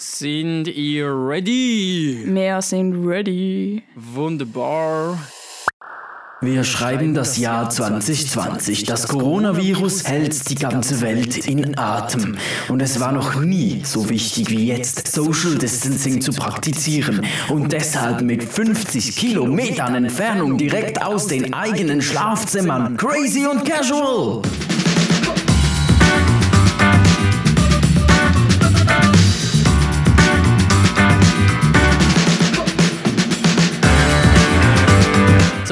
[0.00, 2.22] Sind ihr ready?
[2.24, 3.82] Wir sind ready.
[3.96, 5.18] Wunderbar.
[6.40, 8.84] Wir schreiben das Jahr 2020.
[8.84, 12.38] Das Coronavirus hält die ganze Welt in Atem.
[12.68, 17.26] Und es war noch nie so wichtig wie jetzt, Social Distancing zu praktizieren.
[17.48, 22.96] Und deshalb mit 50 Kilometern Entfernung direkt aus den eigenen Schlafzimmern.
[22.96, 24.42] Crazy und casual!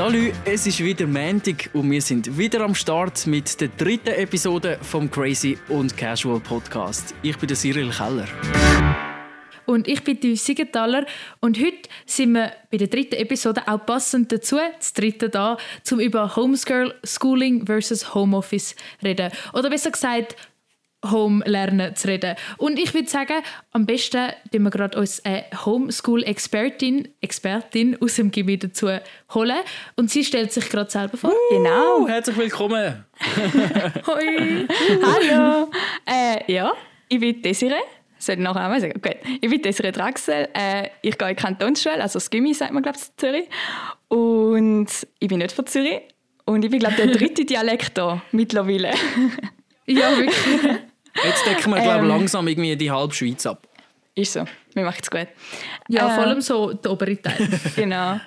[0.09, 4.79] Salut, es ist wieder Montag und wir sind wieder am Start mit der dritten Episode
[4.81, 7.13] vom Crazy und Casual Podcast.
[7.23, 8.29] Ich bin der Cyril Keller.
[9.65, 11.07] Und ich bin die Siegenthaler
[11.41, 15.99] und heute sind wir bei der dritten Episode auch passend dazu, das dritte da, zum
[15.99, 19.33] über Homeschooling versus Homeoffice reden.
[19.55, 20.37] Oder besser gesagt,
[21.11, 22.37] Home lernen zu reden.
[22.57, 23.43] Und ich würde sagen,
[23.73, 28.89] am besten tun wir gerade uns eine Homeschool-Expertin Expertin aus dem Gebiet dazu
[29.35, 29.59] holen.
[29.97, 31.33] Und sie stellt sich gerade selber vor.
[31.51, 32.01] Genau.
[32.01, 33.05] Uh, herzlich willkommen.
[34.07, 34.67] Hoi!
[35.03, 35.71] Hallo.
[36.07, 36.73] äh, ja,
[37.09, 37.75] ich bin Desiree.
[38.19, 39.01] Soll ich nachher einmal sagen?
[39.01, 39.17] Gut.
[39.41, 40.49] Ich bin Desiree Draxel.
[40.55, 43.49] Äh, ich gehe in die Kantonsschule, also das Gimmi sagt man, glaube ich, in Zürich.
[44.09, 46.03] Und ich bin nicht von Zürich.
[46.45, 48.93] Und ich bin, glaube ich, der dritte Dialekt hier mittlerweile.
[49.87, 50.81] Ja, wirklich.
[51.25, 52.09] Jetzt decken wir, glaube Ähm.
[52.09, 53.67] langsam irgendwie die halbe Schweiz ab.
[54.15, 54.45] Ist so.
[54.75, 55.27] Wir machen es gut.
[55.89, 57.49] Ja, Äh, vor allem so der obere Teil.
[57.77, 58.21] Genau.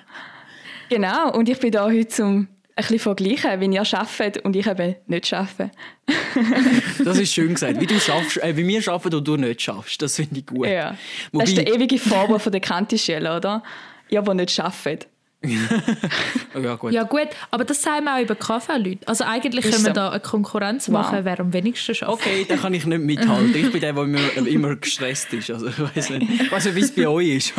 [0.88, 1.32] Genau.
[1.32, 4.66] Und ich bin da heute, um ein bisschen zu vergleichen, wie ihr arbeitet und ich
[4.66, 5.70] eben nicht arbeite.
[7.04, 7.80] Das ist schön gesagt.
[7.80, 10.00] Wie, du schaffst, äh, wie wir arbeiten und du nicht schaffst.
[10.02, 10.66] Das finde ich gut.
[10.66, 10.96] Ja.
[11.32, 13.62] Wobei, Das ist der ewige Vorwurf von der Kantischelle, oder?
[14.08, 15.06] Ihr, die nicht arbeiten.
[15.42, 16.92] Oh ja, gut.
[16.92, 19.08] Ja gut, aber das sagen wir auch über Kaffeeleute.
[19.08, 19.94] Also eigentlich Ist können wir so.
[19.94, 20.92] da eine Konkurrenz Wow.
[20.94, 22.12] machen, wer am wenigsten schafft.
[22.12, 23.54] Okay, da kann ich nicht mithalten.
[23.54, 25.50] Ich bin der, der immer, immer gestresst ist.
[25.50, 27.54] Also, ich weiß nicht, ich weiss nicht wie es bei euch ist.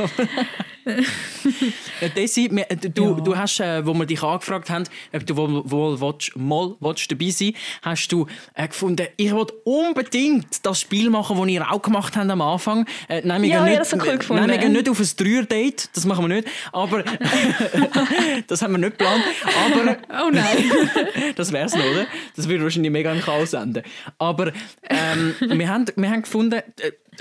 [2.02, 5.36] Ja, Desi, wir- äh, du, du hast, äh, wo wir dich angefragt haben, ob du
[5.38, 10.80] wohl, wohl willst, mal willst dabei sein hast du äh, gefunden, ich will unbedingt das
[10.82, 12.86] Spiel machen, das ihr auch gemacht habt am Anfang.
[13.08, 14.42] Äh, nein, wir Ja, gehen ja, nicht, cool gefunden.
[14.42, 16.48] Nein, wir gehen nicht auf ein Dreier-Date, das machen wir nicht.
[16.72, 17.04] Aber
[18.48, 19.24] das haben wir nicht geplant.
[19.66, 20.72] Aber Oh nein.
[21.36, 22.06] das wär's noch, oder?
[22.36, 23.84] Das würde wahrscheinlich mega im Chaos enden.
[24.18, 24.52] Aber
[24.90, 26.62] ähm, wir, haben, wir haben gefunden,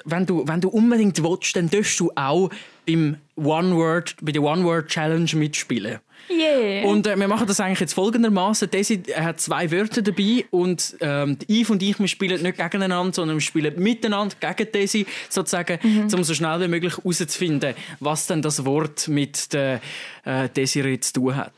[0.01, 2.51] äh, wenn du, wenn du unbedingt willst, dann darfst du auch
[2.87, 5.99] beim One Word, bei der One Word Challenge mitspielen.
[6.29, 6.87] Yeah.
[6.87, 8.71] Und äh, wir machen das eigentlich jetzt folgendermaßen.
[8.71, 13.37] Desi hat zwei Wörter dabei und ähm, Yves und ich, wir spielen nicht gegeneinander, sondern
[13.37, 15.79] wir spielen miteinander gegen Desi, sozusagen,
[16.13, 19.81] um so schnell wie möglich herauszufinden, was denn das Wort mit der
[20.25, 21.53] äh, Desiree zu tun hat.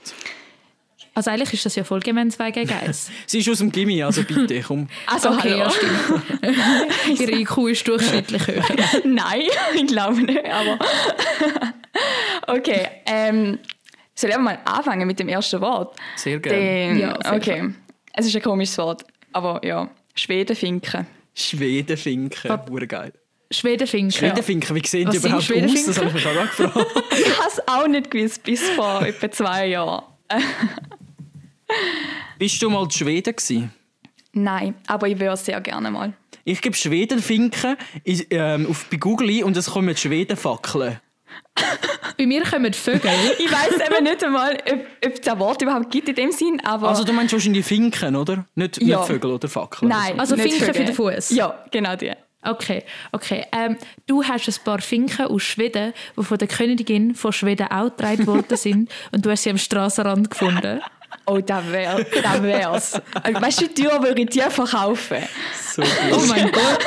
[1.15, 3.11] Also eigentlich ist das ja voll gemein 2 gegen 1.
[3.27, 4.89] Sie ist aus dem Gimmi, also bitte, komm.
[5.07, 5.59] also, Okay, hallo.
[5.59, 7.21] ja stimmt.
[7.21, 8.65] Ihre IQ ist durchschnittlich höher.
[9.05, 9.43] Nein,
[9.75, 10.79] ich glaube nicht, aber.
[12.47, 13.59] okay, ähm,
[14.15, 15.97] soll ich mal anfangen mit dem ersten Wort?
[16.17, 16.59] Sehr gerne.
[16.59, 17.75] Den, Ja, sehr okay.
[18.15, 19.91] Es ist ein komisches Wort, aber ja.
[20.15, 21.07] Schwedenfinken.
[21.35, 23.13] Schwedenfinken, hure geil.
[23.51, 24.13] Schwedenfinken.
[24.13, 25.85] Schwedenfinken, wie sehen die Was sind überhaupt aus?
[25.87, 26.87] Das habe ich mich auch gefragt.
[27.19, 30.05] Ich habe es auch nicht gewusst, bis vor etwa zwei Jahren.
[32.39, 33.73] Bist du mal in Schweden gewesen?
[34.33, 36.15] Nein, aber ich würde sehr gerne mal.
[36.45, 41.01] Ich gebe Schwedenfinken in- ähm, auf, bei Google ein und es kommen Schwedenfackeln.
[42.19, 43.11] Bei mir kommen Vögel.
[43.39, 46.61] Ich weiß eben nicht einmal, ob, ob es das Wort überhaupt gibt in dem Sinn,
[46.63, 46.89] aber.
[46.91, 48.45] Also du meinst wahrscheinlich Finken, oder?
[48.55, 48.99] Nicht, Ja.
[48.99, 49.89] nicht Vögel oder Fackeln.
[49.89, 51.31] Nein, Also nicht Finken für den Fuß?
[51.31, 52.13] Ja, genau die.
[52.43, 53.47] Okay, okay.
[53.53, 57.85] Ähm, du hast ein paar Finken aus Schweden, die von der Königin von Schweden auch
[57.97, 60.81] getragen worden sind und du hast sie am Strassenrand gefunden.
[61.27, 63.01] Oh, da wär, da wär's.
[63.33, 65.23] Weißt du, wie teuer würde ich die verkaufen?
[65.75, 65.91] So gut.
[66.13, 66.79] Oh mein Gott.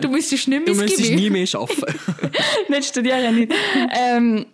[0.00, 2.30] Du müsstest nicht Du mehr ins müsstest nie mehr arbeiten.
[2.68, 3.52] nicht studieren, nicht.
[3.98, 4.46] Ähm,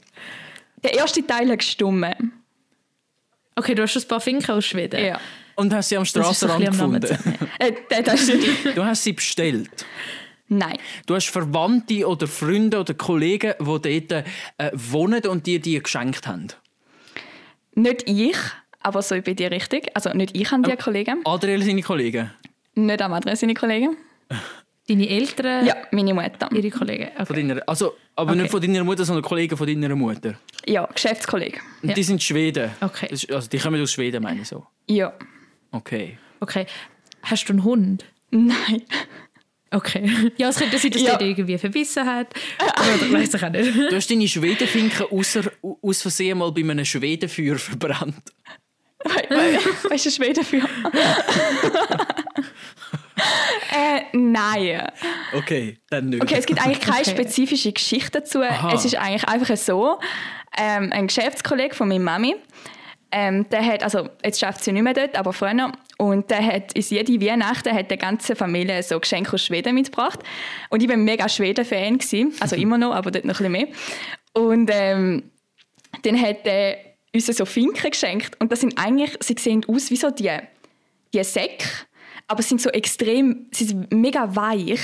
[0.83, 2.33] der erste Teil hat gestummen.
[3.55, 5.05] Okay, du hast ein paar Finken aus Schweden.
[5.05, 5.21] Ja.
[5.57, 7.19] Und hast sie am Namen gefunden.
[7.59, 8.31] Äh, das.
[8.75, 9.87] Du hast sie bestellt.
[10.49, 10.77] Nein.
[11.07, 14.25] Du hast Verwandte oder Freunde oder Kollegen, die dort
[14.59, 16.49] äh, wohnen und dir die geschenkt haben.
[17.75, 18.37] Nicht ich,
[18.87, 19.89] aber so bei dir richtig.
[19.95, 21.21] Also nicht ich an die Kollegen.
[21.25, 22.31] Adriel, seine Kollegen.
[22.75, 23.97] Nicht am andere seine Kollegen.
[24.89, 26.49] Deine Eltern, Ja, meine Mutter.
[26.53, 27.09] ihre Kollegen.
[27.17, 27.49] Von Okay.
[27.49, 28.43] deiner, also, aber Okay.
[28.43, 30.35] nicht von deiner Mutter, sondern Kollegen von deiner Mutter.
[30.65, 31.59] Ja, Geschäftskollege.
[31.83, 31.95] Und Ja.
[31.97, 32.71] die sind Schweden.
[32.81, 33.09] Okay.
[33.11, 34.65] Das ist- Also die kommen aus Schweden, meine ich so.
[34.89, 35.13] Ja.
[35.73, 36.19] Okay.
[36.39, 36.67] okay.
[37.23, 38.05] Hast du einen Hund?
[38.31, 38.83] Nein.
[39.73, 40.09] Okay.
[40.39, 41.17] Ja, es könnte sein, dass Ja.
[41.17, 42.29] der irgendwie verbissen hat.
[42.63, 43.77] Oder weiß ich auch nicht.
[43.91, 45.51] Du hast deine Schwedenfinken ausser,
[45.83, 48.23] aus Versehen mal bei einem Schwedenfeuer verbrannt.
[49.09, 50.61] We- we- Weißt du, Schweden für?
[53.73, 54.83] Äh, nein.
[55.35, 56.23] Okay, dann nicht.
[56.23, 57.11] Okay, es gibt eigentlich keine Okay.
[57.11, 58.43] spezifische Geschichte dazu.
[58.43, 58.75] Aha.
[58.75, 59.99] Es ist eigentlich einfach so,
[60.59, 62.37] ähm, ein Geschäftskollege von meiner Mami,
[63.11, 66.77] ähm, der hat, also jetzt schafft sie nicht mehr dort, aber früher, und der hat
[66.77, 70.21] uns jede Weihnachten hat der ganze Familie so Geschenke aus Schweden mitgebracht.
[70.69, 72.35] Und ich war mega Schweden-Fan, gewesen.
[72.41, 73.69] also immer noch, aber dort noch ein bisschen mehr.
[74.35, 75.31] Und ähm,
[76.03, 76.77] dann hat er
[77.17, 78.41] uns so Finken geschenkt.
[78.41, 80.37] Und das sind eigentlich, sie sehen aus wie so die,
[81.13, 81.67] die Säcke,
[82.29, 84.81] aber sind so extrem, sie sind mega weich.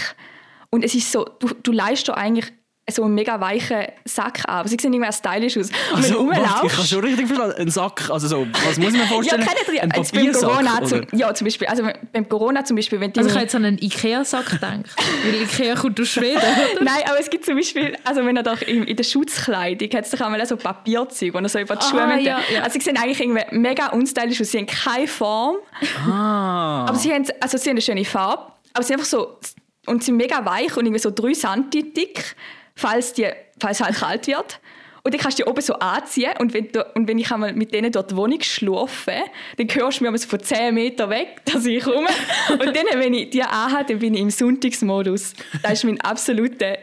[0.71, 2.53] Und es ist so, du, du leist eigentlich
[2.91, 4.57] so einen mega weichen Sack an.
[4.57, 5.69] Aber sie sehen irgendwie stylisch aus.
[5.69, 6.89] Und Also, wenn du warte, ich rumlaufst...
[6.91, 7.55] schon richtig verstanden.
[7.59, 9.47] Ein Sack, also so, was muss ich mir Ja, vorstellen?
[9.73, 13.21] ihr, Ein Papiersack, Corona, zum, ja, zum Beispiel, also beim Corona zum Beispiel, wenn die
[13.21, 14.81] Also ich habe jetzt an einen Ikea-Sack gedacht.
[15.25, 16.83] Weil Ikea kommt aus Schweden, oder?
[16.85, 20.05] Nein, aber es gibt zum Beispiel, also wenn er doch in, in der Schutzkleidung hat
[20.05, 22.63] es doch einmal so Papierzeug, wo er so über die Schuhe ja, ja.
[22.63, 24.51] Also sie sehen eigentlich irgendwie mega unstylisch aus.
[24.51, 25.57] Sie haben keine Form,
[26.05, 26.87] Ah.
[26.89, 29.39] aber sie haben, also sie haben eine schöne Farbe, aber sie sind einfach so,
[29.87, 32.37] und sie sind mega weich und irgendwie so 3 cm dick,
[32.75, 33.29] falls, die,
[33.59, 34.61] falls es halt kalt wird.
[35.05, 37.53] Und dann kannst du die oben so anziehen und wenn, du, und wenn ich einmal
[37.55, 39.23] mit denen dort die Wohnung schlafe,
[39.57, 42.09] dann hörst du mir so von 10 Meter weg, dass ich komme.
[42.51, 45.33] Und dann, wenn ich die anhabe, dann bin ich im Sonntagsmodus.
[45.61, 46.79] Das ist mein absoluter,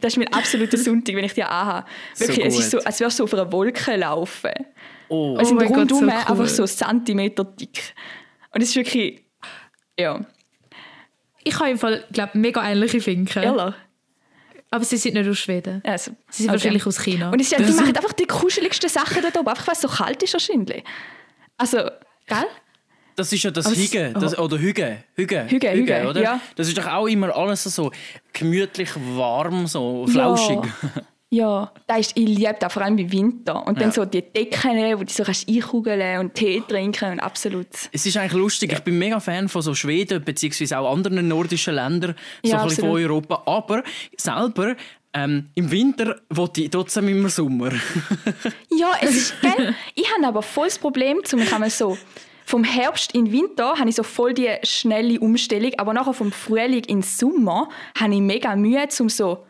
[0.00, 1.86] das ist mein absoluter Sonntag, wenn ich die anhabe.
[2.16, 4.52] Wirklich, es ist so, als würdest du auf einer Wolke laufen.
[5.08, 5.36] Oh.
[5.38, 6.10] Es sind mein Gott, rundum so cool.
[6.12, 7.94] einfach so Zentimeter dick.
[8.54, 9.22] Und es ist wirklich,
[9.98, 10.24] ja,
[11.44, 13.42] Ich habe im Fall, glaube mega ähnliche Finken.
[13.42, 13.74] ehrlich.
[14.76, 15.80] Aber sie sind nicht aus Schweden.
[15.84, 16.52] Also, Sie sind okay.
[16.58, 17.30] wahrscheinlich aus China.
[17.30, 19.88] Und ja- die Das- machen einfach die kuscheligsten Sachen dort oben, einfach weil es so
[19.88, 20.84] kalt ist wahrscheinlich.
[21.56, 21.78] Also,
[22.26, 22.44] gell?
[23.16, 26.20] Das ist ja das Aber Hüge, das, oder Hüge, Hüge, Hüge, Hüge, oder?
[26.20, 26.40] ja.
[26.54, 27.90] Das ist doch auch immer alles so
[28.34, 30.58] gemütlich warm, so flauschig.
[30.62, 31.02] Ja,
[31.40, 33.66] da ist, ich liebe das, vor allem im Winter.
[33.66, 33.92] Und dann Ja.
[33.92, 37.66] so die Decken, wo du so kannst einkugeln und Tee trinken und absolut.
[37.92, 38.72] Es ist eigentlich lustig.
[38.72, 42.68] Ich bin mega Fan von so Schweden beziehungsweise auch anderen nordischen Ländern, so Ja, ein
[42.68, 42.96] bisschen von.
[43.00, 43.42] Europa.
[43.46, 43.82] Aber
[44.16, 44.76] selber
[45.14, 47.70] ähm, im Winter will ich trotzdem immer Sommer.
[48.70, 49.74] Ja, es ist, gell?
[49.94, 51.96] Ich habe aber voll das Problem, zum einmal so
[52.44, 56.30] vom Herbst in den Winter habe ich so voll die schnelle Umstellung, aber nachher vom
[56.30, 57.68] Frühling in den Sommer
[57.98, 59.45] habe ich mega Mühe, um so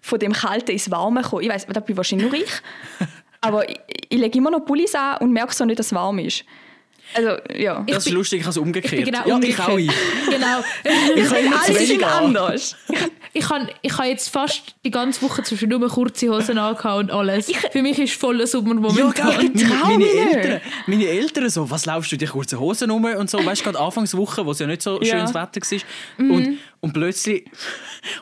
[0.00, 1.42] von dem Kalten ins Warme kommen.
[1.42, 2.50] Ich weiß, das bin wahrscheinlich nur ich,
[3.40, 3.78] aber ich,
[4.08, 6.44] ich lege immer noch Pullis an und merke so nicht, dass es warm ist.
[7.14, 7.84] Also, ja.
[7.86, 9.04] Das ist bin- lustig, ich habe es ich umgekehrt.
[9.04, 9.58] genau ja, umgekehrt.
[9.58, 9.78] ich auch.
[9.78, 10.30] Ich.
[10.30, 10.64] Genau.
[11.16, 12.76] Ich habe immer zu wenig anders.
[13.32, 17.10] Ich habe ich habe jetzt fast die ganze Woche zwischen nur kurze Hosen angehabt und
[17.10, 17.50] alles.
[17.72, 20.04] Für mich ist voller Sommer Ja, gell, meine, meine.
[20.06, 23.60] Eltern, meine Eltern so, was laufst du in die kurzen Hosen rum und so, weißt
[23.60, 25.16] du, gerade Anfangswoche, wo es ja nicht so Ja.
[25.18, 25.78] schönes Wetter war.
[26.24, 26.30] Mhm.
[26.30, 27.44] Und, und plötzlich,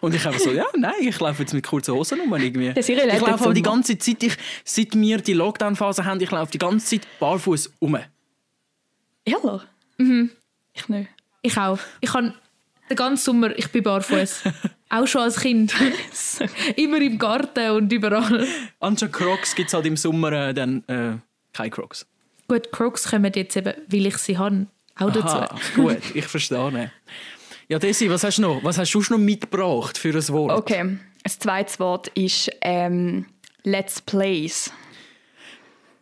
[0.00, 2.72] und ich habe so, ja, nein, ich laufe jetzt mit kurzen Hosen rum irgendwie.
[2.74, 6.30] Das ist ich laufe aber die ganze Zeit, ich, seit wir die Lockdown-Phase haben, ich
[6.30, 7.98] laufe die ganze Zeit barfuß rum.
[9.26, 9.62] Ehrlich?
[9.98, 10.30] Mhm.
[10.72, 11.10] Ich nicht.
[11.42, 11.78] Ich auch.
[12.00, 12.32] Ich habe
[12.88, 14.44] den ganzen Sommer, ich bin barfuß.
[14.88, 15.74] auch schon als Kind.
[16.76, 18.46] Immer im Garten und überall.
[18.80, 21.16] Anstatt Crocs gibt es halt im Sommer äh, dann äh,
[21.52, 22.06] keine Crocs.
[22.48, 24.66] Gut, Crocs kommen jetzt eben, weil ich sie habe,
[24.98, 25.36] auch dazu.
[25.36, 26.92] Aha, gut, ich verstehe.
[27.68, 28.62] Ja, Desi, was hast du noch?
[28.62, 30.52] Was hast du noch mitgebracht für ein Wort?
[30.52, 33.26] Okay, das zweite Wort ist ähm,
[33.64, 34.72] Let's Plays.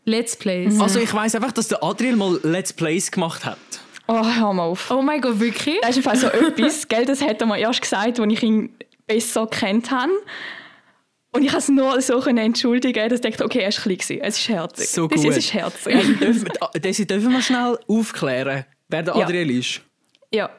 [0.05, 0.79] Let's Plays.
[0.81, 3.59] Also ich weiß einfach, dass der Adriel mal Let's Plays gemacht hat.
[4.07, 4.91] Oh, hör mal auf.
[4.91, 5.79] Oh mein Gott, wirklich?
[5.81, 8.77] Das ist Fall so etwas, gell, das hat er mir erst gesagt, als ich ihn
[9.07, 10.13] besser kennt habe.
[11.33, 13.97] Und ich kann es nur so können entschuldigen, dass ich dachte, okay, er war klein.
[13.97, 14.21] gewesen.
[14.21, 14.89] Es ist herzig.
[14.91, 15.31] So das gut.
[15.31, 15.95] ist, es ist herzig.
[15.95, 19.25] Ähm, dürfen, Desi, dürfen wir schnell aufklären, wer der Ja.
[19.25, 19.81] Adriel ist?
[20.33, 20.51] ja,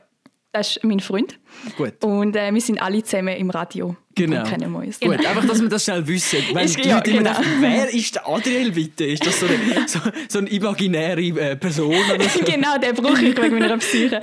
[0.55, 1.37] das ist mein Freund.
[1.77, 2.03] Gut.
[2.03, 3.95] Und äh, wir sind alle zusammen im Radio.
[4.15, 4.39] Genau.
[4.41, 4.99] Und kennen wir uns.
[4.99, 6.39] Gut, einfach, dass wir das schnell wissen.
[6.53, 7.33] Wenn Ist- die ja, Leute immer genau.
[7.41, 9.05] denken, wer ist der Adriel bitte?
[9.05, 9.57] Ist das so eine,
[9.87, 11.93] so, so eine imaginäre äh, Person?
[11.95, 12.39] Oder so?
[12.45, 14.19] genau, den brauche ich wegen meiner Psyche.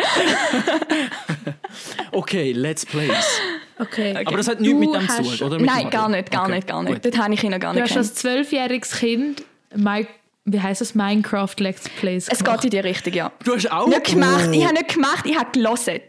[2.13, 3.41] Okay, Let's Plays.
[3.79, 4.15] Okay.
[4.25, 5.59] Aber das hat nichts mit Du dem zu hast- tun, oder?
[5.59, 6.95] Mit dem Nein, gar nicht, gar Okay, nicht, gar nicht.
[6.95, 7.05] gut.
[7.05, 8.11] Dort habe ich ihn noch gar Du nicht hast kennt.
[8.11, 9.43] als zwölfjähriges Kind
[9.75, 10.07] Mi
[10.45, 10.95] wie heißt das?
[10.95, 12.63] Minecraft Let's Plays Es gemacht.
[12.63, 13.33] geht in die Richtung, ja.
[13.45, 13.87] Du hast auch...
[13.89, 14.53] Nicht gemacht, Oh.
[14.53, 16.01] ich habe nicht gemacht, ich habe gelesen.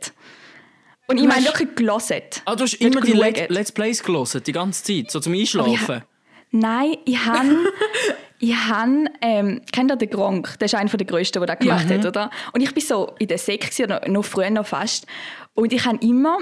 [1.07, 2.21] Und ich meine wirklich gelesen.
[2.45, 3.11] Ah, du hast immer die.
[3.13, 6.03] Let Let's Plays gelesen, die ganze Zeit, so zum Einschlafen.
[6.51, 7.57] Nein, ich habe.
[8.39, 9.05] ich habe.
[9.21, 10.57] Ähm, kennt ihr den Gronk?
[10.59, 11.93] Der ist einer der grössten, der das gemacht Mhm.
[11.95, 12.29] hat, oder?
[12.53, 15.05] Und ich bin so in der Sek, gewesen, oder noch früher noch fast.
[15.53, 16.37] Und ich habe immer.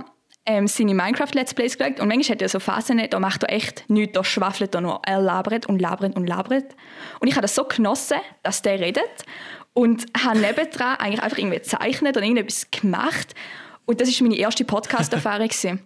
[0.45, 3.87] Ähm, seine Minecraft-Let's Plays geschaut und manchmal hat er so Phasen, da macht er echt
[3.89, 6.75] nichts, da schwafelt er nur, er labert und labert und labert.
[7.19, 9.03] Und ich habe das so genossen, dass der redet
[9.73, 13.35] und habe nebendran eigentlich einfach irgendwie gezeichnet und irgendetwas gemacht.
[13.85, 15.49] Und das war meine erste Podcast-Erfahrung.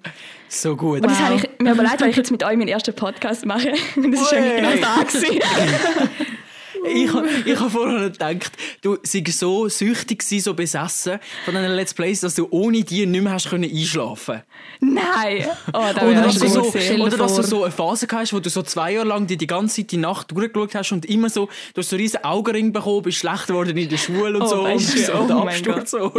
[0.47, 1.01] So gut.
[1.01, 3.73] Und das habe ich mir überlegt, weil ich jetzt mit euch meinen ersten Podcast mache.
[3.95, 6.05] Und das war eigentlich genau da.
[6.87, 8.51] ich habe ich ha vorher gedacht,
[8.81, 13.05] du seist so süchtig gewesen, so besessen von diesen Let's Plays, dass du ohne die
[13.05, 14.41] nicht mehr hast können einschlafen
[14.79, 15.47] Nein!
[15.73, 16.61] Oh, oder, dass du, so,
[17.03, 19.47] oder dass du so eine Phase hast, wo du so zwei Jahre lang die, die
[19.47, 23.01] ganze Zeit die Nacht durchgeschaut hast und immer so, du hast so riesen Augenring bekommen,
[23.03, 24.63] bist schlecht geworden in der Schule und Oh, so.
[24.63, 25.87] weißt und du, so oh mein Gott.
[25.87, 26.11] So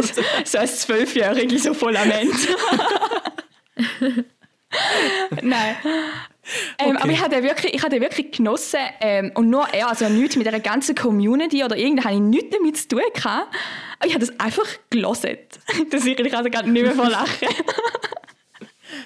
[0.57, 2.35] als Zwölfjährige so voll am Ende.
[5.41, 5.75] Nein.
[5.83, 6.97] Ähm, Okay.
[7.01, 10.45] Aber ich hatte wirklich, ich hatte wirklich genossen ähm, und nur er, also nichts mit
[10.45, 13.53] der ganzen Community oder irgendwas habe ich nichts damit zu tun gehabt.
[13.99, 15.37] Aber ich habe das einfach gelesen.
[15.91, 17.47] Das ich, ich also gerade nicht mehr vor Lachen.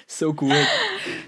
[0.06, 0.52] So gut.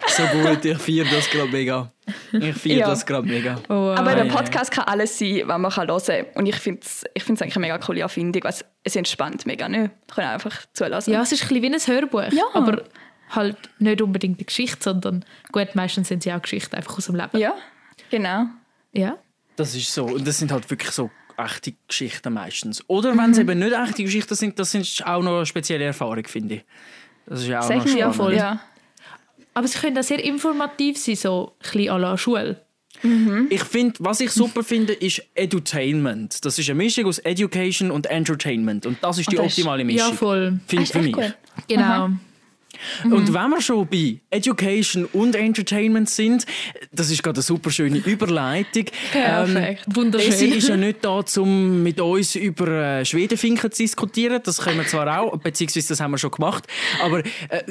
[0.07, 0.65] So gut.
[0.65, 1.91] Ich feiere das gerade mega.
[2.33, 2.87] Ich feiere Ja.
[2.89, 3.57] das gerade mega.
[3.69, 3.99] Oh, wow.
[3.99, 4.33] Aber ja, der.
[4.33, 6.27] Podcast kann alles sein, was man kann hören kann.
[6.37, 8.45] Und ich finde es ich find's eigentlich eine mega coole Erfindung.
[8.45, 9.69] weil Es, es entspannt mega.
[9.69, 9.91] Ne?
[10.09, 11.13] Ich kann einfach zulassen.
[11.13, 12.33] ja, es ist ein bisschen wie ein Hörbuch.
[12.33, 12.45] Ja.
[12.53, 12.85] Aber
[13.35, 17.17] halt nicht unbedingt eine Geschichte, sondern gut, meistens sind sie auch Geschichten einfach aus dem
[17.17, 17.39] Leben.
[17.39, 17.55] ja,
[18.11, 18.47] genau.
[18.93, 19.17] Ja.
[19.57, 20.05] Das ist so.
[20.07, 22.83] Und das sind halt wirklich so echte Geschichten meistens.
[22.89, 26.25] Oder wenn es eben nicht echte Geschichten sind, das ist auch noch eine spezielle Erfahrung,
[26.27, 26.65] finde ich.
[27.27, 27.99] Das ist ja auch Sag noch spannend.
[28.01, 28.35] ja voll.
[28.35, 28.61] Ja.
[29.55, 32.61] Aber sie können auch sehr informativ sein, so ein bisschen à la Schule.
[33.51, 36.45] Ich finde, was ich super finde, ist Edutainment.
[36.45, 38.87] Das ist eine Mischung aus Education und Entertainment.
[38.87, 40.15] Und das ist die das ist- optimale Ja, Mischung.
[40.15, 40.61] voll.
[40.67, 41.17] Finde Ah, für mich.
[41.17, 41.37] echt
[41.69, 41.77] gut.
[43.03, 43.17] Genau.
[43.17, 46.47] Und wenn wir schon bei Education und Entertainment sind,
[46.93, 48.87] das ist gerade eine super schöne Überleitung.
[49.13, 49.85] Perfekt.
[49.95, 50.31] Wunderschön.
[50.31, 54.41] Desi ist ja nicht da, um mit uns über äh, Schwedenfinken zu diskutieren.
[54.43, 56.67] Das können wir zwar auch, beziehungsweise das haben wir schon gemacht.
[57.03, 57.63] Aber äh,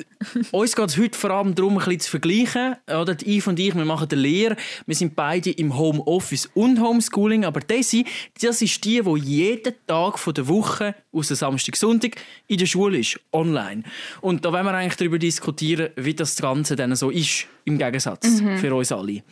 [0.52, 2.76] uns geht es heute vor allem darum, ein bisschen zu vergleichen.
[2.88, 3.16] Oder?
[3.16, 4.56] Die Yves und ich, wir machen eine Lehre.
[4.86, 7.46] Wir sind beide im Homeoffice und Homeschooling.
[7.46, 8.06] Aber Desi,
[8.42, 12.16] das ist die, die jeden Tag von der Woche, außer Samstag, Sonntag,
[12.48, 13.84] in der Schule ist, online.
[14.22, 18.42] Und da wollen wir eigentlich darüber diskutieren, wie das Ganze dann so ist, im Gegensatz
[18.60, 19.24] für uns alle.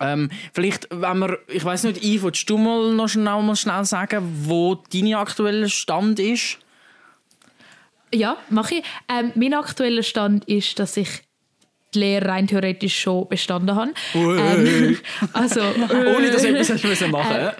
[0.00, 3.84] Ähm, vielleicht, wenn wir, ich weiß nicht, Yves, willst du mal noch schnell, mal schnell
[3.84, 6.58] sagen, wo dein aktueller Stand ist?
[8.14, 8.84] Ja, mache ich.
[9.08, 11.08] Ähm, mein aktueller Stand ist, dass ich
[11.94, 13.92] die Lehre rein theoretisch schon bestanden habe.
[14.14, 14.98] Ähm,
[15.32, 17.50] also, Ohne dass du etwas müssen machen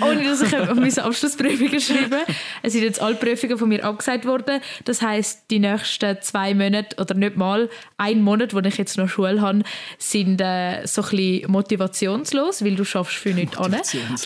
[0.00, 2.20] ohne dass ich meine Abschlussprüfungen schreiben
[2.62, 4.60] Es sind jetzt alle Prüfungen von mir abgesagt worden.
[4.84, 9.08] Das heißt, die nächsten zwei Monate oder nicht mal ein Monat, wo ich jetzt noch
[9.08, 9.62] Schule habe,
[9.98, 13.76] sind äh, so ein bisschen motivationslos, weil du schaffst für nichts an.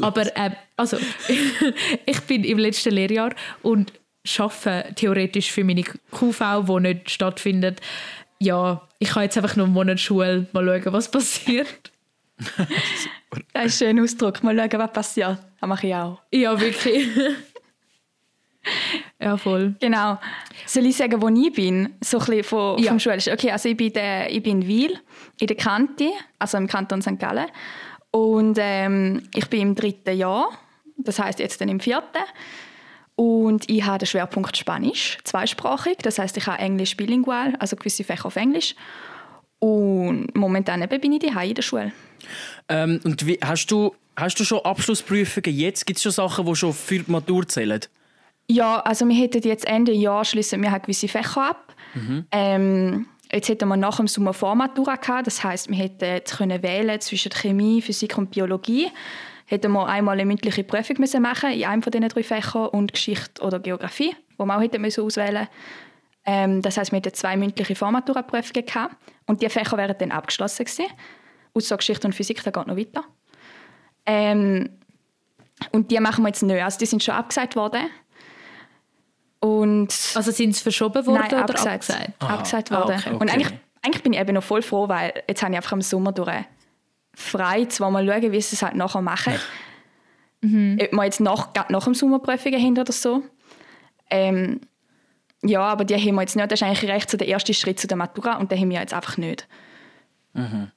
[0.01, 0.97] Aber ähm, also,
[2.07, 3.93] ich bin im letzten Lehrjahr und
[4.25, 7.81] schaffe theoretisch für meine QV, die nicht stattfindet.
[8.45, 11.93] Ja, ich habe jetzt einfach noch einen Monat Schule, mal schauen, was passiert.
[13.53, 14.43] Das ist ein schöner Ausdruck.
[14.45, 15.39] Mal schauen, was passiert.
[15.61, 16.21] Das mache ich auch.
[16.33, 17.09] Ja, wirklich.
[19.21, 19.75] ja, voll.
[19.81, 20.19] Genau.
[20.67, 21.95] Soll ich sagen, wo ich bin?
[22.01, 22.91] So ein bisschen von, Ja.
[22.91, 23.33] vom Schulischen.
[23.33, 24.99] Okay, also ich bin, der, ich bin in Wil,
[25.41, 27.19] in der Kante, also im Kanton St.
[27.19, 27.47] Gallen.
[28.13, 30.51] Und ähm, ich bin im dritten Jahr,
[30.97, 32.23] das heißt jetzt dann im vierten.
[33.17, 35.99] Und ich habe den Schwerpunkt Spanisch, zweisprachig.
[36.03, 38.75] Das heißt, ich habe Englisch bilingual, also gewisse Fächer auf Englisch.
[39.61, 41.93] Und momentan eben bin ich daheim in der Schule.
[42.69, 45.87] ähm, und wie, hast, du, hast du schon Abschlussprüfungen jetzt?
[45.87, 47.81] Gibt es schon Sachen, die schon für die Matur zählen?
[48.49, 51.75] Ja, also wir hätten jetzt Ende Jahr schließen wir gewisse Fächer ab.
[52.31, 55.27] Ähm, jetzt hätten wir nach dem Sommer Vormatura gehabt.
[55.27, 58.91] Das heißt, wir hätten jetzt können wählen zwischen Chemie, Physik und Biologie.
[59.47, 62.93] Hätten wir einmal eine mündliche Prüfung müssen machen in einem von diesen drei Fächern und
[62.93, 65.49] Geschichte oder Geografie, wo wir auch hätten müssen auswählen.
[66.25, 68.97] Ähm, das heißt, wir hätten zwei mündliche Vormatura-Prüfungen gehabt
[69.27, 70.87] und die Fächer wären dann abgeschlossen gewesen.
[71.53, 73.05] Außer Geschichte und Physik, da geht noch weiter.
[74.07, 74.71] Ähm,
[75.73, 76.63] und die machen wir jetzt nicht.
[76.63, 77.83] Also die sind schon abgesagt worden.
[79.41, 81.91] Und Also sind sie verschoben worden Nein, oder abgesagt.
[81.91, 82.23] abgesagt?
[82.23, 82.97] Abgesagt Ah, worden.
[82.99, 83.31] okay, Und okay.
[83.33, 86.13] eigentlich, eigentlich bin ich eben noch voll froh, weil jetzt habe ich einfach im Sommer
[86.13, 86.33] durch
[87.15, 89.35] frei, zwar mal schauen, wie sie es halt nachher machen.
[90.41, 90.79] Mhm.
[90.81, 93.23] Ob wir jetzt nach, nach dem Sommerprüfungen haben oder so.
[94.11, 94.61] Ähm,
[95.43, 96.51] ja, aber die haben wir jetzt nicht.
[96.51, 98.81] Das ist eigentlich recht so der erste Schritt zu der Matura und den haben wir
[98.81, 99.47] jetzt einfach nicht.
[100.33, 100.71] Mhm.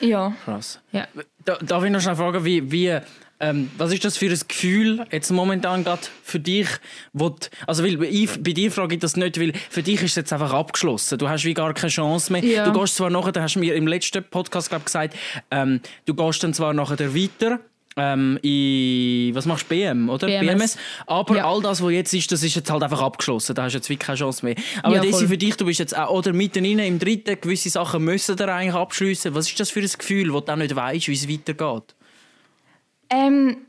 [0.00, 0.32] Ja.
[0.44, 0.80] Krass.
[0.92, 1.06] Ja.
[1.44, 2.98] Da, darf ich noch schnell fragen, wie, wie,
[3.40, 6.66] ähm, was ist das für ein Gefühl jetzt momentan gerade für dich?
[7.12, 10.10] Wo die, also weil ich, bei dir frage ich das nicht, weil für dich ist
[10.10, 11.18] es jetzt einfach abgeschlossen.
[11.18, 12.44] Du hast wie gar keine Chance mehr.
[12.44, 12.68] Ja.
[12.68, 15.14] Du gehst zwar nachher, du hast mir im letzten Podcast glaub, gesagt,
[15.50, 17.60] ähm, du gehst dann zwar nachher weiter.
[18.00, 19.74] Ähm, in, was machst du?
[19.74, 20.26] BM, oder?
[20.28, 20.76] BMS.
[21.06, 21.50] Aber Ja.
[21.50, 23.56] all das, was jetzt ist, das ist jetzt halt einfach abgeschlossen.
[23.56, 24.54] Da hast du jetzt wirklich keine Chance mehr.
[24.84, 25.28] Aber Ja, Desi, voll.
[25.28, 28.46] für dich, du bist jetzt auch, oder mitten rein im dritten, gewisse Sachen müssen da
[28.54, 29.34] eigentlich abschliessen.
[29.34, 31.94] Was ist das für ein Gefühl, wo du auch nicht weißt, wie es weitergeht?
[33.10, 33.66] Ähm,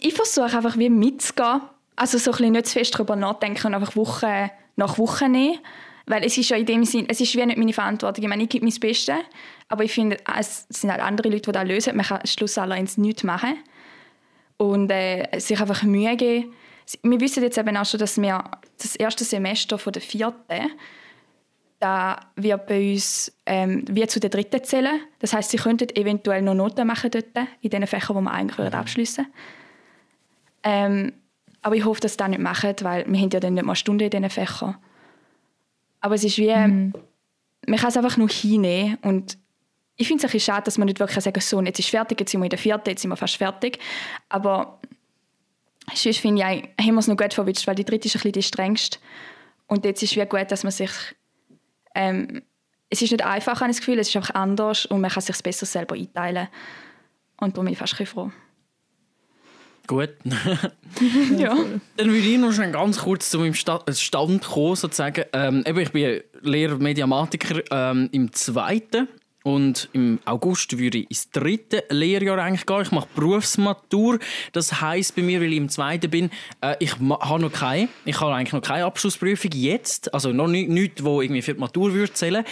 [0.00, 1.62] ich versuche einfach wie mitzugehen.
[1.96, 5.58] Also so ein nicht zu fest darüber nachdenken und einfach Woche nach Woche nehmen.
[6.06, 8.24] Weil es ist ja in dem Sinn, es ist wie nicht meine Verantwortung.
[8.24, 9.14] Ich meine, ich gebe mein Bestes,
[9.68, 11.96] aber ich finde, es sind halt andere Leute, die das lösen.
[11.96, 13.56] Man kann schlussendlich nichts machen.
[14.62, 16.52] und äh, sich einfach Mühe geben.
[17.02, 18.42] Wir wissen jetzt eben auch schon, dass wir
[18.80, 20.70] das erste Semester von der vierten
[21.82, 25.00] da wird bei uns ähm, wie zu der dritten zählen.
[25.18, 28.70] Das heißt, sie könnten eventuell noch Noten machen dort, in den Fächern, die wir eigentlich
[28.70, 28.74] mhm.
[28.74, 29.26] abschließen
[30.62, 31.12] ähm,
[31.60, 33.74] Aber ich hoffe, dass sie das nicht machen, weil wir haben ja dann nicht mal
[33.74, 34.76] Stunden in diesen Fächern.
[36.00, 36.92] Aber es ist wie, mhm.
[37.66, 39.36] man kann es einfach nur hinnehmen und
[39.96, 42.20] ich finde es ein bisschen schade, dass man nicht wirklich sagen so, jetzt ist fertig,
[42.20, 43.80] jetzt sind wir in der vierten, jetzt sind wir fast fertig.
[44.28, 44.78] Aber
[45.92, 48.32] sonst finde ich, haben wir es noch gut verwitscht, weil die dritte ist ein bisschen
[48.32, 48.98] die strengste.
[49.66, 50.90] Und jetzt ist es gut, dass man sich
[51.94, 52.42] ähm,
[52.88, 55.22] es ist nicht einfach, habe ich das Gefühl, es ist einfach anders und man kann
[55.22, 56.48] sich besser selber einteilen.
[57.40, 58.30] Und darum bin ich fast ein froh.
[59.86, 60.10] Gut.
[61.38, 61.56] ja.
[61.96, 65.24] Dann würde ich noch schon ganz kurz zu meinem Stand kommen, sozusagen.
[65.32, 69.08] Ähm, ich bin Lehrer Mediamatiker ähm, im zweiten
[69.42, 72.82] und im August würde ich ins dritte Lehrjahr eigentlich gehen.
[72.82, 74.18] Ich mache Berufsmatur.
[74.52, 76.30] Das heisst bei mir, weil ich im zweiten bin,
[76.60, 77.88] äh, ich habe noch keine.
[78.04, 80.12] Ich habe eigentlich noch keine Abschlussprüfung jetzt.
[80.14, 82.44] Also noch nichts, nicht, wo irgendwie für die Matur würde zählen.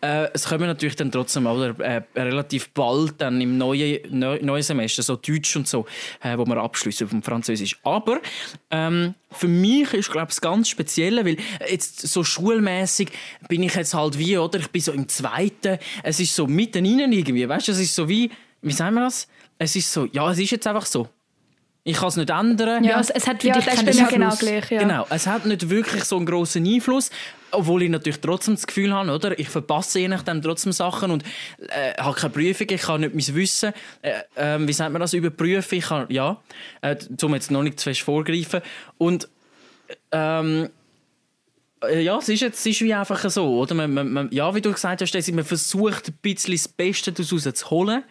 [0.00, 4.62] Äh, es kommen natürlich dann trotzdem oder, äh, relativ bald dann im neuen, neu, neuen
[4.62, 5.86] Semester, so Deutsch und so,
[6.22, 7.78] äh, wo wir abschließen vom Französisch.
[7.82, 8.20] Aber
[8.70, 11.36] ähm, für mich ist glaube ich ganz speziell, weil
[11.68, 13.10] jetzt so schulmäßig
[13.48, 14.58] bin ich jetzt halt wie, oder?
[14.58, 15.78] Ich bin so im zweiten.
[16.02, 17.72] Es ist so mitten rein irgendwie, weißt du?
[17.72, 18.30] Es ist so wie,
[18.62, 19.28] wie sagen wir das?
[19.58, 21.08] Es ist so, ja, es ist jetzt einfach so.
[21.84, 22.84] Ich kann es nicht ändern.
[22.84, 24.08] Ja, es, es hat für ja, dich keinen Einfluss.
[24.10, 24.80] Genau, gleich, ja.
[24.80, 27.10] genau, es hat nicht wirklich so einen grossen Einfluss,
[27.50, 29.38] obwohl ich natürlich trotzdem das Gefühl habe, oder?
[29.38, 31.24] Ich verpasse je nachdem trotzdem Sachen und
[31.68, 35.14] äh, habe keine Prüfung, ich kann nicht mein Wissen, äh, äh, wie sagt man das,
[35.14, 35.78] überprüfen.
[35.78, 36.40] Ich kann, ja,
[36.82, 38.60] äh, um jetzt noch nicht zu fest vorgreifen.
[38.98, 39.28] Und
[40.12, 40.68] ähm, äh,
[41.86, 43.74] ja, es ist, jetzt, es ist wie einfach so, oder?
[43.74, 47.42] Man, man, man, ja, wie du gesagt hast, man versucht ein bisschen das Beste daraus
[47.42, 48.02] zu holen.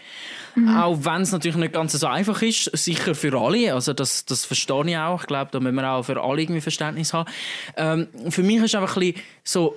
[0.56, 0.78] Mhm.
[0.78, 3.74] Auch wenn es natürlich nicht ganz so einfach ist, sicher für alle.
[3.74, 5.22] Also das, das verstehe ich auch.
[5.22, 7.30] Ich glaube, da müssen wir auch für alle irgendwie Verständnis haben.
[7.76, 9.76] Ähm, für mich ist einfach ein bisschen so,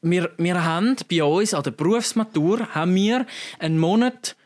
[0.00, 3.26] wir, wir haben bei uns an der Berufsmatur haben wir
[3.58, 4.36] einen Monat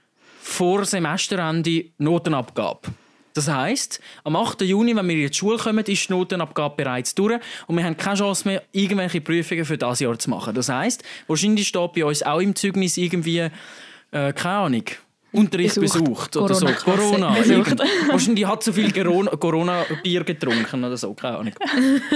[0.40, 2.88] vor Semesterende Notenabgabe.
[3.34, 4.62] Das heisst, am 8.
[4.62, 7.96] Juni, wenn wir in die Schule kommen, ist die Notenabgabe bereits durch und wir haben
[7.96, 10.54] keine Chance mehr, irgendwelche Prüfungen für das Jahr zu machen.
[10.54, 13.38] Das heisst, wahrscheinlich steht bei uns auch im Zeugnis irgendwie,
[14.10, 14.84] äh, keine Ahnung,
[15.32, 16.66] Unterricht besucht, besucht oder so.
[16.66, 17.30] Corona.
[17.30, 17.78] Besucht.
[18.08, 21.54] Wahrscheinlich hat zu viel Corona-Bier getrunken oder so, keine Ahnung.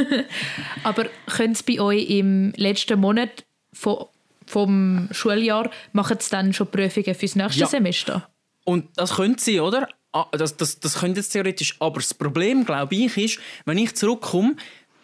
[0.83, 7.37] Aber können Sie bei euch im letzten Monat vom Schuljahr machen dann schon Prüfungen fürs
[7.37, 7.67] nächste ja.
[7.67, 8.29] Semester?
[8.65, 9.89] Und das können Sie, oder?
[10.17, 13.95] Ah, das, das, das könnte jetzt theoretisch, aber das Problem, glaube ich, ist, wenn ich
[13.95, 14.57] zurückkomme,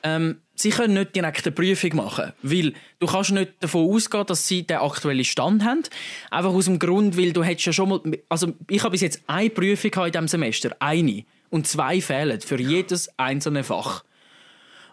[0.03, 4.48] ähm, sie können nicht direkt eine Prüfung machen, weil du kannst nicht davon ausgehen, dass
[4.48, 5.83] sie den aktuellen Stand haben.
[6.31, 9.22] Einfach aus dem Grund, weil du hättest ja schon mal, also ich habe bis jetzt
[9.27, 14.05] eine Prüfung in diesem Semester, eine, und zwei fehlen für jedes einzelne Fach.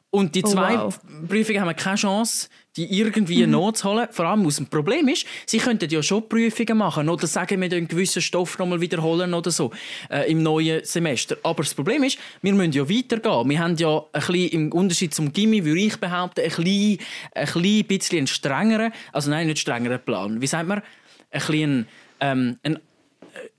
[0.10, 1.00] Und die oh, zwei oh, wow.
[1.30, 2.50] Prüfungen haben keine Chance,
[2.80, 3.52] die irgendwie mhm.
[3.52, 4.08] nachzuholen.
[4.12, 7.72] Vor allem aus dem Problem ist, sie könnten ja schon Prüfungen machen oder sagen, wir
[7.72, 9.72] einen gewissen Stoff nochmal wiederholen oder so
[10.10, 11.38] äh, im neuen Semester.
[11.44, 13.50] Aber das Problem ist, wir müssen ja weitergehen.
[13.50, 17.00] Wir haben ja ein bisschen, im Unterschied zum Gimmi, würde ich behaupten, ein bisschen,
[17.34, 20.42] ein klein bisschen einen strengeren, also nein, nicht strengeren Plan.
[20.42, 20.80] Wie sagt man?
[20.80, 21.88] Ein bisschen
[22.22, 22.80] ähm, ein,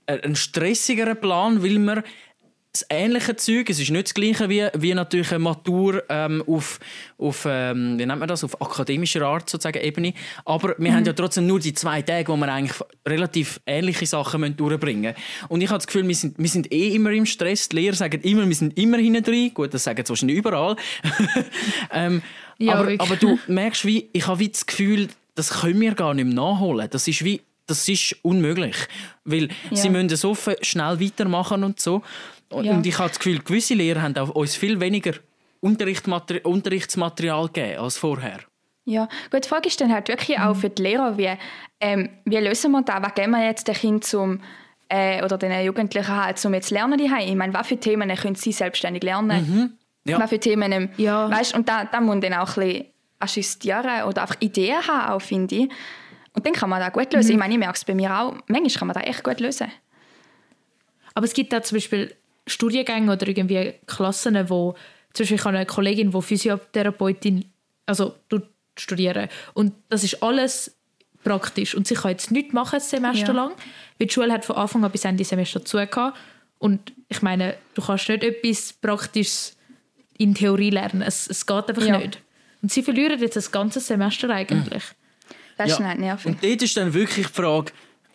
[0.07, 2.03] äh, ein stressigeren Plan, weil wir
[2.73, 3.69] das ähnliche Zeug.
[3.69, 6.79] Es ist nicht das gleiche wie, wie natürlich eine Matur ähm, auf,
[7.17, 10.13] auf ähm, wie nennt man das, auf akademischer Art sozusagen Ebene.
[10.45, 10.95] Aber wir mhm.
[10.95, 15.47] haben ja trotzdem nur die zwei Tage, wo wir eigentlich relativ ähnliche Sachen durchbringen müssen.
[15.49, 17.67] Und ich habe das Gefühl, wir sind, wir sind eh immer im Stress.
[17.69, 19.53] Die Lehrer sagen immer, wir sind immer hinten drin.
[19.53, 20.77] Gut, das sagen sie wahrscheinlich überall.
[21.91, 22.21] ähm,
[22.57, 26.13] ja, aber, aber, du merkst, wie, ich habe wie das Gefühl, das können wir gar
[26.13, 26.87] nicht mehr nachholen.
[26.89, 28.75] Das ist wie das ist unmöglich,
[29.23, 29.77] weil ja.
[29.77, 32.01] sie müssen so schnell weitermachen und so.
[32.51, 32.81] Und, ja.
[32.83, 35.13] ich habe das Gefühl, gewisse Lehrer haben uns viel weniger
[35.61, 38.39] Unterrichtsmaterial gegeben als vorher.
[38.85, 41.31] Ja, gut, die Frage ist dann halt wirklich auch für die Lehrer, wie,
[41.79, 43.01] ähm, wie lösen wir das?
[43.01, 44.41] Was geben wir jetzt den Kindern zum,
[44.89, 48.35] äh, oder den Jugendlichen halt, um jetzt lernen die Ich meine, was für Themen können
[48.35, 49.47] sie selbstständig lernen?
[49.47, 50.11] Mhm.
[50.11, 50.19] Ja.
[50.19, 51.29] Was für Themen, ähm, ja.
[51.29, 52.85] weißt, und da, da muss man dann auch ein bisschen
[53.19, 55.69] assistieren oder einfach Ideen haben, auch, finde ich.
[56.33, 57.27] Und dann kann man das gut lösen.
[57.27, 57.33] Mhm.
[57.33, 59.71] Ich meine, ich merke es bei mir auch, manchmal kann man das echt gut lösen.
[61.13, 62.15] Aber es gibt da zum Beispiel
[62.51, 64.75] Studiengänge oder irgendwie Klassen, wo
[65.13, 67.45] zum Beispiel ich habe eine Kollegin, die Physiotherapeutin
[67.85, 68.15] also
[68.77, 70.75] studieren und das ist alles
[71.23, 73.33] praktisch und sie kann jetzt nichts machen ein Semester ja.
[73.33, 73.51] lang,
[73.97, 75.77] weil die Schule hat von Anfang an bis Ende Semester zu
[76.59, 79.57] und ich meine, du kannst nicht etwas Praktisches
[80.17, 81.97] in Theorie lernen, es, es geht einfach ja.
[81.97, 82.21] nicht.
[82.61, 84.83] Und sie verlieren jetzt das ganze Semester eigentlich.
[85.57, 85.87] Das ist ja.
[85.87, 86.27] nicht nervig.
[86.27, 87.71] Und dort ist dann wirklich die Frage,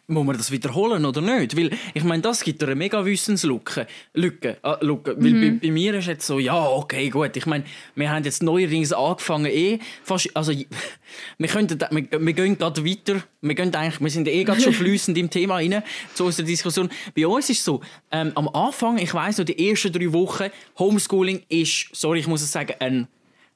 [0.08, 1.56] muss man das wiederholen oder nicht?
[1.56, 3.86] Weil ich meine, das gibt eine mega Wissenslücke.
[4.14, 5.16] Lücke, äh, Lücke.
[5.18, 7.36] Weil bei, bei, mir ist jetzt so, ja, okay, gut.
[7.36, 7.64] Ich meine,
[7.96, 10.52] wir haben jetzt neuerdings angefangen, eh fast, also
[11.38, 13.22] wir, könnten, wir, wir gehen gerade weiter.
[13.40, 15.82] Wir, gehen eigentlich, wir sind eh gerade schon flüssend im Thema rein,
[16.14, 16.88] zu unserer Diskussion.
[17.16, 17.80] Bei uns ist es so,
[18.12, 22.42] ähm, am Anfang, ich weiss noch, die ersten drei Wochen, Homeschooling ist, sorry, ich muss
[22.42, 23.08] es sagen, ein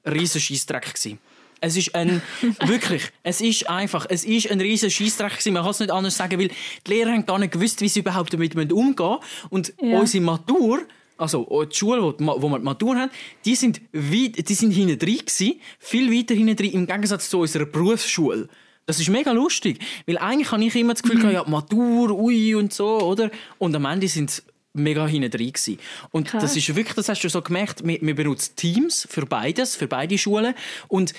[0.04, 1.18] riesen Scheissdreck gewesen.
[1.60, 2.22] Es ist ein,
[2.66, 5.44] wirklich, es ist einfach, es ist ein riesen Scheissdreck.
[5.46, 6.48] Man kann es nicht anders sagen, weil
[6.86, 9.48] die Lehrer haben gar nicht gewusst, wie sie überhaupt damit umgehen müssen.
[9.50, 9.98] Und ja.
[9.98, 10.82] unsere Matur,
[11.16, 13.10] also die Schule, wo, wo wir die Matur haben,
[13.44, 17.40] die sind, weit, die sind hinten drin gewesen, viel weiter hinten drin, im Gegensatz zu
[17.40, 18.48] unserer Berufsschule.
[18.86, 21.30] Das ist mega lustig, weil eigentlich habe ich immer das Gefühl, mhm.
[21.30, 23.30] ja, Matur, ui und so, oder?
[23.58, 24.42] Und am Ende sind es
[24.72, 25.78] mega hinten drin gewesen.
[26.10, 26.42] Und Krass.
[26.42, 29.86] das ist wirklich, das hast du so gemerkt, wir, wir benutzen Teams für beides, für
[29.86, 30.54] beide Schulen
[30.88, 31.12] und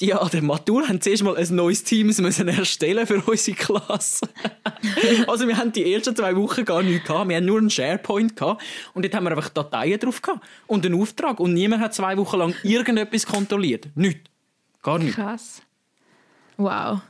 [0.00, 4.28] die an der Matur haben zuerst mal ein neues Team müssen erstellen für unsere Klasse.
[5.26, 7.28] also wir haben die ersten zwei Wochen gar nichts gehabt.
[7.28, 8.62] Wir haben nur einen SharePoint gehabt
[8.94, 12.16] und dort haben wir einfach Dateien drauf gehabt und einen Auftrag und niemand hat zwei
[12.16, 13.88] Wochen lang irgendetwas kontrolliert.
[13.94, 14.20] Nicht.
[14.82, 15.14] Gar nicht.
[15.14, 15.62] Krass.
[16.56, 17.00] Wow.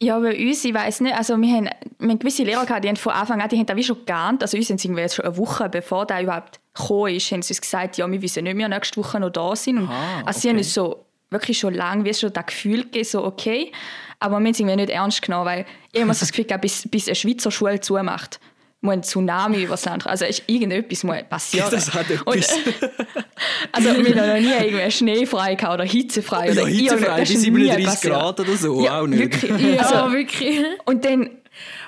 [0.00, 2.88] Ja, bei uns, ich weiß nicht, also wir haben, wir haben gewisse Lehrer gehabt, die
[2.88, 5.14] haben von Anfang an, die haben da wie schon geahnt, also uns sind sie jetzt
[5.14, 8.44] schon eine Woche, bevor der überhaupt gekommen ist, haben sie uns gesagt, ja, wir wissen
[8.44, 9.78] nicht mehr nächste Woche noch da sind.
[9.78, 13.04] Und, Aha, also sie haben uns so wirklich schon lange wie schon das Gefühl gegeben,
[13.04, 13.72] so okay.
[14.18, 16.62] Aber wir haben es irgendwie nicht ernst genommen, weil ich immer so das Gefühl gehabt,
[16.62, 18.40] bis, bis eine Schweizer Schule zumacht,
[18.80, 20.06] muss ein Tsunami über das Land.
[20.06, 21.68] Also ist irgendetwas muss passieren.
[21.70, 22.22] Das hat etwas.
[22.22, 22.36] Und,
[23.72, 26.52] also wir haben noch nie irgendwie schneefrei gehabt oder hitzefrei.
[26.52, 29.42] Oder ja, hitzefrei, bis 37 Grad oder so, ja, auch nicht.
[29.42, 29.76] Wirklich.
[29.76, 30.64] Ja, also, wirklich.
[30.84, 31.30] Und dann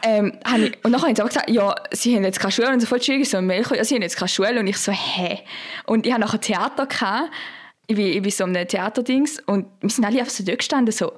[0.03, 2.71] ähm, ich, und dann haben sie aber gesagt, ja, sie haben jetzt keine Schule.
[2.71, 4.59] Und so voll schwierig, so Mail, ja, sie haben jetzt keine Schule.
[4.59, 5.41] Und ich so, hä?
[5.85, 6.87] Und ich hatte nachher Theater.
[6.87, 7.31] Gehabt
[7.89, 11.13] ich bin so einem Theaterdings und wir sind alle einfach so dort gestanden, so,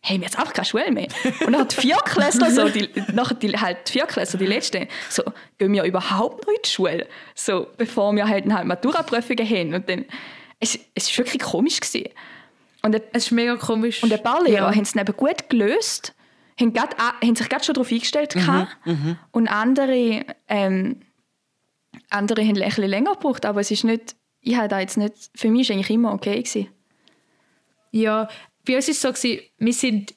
[0.00, 1.08] hey, wir haben jetzt auch keine Schule mehr.
[1.40, 5.22] Und dann hat die Vierklässler, so, die, nachher die, halt die Vierklässler, die Letzten, so,
[5.58, 7.06] gehen wir überhaupt noch in die Schule?
[7.34, 9.74] So, bevor wir halt, halt Maturaprüfungen haben.
[9.74, 10.04] Und dann,
[10.60, 11.80] es, es war wirklich komisch.
[11.80, 12.08] Gewesen.
[12.82, 14.02] Und es ist mega komisch.
[14.02, 14.74] Und ein paar Lehrer ja.
[14.74, 16.14] haben es eben gut gelöst,
[16.60, 21.00] haben, grad, haben sich gerade schon darauf eingestellt mhm, mhm, und andere, ähm,
[22.10, 25.50] andere haben ein länger gebraucht, aber es ist nicht ich habe da jetzt nicht, für
[25.50, 26.42] mich war eigentlich immer okay.
[26.42, 26.68] Gewesen.
[27.90, 28.28] Ja,
[28.66, 30.14] bei uns war es so, gewesen, wir, sind,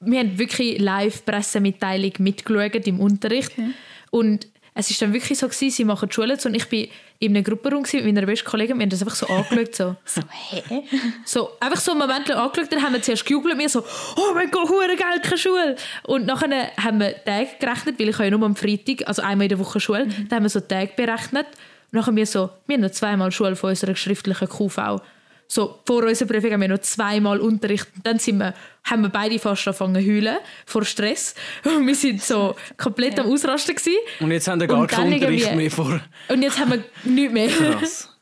[0.00, 3.52] wir haben wirklich Live-Pressemitteilung mitgeschaut im Unterricht.
[3.52, 3.70] Okay.
[4.10, 6.78] Und es war dann wirklich so, gewesen, sie machen die Schule zu und ich war
[7.18, 9.74] in einer Gruppe mit meiner besten Kollegin, wir haben das einfach so angeschaut.
[9.74, 10.82] So, so hä?
[11.24, 13.84] So, einfach so einen Moment lang angeschaut, dann haben wir zuerst gejubelt, mir so,
[14.16, 15.76] oh mein Gott, hure geil, keine Schule.
[16.04, 19.50] Und nachher haben wir Tage gerechnet, weil ich ja nur am Freitag, also einmal in
[19.50, 20.28] der Woche Schule, mhm.
[20.28, 21.46] dann haben wir so Tage berechnet
[21.92, 25.00] und dann haben wir so, wir haben noch zweimal Schule von unserer schriftlichen QV.
[25.48, 27.88] So, vor unserer Prüfung haben wir noch zweimal Unterricht.
[28.04, 31.34] Dann sind wir, haben wir beide fast angefangen zu heulen vor Stress.
[31.64, 33.24] Und wir sind so komplett ja.
[33.24, 33.74] am Ausrasten.
[33.74, 33.98] Gewesen.
[34.20, 36.00] Und jetzt haben wir gar keinen Unterricht mehr vor.
[36.28, 37.48] Und jetzt haben wir nichts mehr.
[37.48, 38.08] Krass.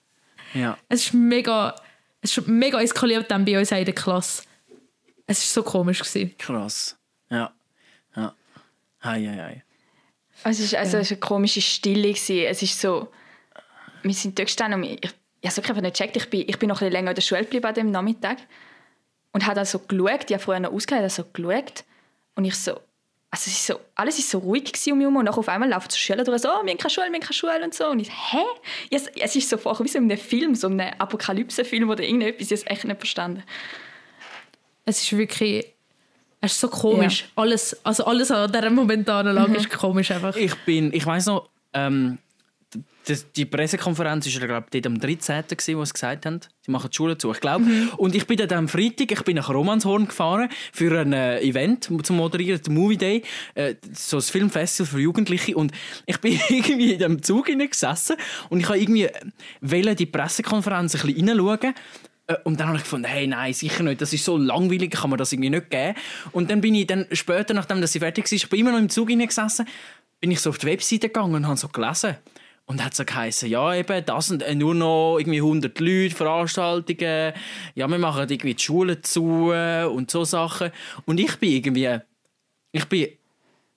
[0.54, 0.78] Ja.
[0.88, 1.74] Es ist mega,
[2.22, 4.44] es ist mega eskaliert dann bei uns in der Klasse.
[5.26, 5.98] Es war so komisch.
[5.98, 6.34] Gewesen.
[6.38, 6.96] Krass.
[7.30, 7.52] Ja.
[8.16, 8.34] Ja.
[9.04, 9.64] Hei, hei, hei.
[10.44, 11.02] Es ist, also, ja.
[11.02, 12.14] es war eine komische Stille.
[12.14, 12.46] Gewesen.
[12.46, 13.08] Es ist so
[14.02, 16.16] wir sind dort gestanden und ich, ich habe wirklich nicht gecheckt.
[16.16, 18.38] Ich bin, ich bin noch ein länger in der Schule geblieben an dem Nachmittag
[19.32, 21.84] und habe dann so geschaut, ich habe vorher noch ausgehalten, so geschaut
[22.34, 22.72] und ich so,
[23.30, 25.68] also es ist so, alles war so ruhig um mich herum und dann auf einmal
[25.68, 27.74] laufen so Schüler durch, so, oh, wir haben keine Schule, wir haben keine Schule und
[27.74, 28.42] so und ich hä?
[28.90, 32.50] Es, es ist so vorher wie so in einem Film, so einem Apokalypse-Film oder irgendetwas,
[32.50, 33.42] ich habe es echt nicht verstanden.
[34.84, 35.66] Es ist wirklich,
[36.40, 37.22] es ist so komisch.
[37.22, 37.42] Ja.
[37.42, 39.56] Alles, also alles an dieser momentanen Lage mhm.
[39.56, 40.34] ist komisch einfach.
[40.36, 42.18] Ich bin, ich weiß noch, ähm,
[43.36, 45.44] die Pressekonferenz war, glaube ich, am 13.
[45.76, 47.30] wo sie gesagt haben, sie machen die Schule zu.
[47.32, 47.64] Ich glaube.
[47.64, 47.90] Mhm.
[47.96, 51.88] Und ich bin dann am Freitag, ich bin nach Romanshorn gefahren für ein äh, Event
[52.02, 53.22] zum Moderieren, den Movie Day,
[53.54, 55.56] äh, so ein Filmfestival für Jugendliche.
[55.56, 55.72] Und
[56.06, 58.16] ich bin irgendwie in dem Zug gesessen
[58.50, 61.74] und ich habe irgendwie äh, die Pressekonferenz ein bisschen reinschauen.
[62.28, 65.10] Äh, und dann habe ich gefunden, hey, nein, sicher nicht, das ist so langweilig, kann
[65.10, 65.94] man das irgendwie nicht geben.
[66.32, 68.88] Und dann bin ich dann später, nachdem sie fertig war, ich bin immer noch im
[68.88, 69.66] Zug gesessen,
[70.20, 72.16] bin ich so auf die Webseite gegangen und habe so gelesen.
[72.68, 77.32] Und hat so geheißen, ja, eben, das sind nur noch irgendwie 100 Leute, Veranstaltungen,
[77.74, 80.70] ja, wir machen irgendwie die Schulen zu und so Sachen.
[81.06, 81.98] Und ich bin irgendwie,
[82.72, 83.08] ich bin,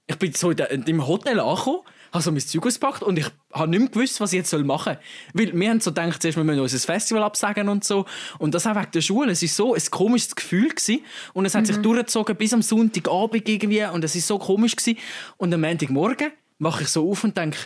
[0.07, 3.69] ich bin so in dem Hotel angekommen, habe so mein Zeug ausgepackt und ich habe
[3.69, 4.97] nicht mehr gewusst, was ich jetzt machen
[5.33, 5.47] soll.
[5.47, 8.05] Weil wir haben so gedacht, zuerst wir müssen unser Festival absagen und so.
[8.37, 9.31] Und das auch wegen der Schule.
[9.31, 10.69] Es war so ein komisches Gefühl.
[10.69, 11.05] Gewesen.
[11.33, 11.67] Und es hat mhm.
[11.67, 13.83] sich durchgezogen bis am Sonntagabend irgendwie.
[13.83, 14.75] Und es war so komisch.
[14.75, 14.99] Gewesen.
[15.37, 17.57] Und am Montagmorgen wache ich so auf und denke,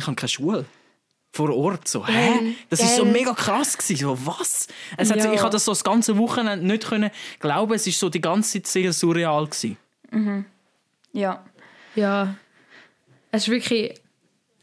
[0.00, 0.64] ich habe keine Schule
[1.32, 1.86] vor Ort.
[1.86, 2.56] So, hä?
[2.68, 3.78] Das war so mega krass.
[3.78, 3.96] Gewesen.
[3.96, 4.66] So, was?
[4.96, 5.18] Es hat.
[5.18, 7.74] Ich habe das so das ganze Wochenende nicht können glauben.
[7.74, 9.46] Es war so die ganze Zeit sehr surreal.
[9.46, 9.76] Gewesen.
[10.10, 10.44] Mhm.
[11.12, 11.44] Ja.
[11.94, 12.34] Ja.
[13.32, 13.94] es ist wirklich,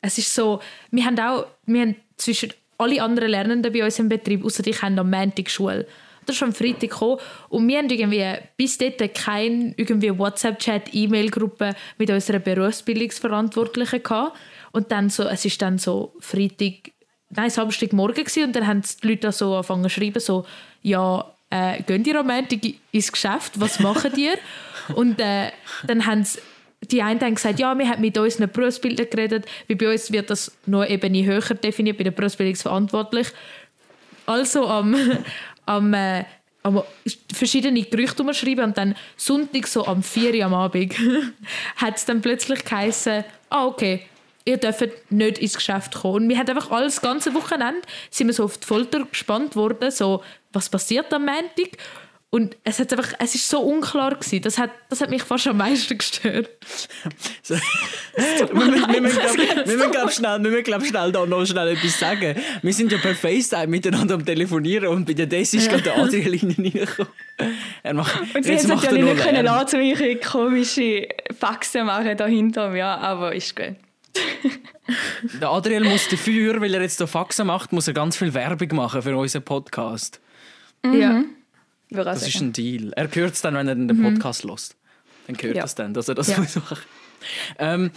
[0.02, 4.08] es ist so, wir haben auch, wir haben zwischen alle anderen Lernenden bei uns im
[4.08, 5.88] Betrieb, außer ich, haben am Montag Schule.
[6.26, 7.20] Das ist am Freitag gekommen
[7.50, 8.26] und wir haben irgendwie
[8.58, 14.38] bis dort keine irgendwie WhatsApp-Chat, E-Mail-Gruppe mit unserer Berufsbildungsverantwortlichen gehabt.
[14.72, 16.92] Und dann so, es ist dann so Freitag,
[17.30, 20.46] nein, Samstagmorgen gewesen, und dann haben die Leute so angefangen zu schreiben, so,
[20.82, 22.60] ja, äh, gehen die am Montag
[22.92, 24.32] ins Geschäft, was machen die?
[24.96, 25.52] und äh,
[25.86, 26.40] dann haben sie
[26.84, 30.30] die einen haben gesagt, ja, wir haben mit unseren Berufsbildern geredet, wie bei uns wird
[30.30, 33.28] das noch Ebene höher definiert, bei der Berufsbildungsverantwortlich.
[34.26, 34.96] Also am,
[35.66, 36.26] am, äh,
[36.64, 36.84] am
[37.34, 40.94] verschiedene Gerüchte umschreiben und dann Sonntag so am 4 Uhr am Abend
[41.78, 44.06] hat es dann plötzlich geheißen, ah okay,
[44.48, 46.24] ihr dürft nicht ins Geschäft kommen.
[46.24, 49.92] Und wir haben einfach alles ganze Wochenende sind wir so auf die Folter gespannt worden,
[49.92, 51.78] so was passiert am Montag
[52.30, 54.42] und es, hat einfach, es ist so unklar gewesen.
[54.42, 56.50] Das hat, das hat mich fast am meisten gestört.
[57.42, 57.56] so.
[58.18, 61.46] wir müssen, wir müssen, glaub, wir müssen glaub, schnell, wir müssen glaub, schnell da noch
[61.46, 62.36] schnell etwas sagen.
[62.62, 65.98] Wir sind ja per FaceTime miteinander am Telefonieren und bei der Daisy ist gerade der
[65.98, 67.12] Adrian reingekommen.
[67.84, 71.08] Er macht, und sie hätten natürlich nicht können lassen, komische
[71.40, 73.76] Faxen machen da hinter mir, aber ist gut.
[75.42, 78.76] der Adriel muss dafür, weil er jetzt hier Faxen macht, muss er ganz viel Werbung
[78.76, 80.20] machen für unseren Podcast.
[80.84, 80.94] Mhm.
[81.00, 81.24] Ja.
[81.90, 82.92] Das ist ein Deal.
[82.94, 84.02] Er hört es dann, wenn er den.
[84.02, 84.52] Podcast mhm.
[84.52, 84.76] lässt.
[85.28, 85.64] Dann hört ja.
[85.64, 86.38] es dann, dass er das ja.
[86.40, 86.78] muss machen
[87.60, 87.92] ähm,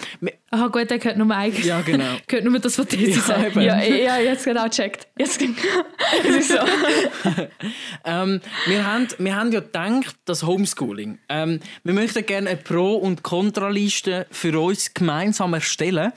[0.52, 1.64] Aha, gut, er gehört nur eigentlich.
[1.64, 2.16] Ja, genau.
[2.26, 3.56] gehört nur das, was du ja, sagst.
[3.56, 5.06] Ja, ja, jetzt genau gecheckt.
[5.16, 6.56] Jetzt es ist so.
[8.04, 11.18] ähm, wir, haben, wir haben ja gedacht, das Homeschooling.
[11.28, 16.12] Ähm, wir möchten gerne eine Pro- und Kontraliste für uns gemeinsam erstellen.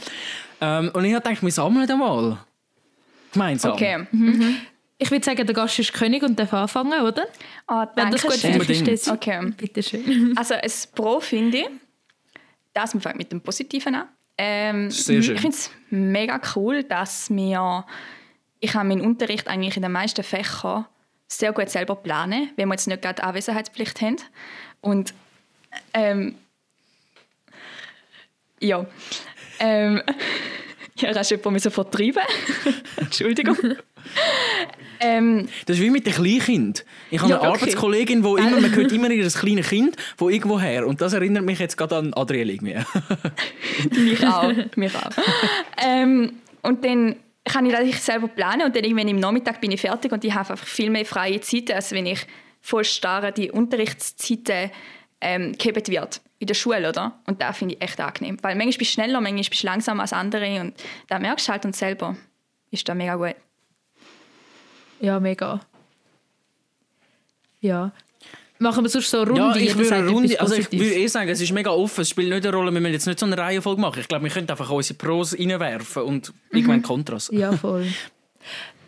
[0.62, 2.40] Ähm, und ich habe gedacht, wir sammeln einmal.
[3.34, 3.74] Gemeinsam.
[3.74, 4.08] Okay.
[4.12, 4.58] Mhm.
[4.98, 7.26] Ich würde sagen, der Gast ist König und darf anfangen, oder?
[7.68, 9.10] Ah, Wenn das gut findest.
[9.10, 9.54] Okay.
[9.58, 10.34] Bitte schön.
[10.38, 11.66] Also, ein Pro finde ich,
[12.74, 14.08] das fängt mit dem Positiven an.
[14.38, 15.36] Ähm, Sehr schön.
[15.36, 17.86] Ich finde es mega cool, dass wir,
[18.60, 20.86] ich habe meinen Unterricht eigentlich in den meisten Fächern
[21.28, 24.18] sehr gut selber planen, wenn wir jetzt nicht gerade Anwesenheitspflicht haben.
[24.82, 25.14] Und
[25.94, 26.36] ähm,
[28.60, 28.86] ja,
[29.60, 30.02] ähm,
[30.98, 32.24] ja, hast du jemanden vertreiben
[32.98, 33.78] Entschuldigung.
[35.06, 36.86] Ähm, das ist wie mit den Kleinkind.
[37.12, 37.60] Ich habe ja, eine okay.
[37.60, 40.88] Arbeitskollegin, wo immer, man hört immer ihr kleines Kind von irgendwo her.
[40.88, 42.78] Und das erinnert mich jetzt gerade an Adriel irgendwie.
[44.00, 44.54] mich auch.
[44.78, 45.12] Mich auch.
[45.86, 49.82] ähm, und dann kann ich das selber planen und dann irgendwann im Nachmittag bin ich
[49.82, 52.26] fertig und ich habe einfach viel mehr freie Zeit, als wenn ich
[52.62, 54.72] voll starr die Unterrichtszeiten
[55.20, 57.20] ähm, wird in der Schule, oder?
[57.26, 58.38] Und da finde ich echt angenehm.
[58.42, 60.74] Weil manchmal bist du schneller, manchmal bist du langsamer als andere und
[61.08, 62.16] da merkst du halt und selber
[62.72, 63.36] ist das mega gut.
[65.04, 65.60] Ja, mega.
[67.60, 67.92] Ja.
[68.58, 69.60] Machen wir sonst so eine Runde?
[69.60, 72.10] Ja, ich würde eine Runde, also ich würde eh sagen, es ist mega offen, es
[72.10, 74.00] spielt nicht eine Rolle, wir müssen jetzt nicht so eine Reihenfolge machen.
[74.00, 76.58] Ich glaube, wir könnten einfach unsere Pros reinwerfen und mhm.
[76.58, 77.30] irgendwann Kontras.
[77.34, 77.86] Ja, voll.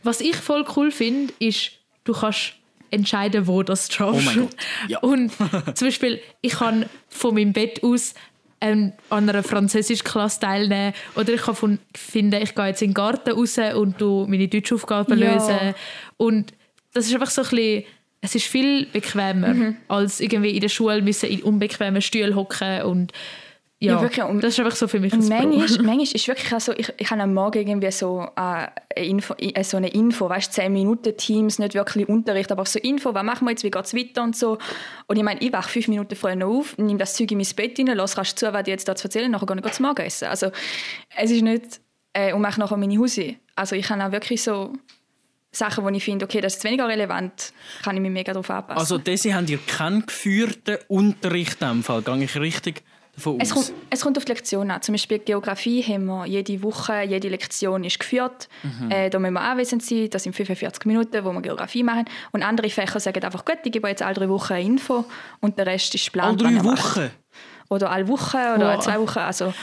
[0.04, 1.71] Was ich voll cool finde, ist,
[2.06, 2.54] du kannst
[2.91, 4.21] entscheiden, wo das schaffst.
[4.21, 4.56] Oh mein Gott,
[4.88, 4.99] ja.
[4.99, 5.34] Und
[5.73, 8.13] zum Beispiel, ich kann von meinem Bett aus
[8.62, 10.94] ähm, an einer Französischklasse teilnehmen.
[11.15, 14.48] Oder ich kann von, finden, ich gehe jetzt in den Garten raus und du meine
[14.48, 15.34] Deutschaufgaben ja.
[15.34, 15.76] lösen.
[16.18, 16.54] Und
[16.94, 17.84] das ist einfach so ein bisschen,
[18.22, 19.78] es ist viel bequemer, mhm.
[19.88, 23.12] als irgendwie in der Schule müssen in unbequemen Stühlen hocken und
[23.80, 24.24] ja, ja wirklich.
[24.26, 25.50] Und das ist einfach so für mich ein manchmal,
[25.84, 29.34] manchmal ist wirklich auch so, ich, ich habe am Morgen irgendwie so, äh, eine Info,
[29.38, 33.24] äh, so eine Info, weißt 10 Minuten Teams, nicht wirklich Unterricht, aber so Info, was
[33.24, 34.58] machen wir jetzt, wie geht es weiter und so.
[35.08, 37.48] Und ich meine, ich wache fünf Minuten vorher noch auf, nehme das Zeug in mein
[37.56, 39.86] Bett rein, lass rasch zu, was ich jetzt da zu erzählen, nachher gehe ich zum
[39.86, 40.30] Morgenessen.
[40.30, 40.52] Also
[41.18, 41.82] es ist nicht,
[42.14, 43.36] äh, und mache nachher meine Hause.
[43.56, 44.72] Also ich habe auch wirklich so
[45.52, 48.80] Sachen, wo ich finde, okay, das ist weniger relevant, kann ich mich mega darauf anpassen.
[48.80, 52.84] Also diese haben ihr keinen geführten Unterricht in dem Fall, gehe ich richtig
[53.15, 54.82] davon es kommt, es kommt, auf die Lektion an.
[54.82, 58.47] Zum Beispiel Geografie haben wir jede Woche, jede Lektion ist geführt.
[58.63, 58.91] Mhm.
[58.91, 60.10] Äh, da müssen wir anwesend sein.
[60.10, 62.06] Das sind 45 Minuten, wo wir Geografie machen.
[62.32, 65.06] Und andere Fächer sagen einfach, gut, ich gebe jetzt alle drei Wochen eine Info
[65.39, 66.43] und der Rest ist geplant.
[66.43, 67.12] Alle drei Wochen?
[67.69, 69.19] Oder alle Wochen oder alle zwei Wochen.
[69.19, 69.54] Also,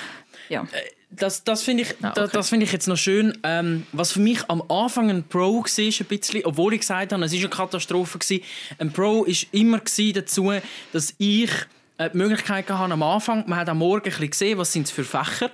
[0.48, 0.62] ja.
[0.62, 0.66] Äh,
[1.14, 2.28] das, das finde ich, ah, okay.
[2.32, 3.36] das, find ich jetzt noch schön.
[3.42, 7.22] Ähm, was für mich am Anfang ein Pro war, ein bisschen, obwohl ich gesagt habe,
[7.24, 8.18] es war eine Katastrophe.
[8.18, 8.42] Gewesen.
[8.78, 9.80] Ein Pro war immer
[10.14, 10.52] dazu,
[10.92, 11.50] dass ich
[12.02, 14.86] äh, die Möglichkeit gehabt am Anfang, man hat am Morgen ein bisschen gesehen, was sind
[14.86, 15.50] es für Fächer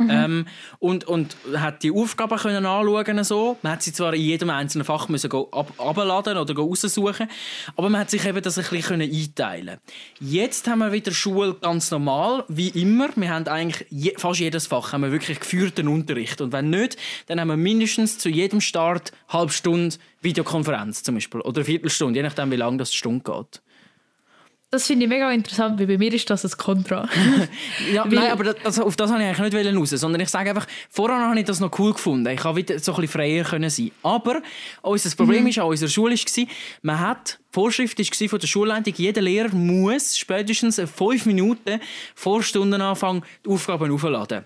[0.00, 0.10] Mhm.
[0.10, 0.46] Ähm,
[0.78, 3.58] und, und hat die Aufgaben können anschauen so.
[3.62, 7.28] Man hat sie zwar in jedem einzelnen Fach müssen ab, abladen oder raussuchen,
[7.74, 9.78] aber man hat sich eben das ein bisschen einteilen
[10.20, 13.08] Jetzt haben wir wieder Schule ganz normal, wie immer.
[13.16, 16.40] Wir haben eigentlich je, fast jedes Fach haben wir wirklich geführten Unterricht.
[16.40, 21.16] Und wenn nicht, dann haben wir mindestens zu jedem Start eine halbe Stunde Videokonferenz zum
[21.16, 23.62] Beispiel oder eine Viertelstunde, je nachdem, wie lange das die Stunde geht.
[24.70, 27.08] Das finde ich mega interessant, weil bei mir ist das ein Kontra.
[27.92, 30.50] ja, nein, aber das, also auf das wollte ich eigentlich nicht raus, sondern ich sage
[30.50, 32.28] einfach, vorher habe ich das noch cool gefunden.
[32.28, 33.92] Ich habe wieder so ein bisschen freier können sein.
[34.02, 34.42] Aber
[34.82, 35.48] unser Problem mhm.
[35.48, 36.46] ist an unserer Schule war,
[36.82, 41.80] man hat die Vorschrift war von der Schulleitung, jeder Lehrer muss spätestens fünf Minuten
[42.14, 44.44] vor Stundenanfang die Aufgaben aufladen.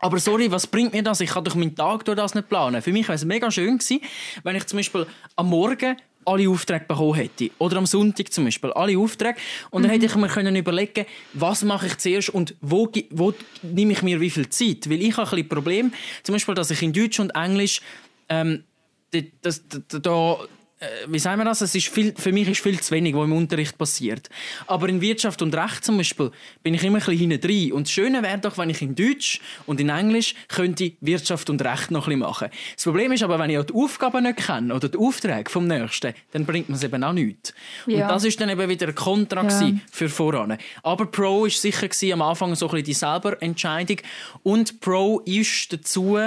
[0.00, 1.20] Aber sorry, was bringt mir das?
[1.20, 2.80] Ich kann doch meinen Tag durch das nicht planen.
[2.82, 4.00] Für mich wäre es mega schön gewesen,
[4.42, 5.96] wenn ich zum Beispiel am Morgen
[6.30, 7.50] alle Aufträge bekommen hätte.
[7.58, 9.36] Oder am Sonntag zum Beispiel alle Aufträge.
[9.70, 9.94] Und dann mhm.
[9.94, 14.20] hätte ich mir können überlegen was mache ich zuerst und wo, wo nehme ich mir
[14.20, 14.88] wie viel Zeit.
[14.88, 17.80] Weil ich habe ein Problem, zum Beispiel, dass ich in Deutsch und Englisch
[18.28, 18.64] ähm,
[19.10, 20.36] da äh,
[21.08, 21.60] wie sagen wir das?
[21.60, 24.30] Es ist viel, für mich ist viel zu wenig, was im Unterricht passiert.
[24.66, 26.30] Aber in Wirtschaft und Recht zum Beispiel
[26.62, 27.72] bin ich immer ein bisschen hinten drin.
[27.72, 31.62] Und das Schöne wäre doch, wenn ich in Deutsch und in Englisch könnte Wirtschaft und
[31.62, 32.48] Recht noch ein bisschen machen.
[32.74, 35.66] Das Problem ist aber, wenn ich auch die Aufgaben nicht kenne oder die Aufträge vom
[35.66, 37.52] Nächsten, dann bringt man es eben auch nichts.
[37.86, 38.02] Ja.
[38.02, 39.72] Und das ist dann eben wieder ein Kontra ja.
[39.92, 40.56] für voran.
[40.82, 43.98] Aber Pro war sicher gewesen, am Anfang so ein bisschen die selber Entscheidung.
[44.42, 46.18] Und Pro ist dazu,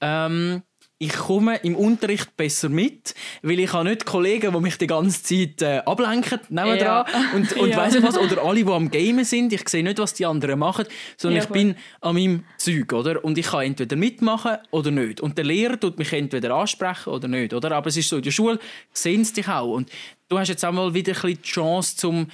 [0.00, 0.62] ähm,
[0.98, 5.22] ich komme im Unterricht besser mit, weil ich habe nicht Kollegen, die mich die ganze
[5.22, 7.06] Zeit äh, ablenken, nebenan ja.
[7.34, 7.76] und, und ja.
[7.76, 10.86] weiss was, oder alle, die am Gamen sind, ich sehe nicht, was die anderen machen,
[11.18, 13.22] sondern ja, ich bin an meinem Zeug, oder?
[13.22, 15.20] Und ich kann entweder mitmachen oder nicht.
[15.20, 17.72] Und der Lehrer tut mich entweder ansprechen oder nicht, oder?
[17.72, 18.58] Aber es ist so, in der Schule
[18.92, 19.74] sehen sie dich auch.
[19.74, 19.90] Und
[20.30, 22.28] du hast jetzt auch mal wieder ein bisschen die Chance, zum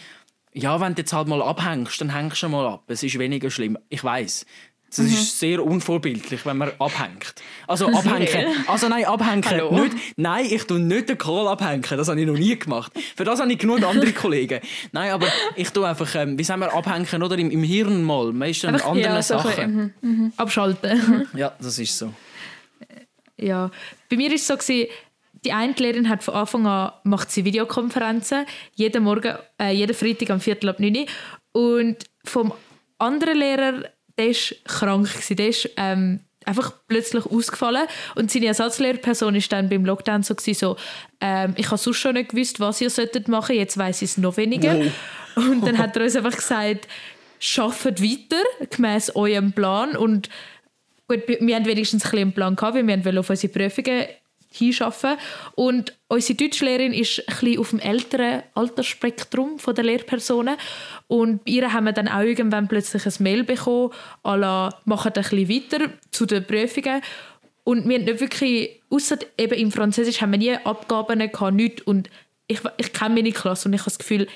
[0.54, 2.84] ja, wenn du jetzt halt mal abhängst, dann hängst du mal ab.
[2.88, 3.78] Es ist weniger schlimm.
[3.88, 4.44] Ich weiß.
[4.94, 5.12] Das mhm.
[5.14, 7.34] ist sehr unvorbildlich, wenn man abhängt.
[7.66, 8.46] Also abhängen.
[8.66, 9.74] Also nein, abhängen.
[9.74, 11.82] Nicht, nein, ich tue nicht den Kohl abhängen.
[11.82, 12.92] Das habe ich noch nie gemacht.
[13.16, 14.60] Für das habe ich genug andere Kollegen.
[14.92, 18.32] Nein, aber ich tue einfach, ähm, wie sagen wir, abhängen oder im, im Hirn mal.
[18.32, 19.94] Man ist an anderen ja, so Sachen.
[20.02, 20.32] Mhm, mhm.
[20.36, 21.28] Abschalten.
[21.34, 22.12] ja, das ist so.
[23.38, 23.70] Ja,
[24.10, 24.90] bei mir ist es so gewesen,
[25.44, 30.30] die eine Lehrerin hat von Anfang an macht sie Videokonferenzen jeden Morgen, äh, jeden Freitag
[30.30, 31.06] am Viertel ab 9
[31.52, 32.52] Und vom
[32.98, 33.82] anderen Lehrer
[34.18, 35.08] der war krank.
[35.30, 37.86] Der ist ähm, einfach plötzlich ausgefallen.
[38.14, 40.76] Und seine Ersatzlehrperson war dann beim Lockdown so, so
[41.20, 44.18] ähm, ich habe sonst schon nicht gewusst, was ihr solltet machen, jetzt weiß ich es
[44.18, 44.76] noch weniger.
[45.36, 45.40] Oh.
[45.40, 46.88] Und dann hat er uns einfach gesagt,
[47.38, 49.96] schafft weiter, gemäß eurem Plan.
[49.96, 50.28] Und
[51.08, 54.06] gut, wir haben wenigstens ein einen Plan gehabt, weil wir wollten auf unsere Prüfungen
[54.52, 55.16] hinschaffen.
[55.54, 60.56] Und unsere Deutschlehrerin ist ein bisschen auf dem älteren Altersspektrum der Lehrpersonen.
[61.08, 63.90] Und bei ihr haben wir dann auch irgendwann plötzlich ein Mail bekommen,
[64.24, 67.02] la, machen ein bisschen weiter zu den Prüfungen.
[67.64, 71.82] Und wir haben nicht wirklich, außer eben im Französisch haben wir nie Abgaben gehabt, nichts.
[71.82, 72.10] Und
[72.46, 74.26] ich, ich kenne meine Klasse und ich habe das Gefühl,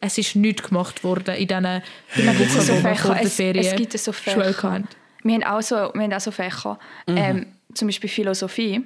[0.00, 3.72] es ist nichts gemacht worden in diesen Wochen, so wo wir vor der Ferien es,
[3.72, 4.88] es gibt so Schule hatten.
[5.22, 7.16] Wir haben auch so, wir haben auch so Fächer, mhm.
[7.16, 8.82] ähm, zum Beispiel Philosophie.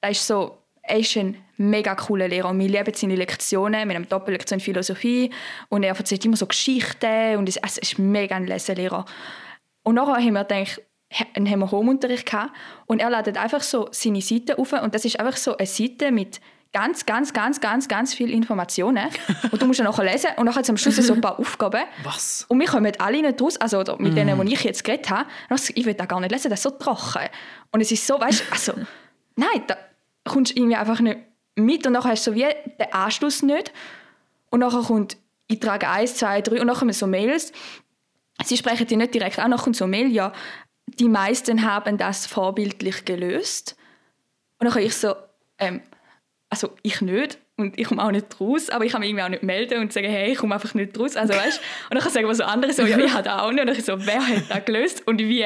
[0.00, 3.88] Da ist so, er ist ein mega cooler Lehrer und wir lieben seine Lektionen.
[3.88, 5.30] Wir haben Doppellektion Philosophie
[5.68, 9.04] und er erzählt immer so Geschichten und es, ist mega ein Leselehrer.
[9.82, 10.82] Und nachher haben wir gedacht,
[11.34, 12.52] dann haben wir Homeunterricht gehabt
[12.86, 16.12] und er ladet einfach so seine Seite auf und das ist einfach so eine Seite
[16.12, 16.40] mit
[16.72, 19.08] ganz, ganz, ganz, ganz, ganz viele Informationen
[19.50, 21.82] und du musst dann nachher lesen und es am Schluss so ein paar Aufgaben.
[22.02, 22.44] Was?
[22.48, 24.46] Und wir kommen alle nicht raus, also mit denen, mm.
[24.46, 25.28] die ich jetzt geredet habe.
[25.74, 27.28] Ich will das gar nicht lesen, das ist so trocken.
[27.72, 28.72] Und es ist so, weißt du, also,
[29.36, 29.76] nein, da
[30.28, 31.18] kommst du irgendwie einfach nicht
[31.56, 32.46] mit und dann hast du so wie
[32.78, 33.72] den Anschluss nicht.
[34.50, 35.16] Und dann kommt
[35.48, 37.52] ich trage 1, 2, 3 und dann kommen so Mails.
[38.44, 40.32] Sie sprechen die nicht direkt an, kommt so Mail, ja,
[40.86, 43.76] die meisten haben das vorbildlich gelöst.
[44.58, 45.14] Und dann ich so,
[45.58, 45.82] ähm,
[46.48, 49.28] also ich nicht und ich komme auch nicht raus, aber ich kann mich irgendwie auch
[49.28, 51.58] nicht melden und sagen, hey, ich komme einfach nicht raus, also weißt
[51.90, 53.60] Und dann kann ich sagen, was so andere so, ja, ich habe auch nicht.
[53.60, 55.44] Und dann ich so, wer hat das gelöst und wie?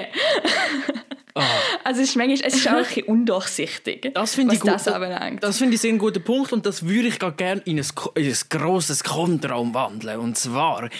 [1.35, 1.40] Oh.
[1.85, 4.87] Also es ist manchmal es ist auch ein bisschen undurchsichtig, das was ich gut, das
[4.87, 5.42] anbelangt.
[5.42, 8.27] Das finde ich sehr ein guter Punkt und das würde ich gerne in ein, in
[8.27, 10.20] ein grosses Kontra umwandeln.
[10.20, 10.90] Und zwar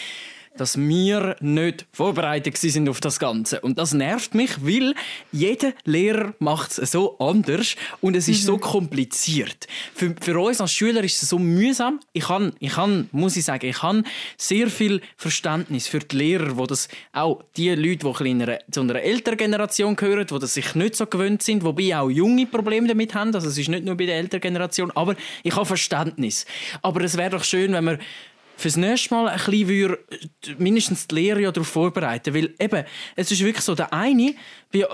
[0.57, 3.61] dass wir nicht vorbereitet sind auf das Ganze.
[3.61, 4.95] Und das nervt mich, weil
[5.33, 8.47] jeder Lehrer macht es so anders und es ist mhm.
[8.47, 9.67] so kompliziert.
[9.95, 12.01] Für, für uns als Schüler ist es so mühsam.
[12.12, 14.03] Ich kann, ich kann, muss ich sagen, ich habe
[14.37, 18.97] sehr viel Verständnis für die Lehrer, wo das auch die Leute, die einer, zu einer
[18.97, 23.15] älteren Generation gehören, die das sich nicht so gewöhnt sind, wobei auch junge Probleme damit
[23.15, 23.35] haben.
[23.35, 26.47] Also es ist nicht nur bei der älteren Generation, aber ich habe Verständnis.
[26.83, 27.99] Aber es wäre doch schön, wenn man
[28.63, 29.99] fürs nächste Mal ein bisschen würde,
[30.59, 32.35] mindestens die Lehre darauf vorbereiten.
[32.35, 32.85] Weil eben,
[33.17, 34.35] es ist wirklich so, der eine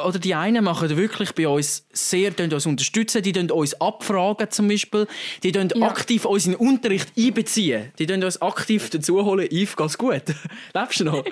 [0.05, 4.69] oder die einen machen wirklich bei uns sehr, die uns unterstützen, die uns abfragen zum
[4.69, 5.07] Beispiel,
[5.43, 5.87] die ja.
[5.87, 10.23] aktiv unseren Unterricht einbeziehen, die uns aktiv dazu holen, Yves, geht's gut?
[10.75, 11.25] Lebst du noch?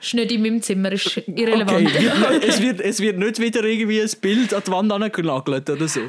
[0.00, 1.88] ist nicht in meinem Zimmer, ist irrelevant.
[1.88, 2.10] Okay.
[2.48, 6.00] es, wird, es wird nicht wieder irgendwie ein Bild an die Wand angenagelt oder so.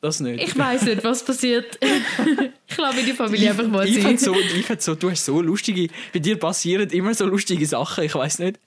[0.00, 0.42] Das nicht.
[0.42, 1.78] Ich weiß nicht, was passiert.
[2.68, 4.16] ich glaube, die Familie einfach mal ich sein.
[4.16, 4.34] so,
[4.78, 8.58] so, du hast so lustige, bei dir passieren immer so lustige Sachen, ich weiß nicht.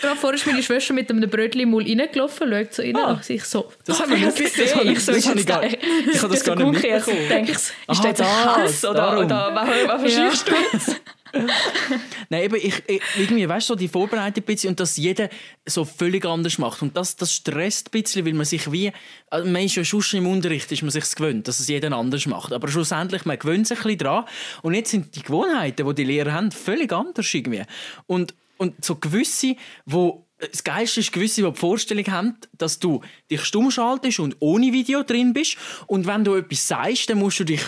[0.00, 2.96] Gerade vorher ist meine Schwester mit einem Brötchen Mund reingelaufen, schaut so rein.
[2.96, 3.20] Ah.
[3.26, 4.74] Ich so, Das haben wir nicht gesehen.
[4.74, 7.28] habe Ich so, das ich gar, ich habe das gar nicht mitbekommen.
[7.28, 11.00] Denke ich, ist Aha, das das, Hass oder, oder was, verschiebst du jetzt?
[12.28, 15.28] Nein, eben, ich, ich, irgendwie, weißt du, so die Vorbereitung ein bisschen und dass jeder
[15.64, 16.82] so völlig anders macht.
[16.82, 18.92] Und das, das stresst ein bisschen, weil man sich wie,
[19.30, 22.26] also man ist ja schon im Unterricht, ist man sich gewöhnt, dass es jeder anders
[22.26, 22.52] macht.
[22.52, 24.24] Aber schlussendlich, man gewöhnt sich ein bisschen dran.
[24.62, 27.62] Und jetzt sind die Gewohnheiten, die die Lehrer haben, völlig anders irgendwie.
[28.06, 33.00] Und, und so gewisse, wo das Geilste ist gewisse, die die Vorstellung haben, dass du
[33.30, 35.56] dich stumm schaltest und ohne Video drin bist.
[35.86, 37.62] Und wenn du etwas sagst, dann musst du dich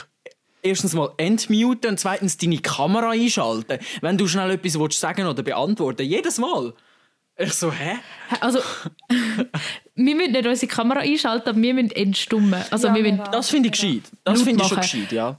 [0.62, 5.42] erstens mal entmuten und zweitens deine Kamera einschalten, wenn du schnell etwas willst sagen oder
[5.42, 6.74] beantworten Jedes Mal.
[7.40, 7.98] Ich so, hä?
[8.40, 8.58] also,
[9.94, 12.64] wir müssen nicht unsere Kamera einschalten, aber wir müssen entstummen.
[12.70, 13.28] Also, Ja, wir müssen auch.
[13.28, 14.02] Das finde ich gescheit.
[14.24, 15.38] Das finde ich schon gescheit, ja.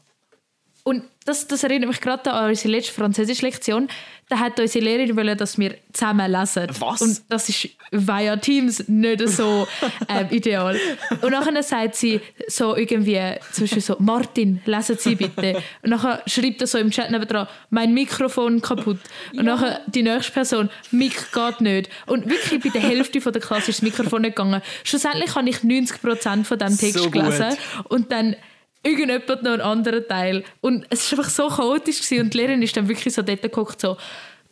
[0.84, 3.90] Und das, das erinnert mich gerade an unsere letzte Französisch-Lektion.
[4.30, 6.68] Da hat unsere Lehrerin wollen, dass wir zusammen lesen.
[6.80, 7.02] Was?
[7.02, 9.68] Und das ist via Teams nicht so
[10.08, 10.80] ähm, ideal.
[11.22, 13.20] Und nachher sagt sie so irgendwie,
[13.52, 15.62] zum Beispiel so, Martin, lesen Sie bitte.
[15.82, 19.00] Und nachher schreibt er so im Chat nebenan, mein Mikrofon kaputt.
[19.36, 21.90] Und nachher die nächste Person, Mic geht nicht.
[22.06, 24.62] Und wirklich bei der Hälfte von der Klasse ist das Mikrofon nicht gegangen.
[24.84, 27.58] Schlussendlich habe ich 90% von diesem Text So gelesen.
[27.86, 28.36] Und dann
[28.84, 30.44] irgendjemand noch einen anderen Teil.
[30.62, 32.24] Und es war einfach so chaotisch gewesen.
[32.24, 33.98] und die Lehrerin ist dann wirklich so dort geguckt, so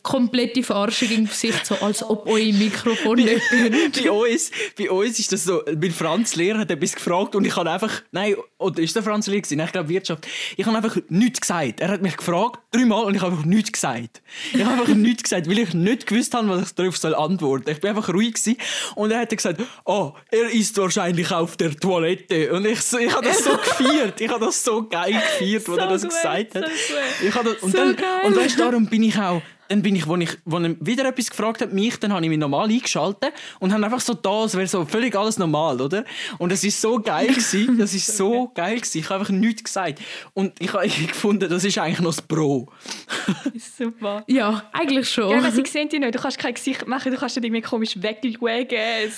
[0.08, 3.92] komplette Verarschung im Gesicht, so als ob euer Mikrofon nicht gehört.
[4.02, 7.54] bei, uns, bei uns ist das so, mein Franz Lehrer hat etwas gefragt und ich
[7.54, 9.60] habe einfach, nein, oder ist der Franz Lehrer gewesen?
[9.60, 10.26] Ich glaube Wirtschaft.
[10.56, 11.80] Ich habe einfach nichts gesagt.
[11.80, 14.22] Er hat mich gefragt, dreimal, und ich habe einfach nichts gesagt.
[14.52, 17.70] Ich habe einfach nichts gesagt, weil ich nicht gewusst habe, was ich darauf soll antworten.
[17.70, 18.56] Ich bin einfach ruhig gewesen.
[18.94, 22.52] und er hat gesagt, oh, er ist wahrscheinlich auf der Toilette.
[22.52, 24.20] Und ich, so, ich habe das so gefeiert.
[24.20, 26.64] Ich habe das so geil gefeiert, als er das gut, gesagt hat.
[26.64, 27.26] so.
[27.26, 28.08] Ich habe das, und So dann, geil.
[28.24, 31.30] und weißt, darum bin ich auch dann bin ich, wo ich, wo er wieder etwas
[31.30, 34.56] gefragt hat, mich, dann habe ich mich normal eingeschaltet und habe einfach so da, es
[34.56, 36.04] wäre so völlig alles normal, oder?
[36.38, 38.98] Und es ist so geil gewesen, das ist so geil gewesen.
[38.98, 40.00] Ich habe einfach nichts gesagt.
[40.34, 42.68] Und ich habe gefunden, das ist eigentlich noch das Pro.
[43.78, 44.24] Super.
[44.26, 45.30] Ja, eigentlich schon.
[45.30, 46.14] Ja, aber sie sehen dich nicht.
[46.14, 49.12] Du kannst kein Gesicht machen, du kannst nicht irgendwie komisch wegwagen.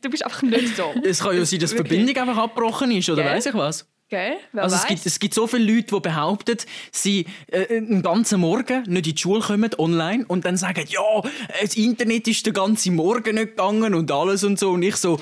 [0.00, 0.94] Du bist einfach nicht so.
[1.04, 1.76] Es kann ja sein, dass die.
[1.76, 3.32] Verbindung einfach abgebrochen ist, oder Gell?
[3.32, 3.86] weiß ich was?
[4.08, 4.36] Gell?
[4.52, 4.88] Wer Also es weiß?
[4.88, 6.58] gibt, es gibt so viele Leute, die behaupten,
[6.92, 11.22] sie äh, einen ganzen Morgen nicht in die Schule kommen, online, und dann sagen, ja,
[11.60, 14.70] das Internet ist den ganzen Morgen nicht gegangen und alles und so.
[14.70, 15.18] Und ich so,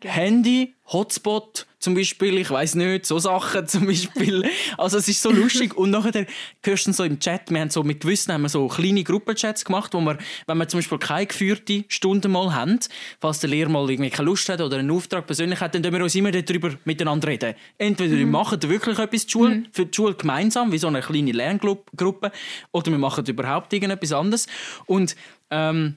[0.00, 0.12] gegeben.
[0.12, 4.42] Handy, Hotspot zum Beispiel, ich weiß nicht, so Sachen zum Beispiel.
[4.76, 5.76] Also es ist so lustig.
[5.76, 6.26] Und nachher
[6.64, 9.64] hörst du so im Chat, wir haben so mit Gewissen haben wir so kleine Gruppenchats
[9.64, 10.18] gemacht, wo wir,
[10.48, 12.80] wenn wir zum Beispiel keine geführte Stunde mal haben,
[13.20, 15.92] falls der Lehrer mal irgendwie keine Lust hat oder einen Auftrag persönlich hat, dann tun
[15.92, 17.54] wir uns immer darüber miteinander reden.
[17.78, 21.30] Entweder wir machen wirklich etwas die Schule, für die Schule gemeinsam, wie so eine kleine
[21.30, 22.32] Lerngruppe,
[22.72, 24.48] oder wir machen überhaupt irgendetwas anderes.
[24.86, 25.14] Und
[25.52, 25.94] ähm,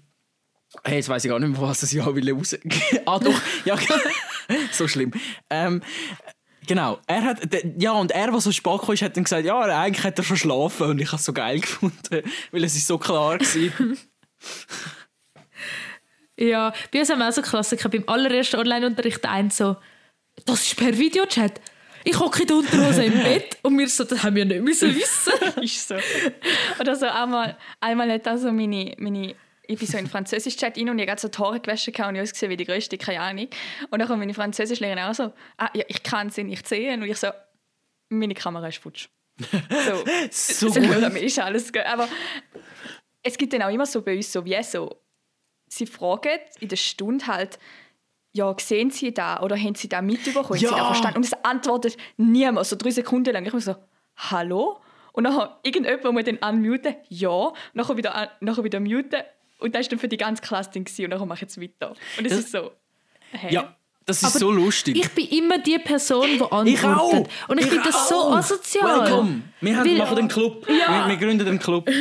[0.83, 2.55] Hey, jetzt weiß ich gar nicht mehr, was das Jahr will raus.
[3.07, 3.75] ah, doch, ja,
[4.71, 5.11] so schlimm.
[5.49, 5.81] Ähm,
[6.67, 7.39] genau, er hat,
[7.77, 10.37] ja, und er, der so spät kam, hat dann gesagt, ja, eigentlich hat er schon
[10.37, 13.39] schlafen und ich habe es so geil gefunden, weil es ist so klar war.
[16.41, 17.89] Ja, bei uns haben wir auch so Klassiker.
[17.89, 19.75] Beim allerersten Online-Unterricht eins so,
[20.45, 21.59] das ist per Videochat.
[22.05, 24.95] Ich hocke in der Unterhose im Bett und wir so, das haben wir nicht müssen
[24.95, 25.33] wissen.
[25.61, 25.95] ist so.
[26.79, 29.35] Oder so einmal, einmal hat also meine, meine
[29.69, 32.15] ich bin so in den Französisch-Chat rein und ich habe so die Haare gewaschen und
[32.15, 33.47] ich ausgesehen wie die Größte, keine Ahnung.
[33.91, 37.03] Und dann kommt meine Französischlehrerin auch so, ah, ja, ich kann sie nicht sehen.
[37.03, 37.27] Und ich so,
[38.09, 39.09] meine Kamera ist futsch.
[39.39, 41.13] So, So so gut.
[41.13, 41.83] Mir ist alles gut.
[41.85, 42.09] Aber
[43.21, 45.01] es gibt dann auch immer so bei uns so, wie so,
[45.67, 47.59] sie fragen in der Stunde halt,
[48.31, 50.45] ja, sehen Sie da oder haben Sie da mitbekommen?
[50.49, 50.71] Haben Sie Ja.
[50.77, 51.17] da verstanden?
[51.17, 53.45] Und es antwortet niemand, so drei Sekunden lang.
[53.45, 53.75] Ich bin so,
[54.17, 54.79] hallo?
[55.13, 57.29] Und dann irgendjemand muss dann unmuten, ja.
[57.29, 59.21] Und nachher wieder, nachher wieder muten.
[59.59, 61.95] Und das war dann für die ganze Klasse und dann mache ich jetzt weiter.
[62.17, 62.71] Und es Das- ist so,
[63.31, 63.47] hä?
[63.53, 64.95] Ja, das ist Aber so lustig.
[64.97, 66.67] Ich bin immer die Person, die antwortet.
[66.73, 67.27] Ich auch.
[67.49, 69.01] Und ich, finde das so asozial.
[69.05, 69.41] Welcome.
[69.61, 70.65] Wir haben, Weil- machen den Club.
[70.67, 71.87] Wir, wir gründen den Club.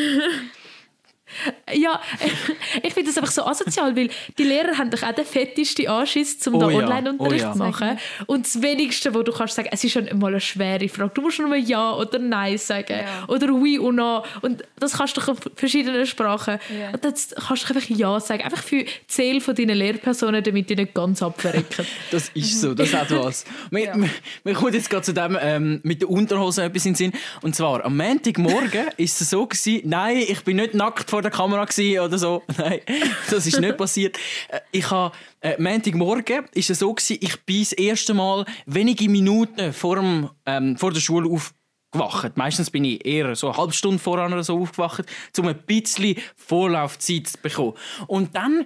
[1.73, 2.01] Ja,
[2.83, 4.09] ich finde das einfach so asozial, weil
[4.39, 7.53] die Lehrer haben doch auch den fettesten Anschiss, um Oh da ja, Online-Unterricht oh ja.
[7.53, 7.99] zu machen.
[8.27, 11.11] Und das Wenigste, wo du kannst sagen, es ist schon mal eine schwere Frage.
[11.15, 12.99] Du musst nur Ja oder Nein sagen.
[13.01, 13.29] Ja.
[13.29, 14.25] Oder Oui und No.
[14.43, 16.59] Und das kannst du doch auf verschiedenen Sprachen.
[16.79, 16.91] Ja.
[16.91, 18.43] Und dann kannst du einfach Ja sagen.
[18.43, 21.87] Einfach für die Seele von deinen Lehrpersonen, damit die nicht ganz abverrecken.
[22.11, 23.45] Das ist so, das hat was.
[23.71, 23.97] Mir, Ja.
[23.97, 27.13] mir, kommt jetzt gerade zu dem ähm, mit der Unterhose etwas in den Sinn.
[27.43, 31.23] Und zwar, am Montagmorgen ist es so gewesen, nein, ich bin nicht nackt vor vor
[31.23, 31.67] der Kamera
[32.05, 32.45] oder so.
[32.59, 32.81] Nein,
[33.29, 34.17] das ist nicht passiert.
[34.49, 39.09] Äh, Ich habe äh, Montagmorgen ist es so gewesen, ich bin das erste Mal wenige
[39.09, 42.37] Minuten vor, dem, ähm, vor der Schule aufgewacht.
[42.37, 45.07] Meistens bin ich eher so eine halbe Stunde voran oder so aufgewacht,
[45.37, 47.75] um ein bisschen Vorlaufzeit zu bekommen.
[48.07, 48.65] Und dann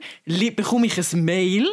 [0.54, 1.66] bekomme ich ein Mail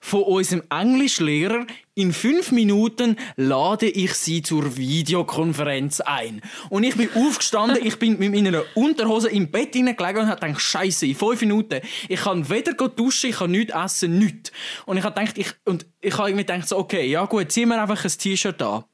[0.00, 1.66] von unserem Englischlehrer.
[1.98, 6.42] In fünf Minuten lade ich sie zur Videokonferenz ein.
[6.68, 10.60] Und ich bin aufgestanden, ich bin mit meiner Unterhose im Bett hineingelegen und habe gedacht,
[10.60, 11.80] Scheiße, in fünf Minuten.
[12.10, 14.52] Ich kann weder duschen, ich kann nichts essen, nichts.
[14.84, 17.80] Und ich habe gedacht, ich, und ich habe irgendwie gedacht, okay, ja gut, zieh mir
[17.80, 18.84] einfach ein T-Shirt an.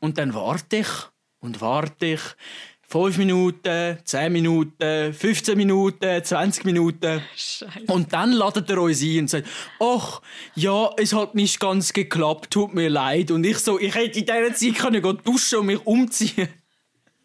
[0.00, 0.88] Und dann warte ich
[1.40, 2.20] und warte ich.
[2.94, 7.20] Fünf Minuten, zehn Minuten, 15 Minuten, 20 Minuten.
[7.88, 9.48] Und dann ladet er uns ein und sagt,
[9.80, 10.22] ach,
[10.54, 13.32] ja, es hat nicht ganz geklappt, tut mir leid.
[13.32, 16.48] Und ich so, ich hätte in dieser Zeit können gehen duschen und mich umziehen.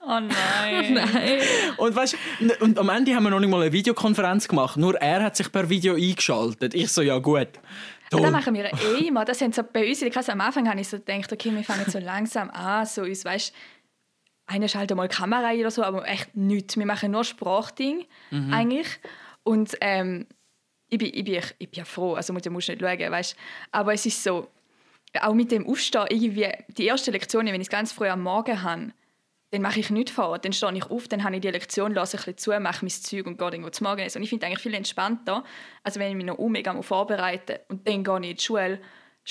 [0.01, 0.93] Oh nein.
[0.93, 1.39] Nein.
[1.77, 2.17] Und, weißt,
[2.61, 4.75] und am Ende haben wir noch nicht mal eine Videokonferenz gemacht.
[4.75, 6.73] Nur er hat sich per Video eingeschaltet.
[6.73, 7.49] Ich so, ja gut.
[8.09, 8.31] Das Toll.
[8.31, 9.23] machen wir eh immer.
[9.23, 11.63] Das haben so bei uns der Klasse am Anfang habe ich so gedacht, okay, wir
[11.63, 13.53] fangen so langsam an, so uns, weißt,
[14.49, 16.75] einer schaltet mal die Kamera ein oder so, aber echt nichts.
[16.77, 18.05] Wir machen nur Sprachding
[18.51, 18.87] eigentlich.
[19.43, 20.25] Und ähm,
[20.89, 23.35] ich, bin, ich, bin, ich bin ja froh, also muss- du musst nicht schauen, weißt.
[23.71, 24.47] Aber es ist so,
[25.21, 28.61] auch mit dem Aufstehen, irgendwie, die erste Lektion, wenn ich es ganz früh am Morgen
[28.63, 28.91] habe,
[29.51, 30.37] dann mache ich nichts vor.
[30.37, 32.89] Dann stehe ich auf, dann habe ich die Lektion, lasse ein bisschen zu, mache mein
[32.91, 34.19] Zeug und gehe irgendwo zum Morgenessen.
[34.19, 35.43] Und ich finde es eigentlich viel entspannter,
[35.83, 38.79] als wenn ich mich noch mega vorbereite und dann gehe ich in die Schule.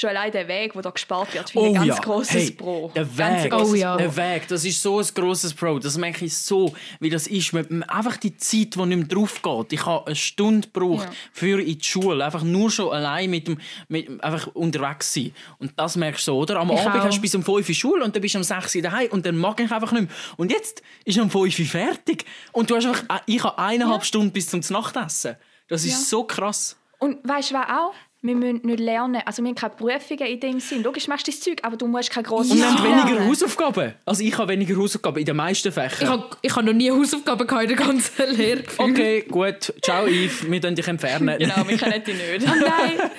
[0.01, 2.51] Schon allein der Weg, der da gespart wird, finde ich ein ganz grosses Oh hey,
[2.53, 2.93] Pro.
[2.95, 3.97] Der Ganz Weg, grosses Oh ja.
[3.97, 5.81] der Weg, das ist so ein grosses Pro.
[5.81, 7.53] Das merke ich so, wie das ist.
[7.53, 9.73] Man- man- Einfach die Zeit, die nicht mehr drauf geht.
[9.73, 11.13] Ich habe eine Stunde gebraucht Ja.
[11.33, 12.25] für in die Schule.
[12.25, 15.35] Einfach nur schon allein mit dem, mit, einfach unterwegs sein.
[15.59, 16.61] Und das merkst du so, oder?
[16.61, 17.05] Am Ich Abend auch.
[17.05, 19.09] hast du bis um 5 Uhr Schule und dann bist du um 6 Uhr daheim
[19.11, 20.11] und dann mag ich einfach nicht mehr.
[20.37, 22.25] Und jetzt ist um 5 Uhr fertig.
[22.53, 25.35] Und du hast einfach, ich habe eineinhalb Stunden bis zum Nachtessen.
[25.67, 25.97] Das ist Ja.
[26.07, 26.77] so krass.
[27.01, 27.95] Und weißt du was auch?
[28.21, 29.23] Wir müssen nicht lernen.
[29.25, 30.83] Also wir haben keine Prüfungen in dem Sinn.
[30.83, 33.29] Logisch machst du das Zeug, aber du musst keine grossen Und wir haben weniger lernen.
[33.29, 33.95] Hausaufgaben.
[34.05, 35.99] Also ich habe weniger Hausaufgaben in den meisten Fächern.
[36.03, 38.65] Ich habe ich hab noch nie Hausaufgaben gehabt in der ganzen Lehre.
[38.77, 39.73] Okay, gut.
[39.83, 40.51] Ciao, Yves.
[40.51, 41.39] Wir können dich entfernen.
[41.49, 42.45] Genau, wir kennen die nicht.
[42.47, 43.11] Nein.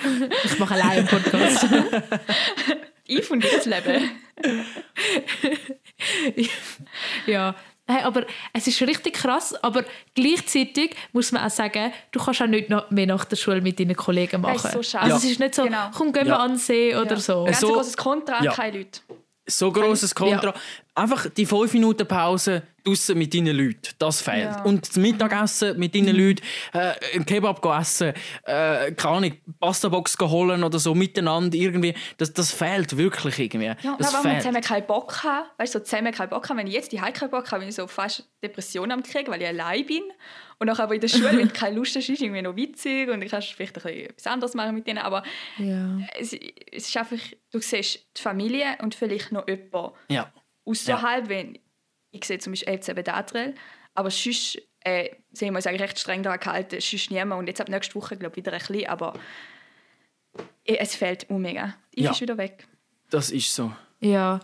[0.44, 1.66] Ich mache allein einen Podcast.
[3.12, 4.08] Ich und das Leben.
[7.26, 7.56] ja.
[7.90, 9.84] Hey, aber es ist richtig krass, aber
[10.14, 13.78] gleichzeitig muss man auch sagen, du kannst auch nicht noch mehr nach der Schule mit
[13.80, 14.54] deinen Kollegen machen.
[14.54, 15.04] Das ist so schade.
[15.04, 15.18] Also Ja.
[15.24, 15.90] es ist nicht so, Genau.
[15.96, 16.38] komm, gehen wir Ja.
[16.38, 17.44] an den See oder so.
[17.44, 18.52] Ganz So- großes Kontra, Ja.
[18.52, 19.00] keine Leute.
[19.50, 20.54] So grosses Kontra.
[20.94, 23.94] Einfach die 5 Minuten Pause draussen mit deinen Leuten.
[23.98, 24.44] Das fehlt.
[24.44, 24.62] Ja.
[24.62, 26.42] Und das Mittagessen mit deinen Leuten,
[26.72, 28.12] äh, einen Kebab essen,
[28.44, 31.94] äh, keine Ahnung, Pastabox holen oder so miteinander irgendwie.
[32.18, 33.66] Das, das fehlt wirklich irgendwie.
[33.82, 35.46] Ja, das weil wir zusammen keinen Bock haben.
[35.58, 36.58] Weißt du, so zusammen keinen Bock haben.
[36.58, 39.42] Wenn ich jetzt die keinen Bock habe, bin ich so fast Depressionen am kriegen, weil
[39.42, 40.02] ich allein bin.
[40.60, 42.54] Und nachher aber in der Schule, wenn du keine Lust hast, ist es irgendwie noch
[42.54, 44.98] witzig und ich kannst vielleicht ein bisschen etwas anderes machen mit denen.
[44.98, 45.22] Aber
[45.58, 45.98] Ja.
[46.18, 47.16] es, es ist einfach,
[47.50, 50.30] du siehst die Familie und vielleicht noch jemanden Ja.
[50.66, 51.58] außerhalb, wenn
[52.12, 53.54] ich sehe zum Beispiel FCB Datrel,
[53.94, 57.38] aber sonst äh, sind wir uns eigentlich recht streng daran gehalten, sonst niemand.
[57.40, 59.14] Und jetzt ab nächste Woche, glaube ich, wieder ein bisschen, aber
[60.64, 61.74] es fehlt um mega.
[61.90, 62.10] Ich Ja.
[62.10, 62.66] ist wieder weg.
[63.10, 63.72] Das ist so.
[64.00, 64.40] Ja.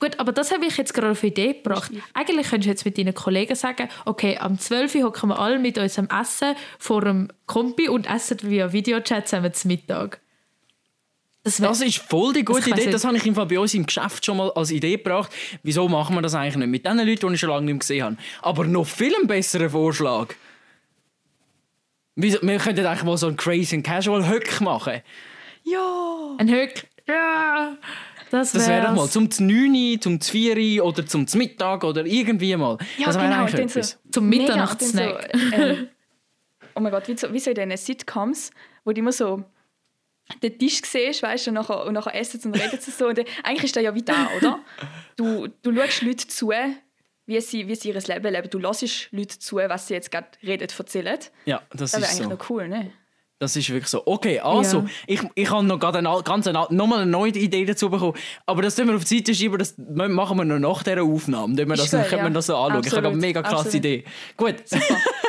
[0.00, 1.92] Gut, aber das habe ich jetzt gerade auf Idee gebracht.
[2.12, 5.58] Eigentlich könntest du jetzt mit deinen Kollegen sagen, okay, am 12 Uhr hocken wir alle
[5.60, 10.20] mit unserem Essen vor dem Kompi und essen via Videochat zusammen zum Mittag.
[11.44, 12.90] Das wär, Das ist voll die gute Das Idee.
[12.90, 15.32] Das habe ich im Fall bei uns im Geschäft schon mal als Idee gebracht.
[15.62, 16.68] Wieso machen wir das eigentlich nicht?
[16.68, 18.16] Mit den Leuten, die ich schon lange nicht mehr gesehen habe.
[18.42, 20.34] Aber noch viel einen besseren Vorschlag.
[22.16, 25.02] Wieso- Wir könnten eigentlich mal so einen Crazy and Casual Höck machen.
[25.62, 26.34] Ja!
[26.38, 26.86] ein Höck.
[27.06, 27.76] Ja,
[28.30, 29.18] das Das wäre doch wär's.
[29.18, 32.78] mal zum 9, zum 4 oder zum Mittag oder irgendwie mal.
[32.96, 33.44] Ja, das wäre genau.
[33.44, 33.96] eigentlich so-.
[34.10, 35.30] Zum Mitternachtssnack.
[35.32, 35.88] So, ähm,
[36.74, 38.50] oh mein Gott, wie so, wie so in diesen Sitcoms,
[38.84, 39.44] wo du immer so
[40.42, 43.08] den Tisch siehst, weißt du, und nachher, und nachher essen und reden sie so.
[43.08, 44.60] Und dann, eigentlich ist das ja wie da, oder?
[45.16, 46.52] Du, du schaust Leute zu,
[47.26, 48.50] wie sie, wie sie ihr Leben leben.
[48.50, 51.18] Du hörst Leute zu, was sie jetzt gerade reden, erzählen.
[51.44, 52.30] Ja, das, Das wäre ist eigentlich so.
[52.30, 52.92] noch cool, ne?
[53.40, 54.02] Das ist wirklich so.
[54.04, 54.86] Okay, also, Ja.
[55.06, 58.14] ich, ich habe noch gerade eine, ganz eine, noch mal eine neue Idee dazu bekommen.
[58.46, 61.54] Aber das tun wir auf die Seite schieben, das machen wir noch nach dieser Aufnahme.
[61.54, 62.30] Dann wir das, können wir ja.
[62.30, 62.82] das so anschauen.
[62.84, 63.74] Ich habe eine Absolut, mega krasse absolut.
[63.76, 64.04] Idee.
[64.36, 64.56] Gut.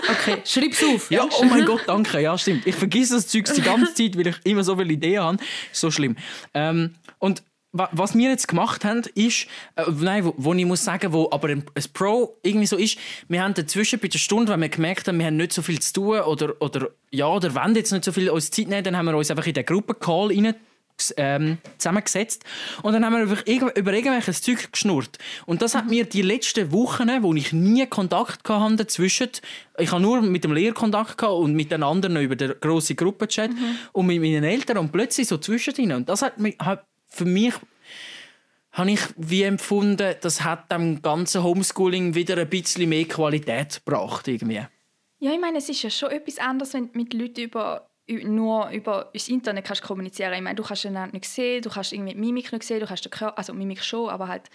[0.10, 1.12] Okay, schreib's auf.
[1.12, 2.20] Ja, oh mein Gott, danke.
[2.20, 2.66] Ja, stimmt.
[2.66, 5.38] Ich vergesse das Zeug die ganze Zeit, weil ich immer so viele Ideen habe.
[5.72, 6.16] So schlimm.
[6.55, 9.45] Ähm, und was wir jetzt gemacht haben, ist,
[9.76, 12.97] äh, nein, wo, wo ich muss sagen, wo aber ein, ein Pro irgendwie so ist,
[13.28, 15.80] wir haben dazwischen bei der Stunde, wenn wir gemerkt haben, wir haben nicht so viel
[15.80, 18.97] zu tun oder, oder ja, oder wollen jetzt nicht so viel uns Zeit nehmen, dann
[18.97, 20.55] haben wir uns einfach in den Gruppencall rein
[21.15, 22.43] ähm, zusammengesetzt
[22.82, 25.17] und dann haben wir einfach über irgendwelches Zeug geschnurrt.
[25.45, 29.30] Und das hat mir die letzten Wochen, wo ich nie Kontakt hatte dazwischen,
[29.78, 32.95] ich habe nur mit dem Lehrer Kontakt gehabt und mit den anderen über den grossen
[32.95, 33.78] Gruppenchat mhm.
[33.93, 35.93] und mit meinen Eltern und plötzlich so zwischendrin.
[35.93, 36.84] Und das hat, mich, hat
[37.20, 37.53] für mich
[38.72, 44.28] habe ich wie empfunden, das hat dem ganzen Homeschooling wieder ein bisschen mehr Qualität gebracht
[44.28, 44.65] irgendwie.
[45.20, 48.70] Ja, ich meine, es ist ja schon etwas anderes, wenn du mit Leuten über, nur
[48.70, 52.15] über das Internet kannst kommunizieren Ich meine, du kannst einander nicht sehen, du kannst irgendwie
[52.15, 54.49] Mimik nicht sehen, du kannst den Körper, also Mimik schon, aber halt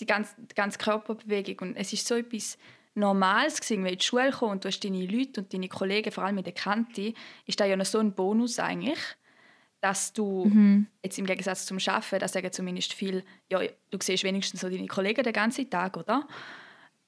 [0.00, 1.68] die ganze, die ganze Körperbewegung.
[1.68, 2.58] Und es ist so etwas
[2.94, 5.68] Normales gewesen, wenn du in die Schule kommst und du hast deine Leute und deine
[5.68, 7.14] Kollegen, vor allem mit der Kante,
[7.46, 8.98] ist da ja noch so ein Bonus eigentlich
[9.80, 10.86] dass du mhm.
[11.02, 13.60] jetzt im Gegensatz zum Arbeiten, das sagen zumindest viel, ja,
[13.90, 16.26] du siehst wenigstens so deine Kollegen den ganzen Tag, oder?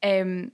[0.02, 0.52] Ähm,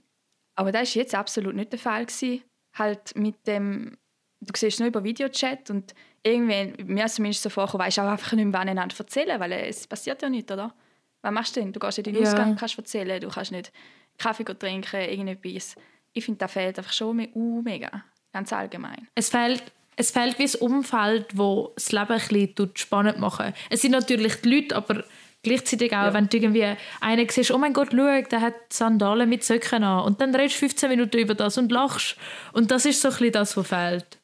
[0.55, 2.41] aber das war jetzt absolut nicht der Fall gewesen.
[2.73, 3.97] Halt mit dem,
[4.41, 5.93] du siehst nur über Videochat und
[6.23, 9.51] irgendwie, mir ist zumindest so vorgekommen, weißt du auch einfach nicht mehr einander erzählen, weil
[9.53, 10.73] es passiert ja nicht, oder?
[11.21, 11.73] Was machst du denn?
[11.73, 12.21] Du gehst in den ja.
[12.21, 13.71] Ausgang, kannst erzählen, du kannst nicht
[14.17, 15.75] Kaffee trinken, irgendetwas.
[16.13, 18.03] Ich finde, das fehlt einfach schon uh, mega,
[18.33, 19.07] ganz allgemein.
[19.13, 19.63] Es fehlt
[19.97, 23.53] es fehlt wie das Umfeld, wo das Leben ein bisschen spannend machen.
[23.69, 25.03] Es sind natürlich die Leute, aber
[25.41, 26.13] gleichzeitig auch, ja.
[26.13, 30.05] wenn du irgendwie einen siehst, oh mein Gott, schau, der hat Sandalen mit Söcken an
[30.05, 32.15] und dann redest du 15 Minuten über das und lachst.
[32.53, 34.19] Und das ist so ein bisschen das, was fehlt.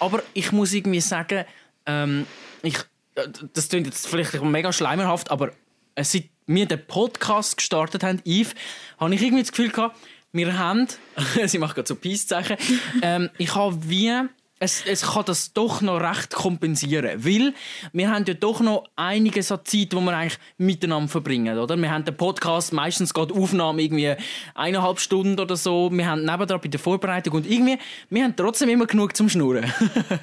[0.00, 1.44] Aber ich muss irgendwie sagen,
[1.86, 2.26] ähm,
[2.62, 2.76] ich,
[3.14, 5.52] äh, das klingt jetzt vielleicht mega schleimerhaft, aber
[5.98, 8.54] seit wir den Podcast gestartet haben, Yves,
[8.98, 9.96] habe ich irgendwie das Gefühl gehabt,
[10.32, 10.86] wir haben,
[11.46, 12.58] sie macht gerade so Peace-Zeichen,
[13.02, 14.28] ähm, ich habe wie
[14.60, 17.54] es, es kann das doch noch recht kompensieren, weil
[17.92, 21.76] wir haben ja doch noch einige so Zeit, wo wir eigentlich miteinander verbringen, oder?
[21.76, 24.14] Wir haben den Podcast meistens gerade Aufnahme irgendwie
[24.54, 25.90] eineinhalb Stunden oder so.
[25.92, 27.78] Wir haben nebendran bei der Vorbereitung und irgendwie,
[28.10, 29.72] wir haben trotzdem immer genug zum Schnurren.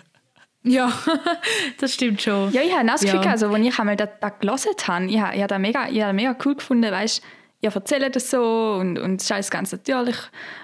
[0.63, 0.91] ja,
[1.79, 2.51] das stimmt schon.
[2.51, 3.31] Ja, ich habe das Gefühl, ja.
[3.31, 6.01] also, als ich einmal das, das gelesen habe, ich habe, ich habe das mega, ich
[6.01, 7.21] habe das mega cool gefunden, weißt
[7.61, 10.17] ihr erzählt das so und, und es ist alles ganz natürlich.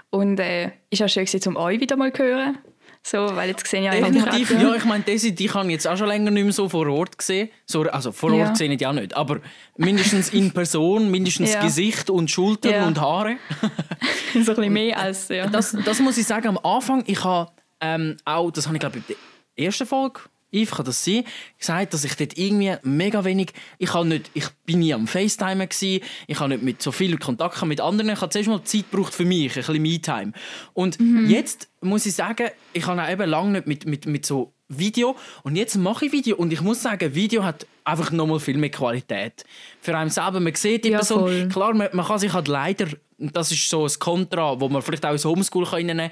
[0.09, 2.57] Und es äh, ist auch schön, um euch wieder mal zu hören.
[3.03, 6.07] So, weil jetzt gesehen ja Definitiv, ja, ich meine, Desi, die kann jetzt auch schon
[6.07, 7.49] länger nicht mehr so vor Ort sehen.
[7.65, 8.55] So, also vor Ort ja.
[8.55, 9.39] sehe ich ja nicht, aber
[9.75, 11.61] mindestens in Person, mindestens ja.
[11.61, 12.87] Gesicht und Schultern ja.
[12.87, 13.37] und Haare.
[14.33, 15.47] so ein bisschen mehr als, ja.
[15.47, 18.99] Das, das muss ich sagen, am Anfang, ich habe ähm, auch, das habe ich glaube
[18.99, 19.15] ich in
[19.57, 20.21] der ersten Folge
[20.51, 21.23] Yves, kann das sein,
[21.57, 26.03] gesagt, dass ich dort irgendwie mega wenig, ich, nicht, ich bin nie am FaceTime gewesen,
[26.27, 29.13] ich habe nicht mit so viel Kontakt mit anderen, ich habe zuerst mal Zeit gebraucht
[29.13, 30.33] für mich, ein bisschen Me-Time.
[30.73, 31.29] Und mhm.
[31.29, 35.15] jetzt muss ich sagen, ich habe auch eben lange nicht mit, mit, mit so Video
[35.43, 38.71] und jetzt mache ich Video und ich muss sagen, Video hat einfach nochmal viel mehr
[38.71, 39.43] Qualität.
[39.81, 41.47] Für einen selber, man sieht die ja, Person, voll.
[41.49, 42.87] klar, man, man, kann sich halt leider,
[43.17, 46.11] das ist so ein Kontra, wo man vielleicht auch ins Homeschool kann reinnehmen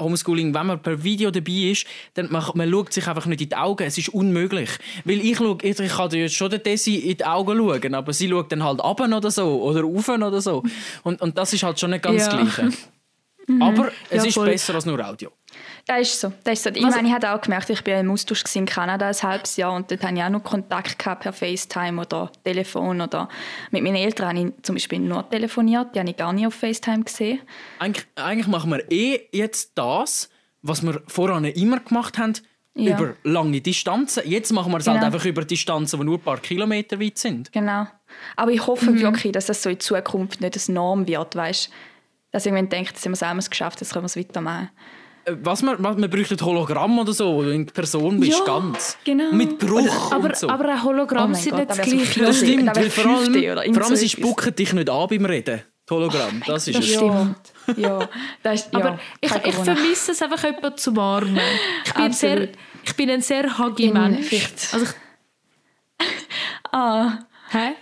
[0.00, 3.48] Homeschooling, wenn man per Video dabei ist, dann man, man schaut sich einfach nicht in
[3.48, 3.86] die Augen.
[3.86, 4.70] Es ist unmöglich.
[5.04, 8.12] Weil ich, schaue, ich, ich kann jetzt schon der Desi in die Augen schauen, aber
[8.12, 10.62] sie schaut dann halt ab oder so oder auf oder so.
[11.02, 12.36] Und, und das ist halt schon nicht ganz ja.
[12.36, 12.76] das Gleiche.
[13.46, 13.62] Mhm.
[13.62, 15.30] Aber es ja, ist besser als nur Audio.
[15.86, 16.32] Das ist so.
[16.44, 16.70] Das ist so.
[16.70, 19.74] Ich meine, ich habe auch gemerkt, ich war im Austausch in Kanada ein halbes Jahr
[19.74, 23.28] und dort hatte ich auch noch Kontakt gehabt per FaceTime oder Telefon oder
[23.70, 26.54] mit meinen Eltern habe ich zum Beispiel nur telefoniert, die habe ich gar nicht auf
[26.54, 27.40] FaceTime gesehen.
[27.78, 30.30] Eigentlich, eigentlich machen wir eh jetzt das,
[30.62, 32.32] was wir vorher immer gemacht haben,
[32.74, 32.96] ja.
[32.96, 34.22] über lange Distanzen.
[34.26, 35.04] Jetzt machen wir es halt genau.
[35.04, 37.52] halt einfach über Distanzen, die nur ein paar Kilometer weit sind.
[37.52, 37.86] Genau.
[38.36, 39.00] Aber ich hoffe mhm.
[39.00, 41.70] wirklich, dass das so in Zukunft nicht eine Norm wird, weißt?
[42.30, 44.70] Dass irgendwann denkt, jetzt haben wir es einmal geschafft, jetzt können wir es weitermachen.
[45.26, 48.44] Was man, man, man bräuchte ein Hologramm oder so, wo du in Person bist, ja,
[48.44, 48.98] ganz.
[49.04, 49.32] Genau.
[49.32, 50.48] Mit Geruch aber, und so.
[50.48, 52.20] Aber ein Hologramm oh sind nicht das Gleiche.
[52.20, 55.62] Das stimmt, weil vor allem, vor allem sie spucken dich nicht an beim Reden.
[55.86, 56.94] Das Hologramm, oh das ist das es.
[56.94, 57.36] Stimmt.
[57.76, 58.08] Ja,
[58.42, 61.40] das ist, ja, aber ich, ich vermisse es einfach, jemanden zu warmen.
[61.84, 62.48] Ich bin, sehr,
[62.84, 64.32] ich bin ein sehr huggy Mensch.
[64.72, 66.06] Also ich,
[66.72, 67.18] ah.
[67.50, 67.74] Hä?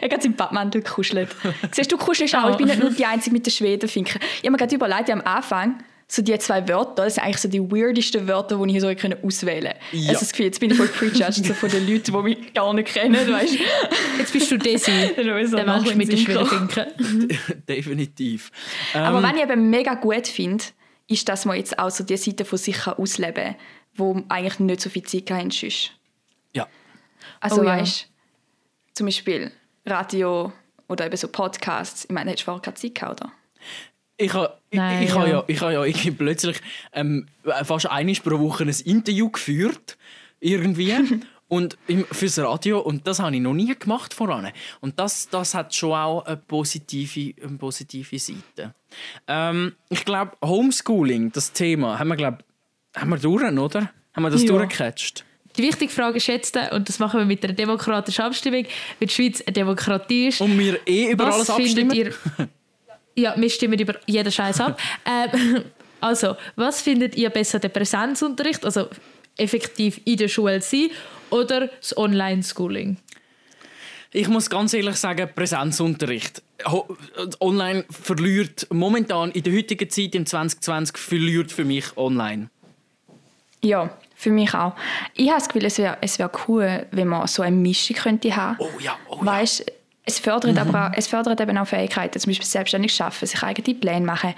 [0.00, 1.28] er hat seinen Badmantel gekuschelt.
[1.72, 2.50] Siehst du, du kuschelst auch.
[2.50, 4.20] Ich bin nicht nur die Einzige mit den Schwedenfinken.
[4.36, 5.82] Ich habe mir gerade überlegt, am Anfang
[6.14, 9.72] so die zwei Wörter, das sind eigentlich so die weirdesten Wörter, die ich so auswählen
[9.72, 9.78] konnte.
[9.92, 10.10] Ja.
[10.10, 12.74] Also das Gefühl, jetzt bin ich voll prejudged so von den Leuten, die mich gar
[12.74, 13.56] nicht kennen, weißt
[14.18, 16.86] Jetzt bist du Desi, so der Mensch mit den Schwedenfinken.
[17.68, 18.50] Definitiv.
[18.92, 20.62] Aber ähm, was ich eben mega gut finde,
[21.08, 23.56] ist, dass man jetzt auch so die Seite von sich ausleben kann,
[23.94, 25.92] wo eigentlich nicht so viel Zeit haben sonst.
[26.52, 26.68] Ja.
[27.40, 28.06] Also oh, weißt
[28.92, 29.50] zum Beispiel
[29.86, 30.52] Radio
[30.88, 32.04] oder eben so Podcasts.
[32.04, 33.32] Ich meine, hättest du vorher keine Zeit gehabt, oder?
[34.22, 35.26] Ich habe ich, ich, ja.
[35.26, 36.60] ja, ich habe ja plötzlich
[36.92, 37.26] ähm,
[37.64, 39.96] fast einmal pro Woche ein Interview geführt.
[40.40, 40.94] Irgendwie.
[41.52, 41.76] und
[42.12, 44.50] fürs Radio und das habe ich noch nie gemacht voran
[44.80, 48.74] und das, das hat schon auch eine positive, eine positive Seite
[49.28, 52.38] ähm, ich glaube Homeschooling das Thema haben wir glaube
[52.96, 54.48] haben wir durch oder haben wir das ja.
[54.48, 58.64] durchgecatcht die wichtige Frage ist jetzt, und das machen wir mit einer demokratischen Abstimmung,
[58.98, 60.40] weil die Schweiz eine Demokratie ist.
[60.40, 62.14] Und wir eh über Was alles abstimmen.
[63.14, 64.80] Ja, wir stimmen über jeden Scheiß ab.
[65.06, 65.64] ähm,
[66.00, 68.88] also, was findet ihr besser, der Präsenzunterricht, also
[69.36, 70.90] effektiv in der Schule sein,
[71.30, 72.96] oder das Online-Schooling?
[74.14, 76.42] Ich muss ganz ehrlich sagen, Präsenzunterricht.
[77.40, 82.50] Online verliert momentan in der heutigen Zeit, im 2020, verliert für mich online.
[83.62, 84.74] Ja, für mich auch.
[85.14, 88.36] Ich habe das Gefühl, es wäre es wär cool, wenn man so eine Mischung könnte
[88.36, 88.56] haben.
[88.58, 89.26] Oh ja, oh ja.
[89.26, 89.64] Weißt,
[90.04, 93.78] es fördert, aber auch, es fördert eben auch Fähigkeiten, zum Beispiel selbstständig arbeiten, sich eigene
[93.78, 94.34] Pläne machen,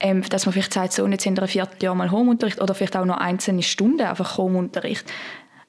[0.00, 3.04] ähm, dass man vielleicht sagt, so, jetzt in einem Vierteljahr mal Homeunterricht oder vielleicht auch
[3.04, 5.04] noch einzelne Stunden einfach Homeunterricht.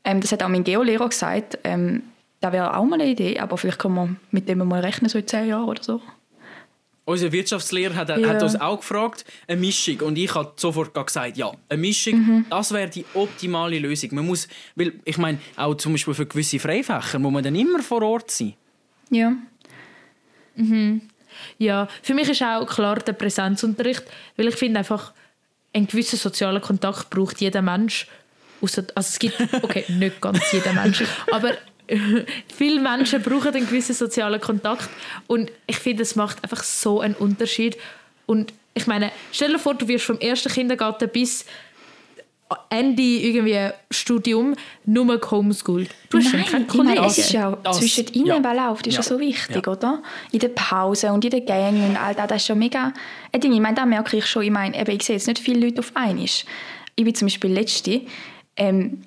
[0.03, 2.03] Ähm, das hat auch mein Geolehrer gesagt, ähm,
[2.41, 5.17] das wäre auch mal eine Idee, aber vielleicht kann man mit dem mal rechnen, so
[5.19, 6.01] in zehn Jahren oder so.
[7.07, 8.27] Unser Wirtschaftslehrer hat, Ja.
[8.27, 9.99] hat uns auch gefragt, eine Mischung.
[10.01, 12.45] Und ich habe sofort gesagt, ja, eine Mischung, Mhm.
[12.49, 14.09] das wäre die optimale Lösung.
[14.13, 17.83] Man muss, weil ich meine, auch zum Beispiel für gewisse Freifächer muss man dann immer
[17.83, 18.55] vor Ort sein.
[19.09, 19.33] Ja.
[21.57, 24.03] Ja, für mich ist auch klar der Präsenzunterricht,
[24.37, 25.13] weil ich finde einfach,
[25.73, 28.07] einen gewissen sozialen Kontakt braucht jeder Mensch.
[28.61, 31.51] Ausser, also es gibt, okay, nicht ganz jeder Mensch, aber
[32.57, 34.89] viele Menschen brauchen einen gewissen sozialen Kontakt
[35.27, 37.77] und ich finde, es macht einfach so einen Unterschied.
[38.25, 41.45] Und ich meine, stell dir vor, du wirst vom ersten Kindergarten bis
[42.69, 45.89] Ende irgendwie Studium nur homeschooled.
[46.09, 47.05] Du hast schon keine ich meine, Kollegen.
[47.05, 48.67] es ist ja Das- zwischen ihnen ja.
[48.69, 48.99] läuft, ist ja.
[48.99, 49.03] Ja.
[49.03, 49.71] so wichtig, Ja.
[49.71, 50.03] oder?
[50.31, 52.93] In der Pause und in den Gängen und all das, das ist schon mega
[53.31, 53.51] ein Ding.
[53.51, 55.79] Ich meine, da merke ich schon, ich meine, eben, ich sehe jetzt nicht viele Leute
[55.79, 56.25] auf einmal.
[56.25, 56.45] Ich
[57.03, 58.01] bin zum Beispiel letzte,
[58.57, 59.01] ähm,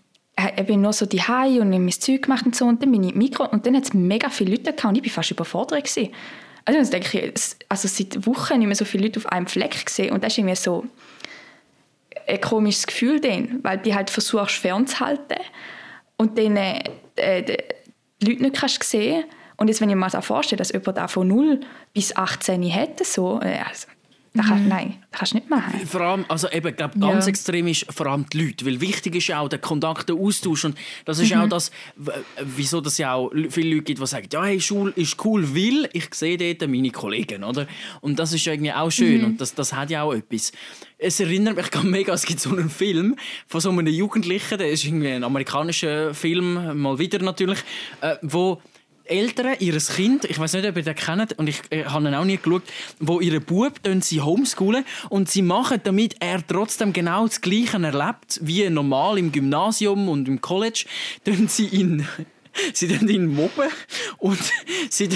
[0.57, 3.03] ich bin nur so die und habe mein Zeug gemacht und so und dann bin
[3.05, 5.31] ich im Mikro und dann hat es mega viele Leute gehabt und ich bin fast
[5.31, 6.13] überfordert gewesen.
[6.65, 9.87] Also denke ich, es- also seit Wochen nicht mehr so viele Leute auf einem Fleck
[9.87, 10.85] gesehen und das ist irgendwie so
[12.29, 15.39] ein komisches Gefühl dann, weil du halt versuchst fernzuhalten
[16.17, 19.25] und dann äh, die Leute nicht kannst sehen.
[19.57, 21.61] Und jetzt wenn ich mir das vorstelle, dass jemand da von 0
[21.93, 23.89] bis 18 hätte, so, äh, also,
[24.39, 25.87] das kann, nein, das kannst du nicht machen.
[25.87, 27.29] Vor allem, also eben, glaub, ganz Ja.
[27.31, 30.77] extrem ist vor allem die Leute, weil wichtig ist auch der Kontakt, der Austausch und
[31.05, 31.71] das ist auch das,
[32.43, 35.89] wieso das ja auch viele Leute gibt, die sagen, ja, hey, Schule ist cool, weil
[35.93, 37.67] ich sehe dort meine Kollegen, oder?
[38.01, 40.53] Und das ist ja irgendwie auch schön und das, das hat ja auch etwas.
[40.99, 43.17] Es erinnert mich mega, es gibt so einen Film
[43.47, 47.59] von so einem Jugendlichen, der ist irgendwie ein amerikanischer Film, mal wieder natürlich,
[48.01, 48.61] äh, wo
[49.09, 52.15] Eltern ihres Kind, ich weiß nicht, ob ihr den kennt, und ich, ich habe ihn
[52.15, 52.63] auch nie geschaut,
[53.01, 58.41] wo ihre Bub sie homeschoolen und sie machen, damit er trotzdem genau das Gleiche erlebt
[58.43, 60.85] wie normal im Gymnasium und im College,
[61.25, 62.07] tun sie ihn
[62.73, 63.69] Sie tun ihn mobben
[64.19, 64.39] und
[64.91, 65.09] sie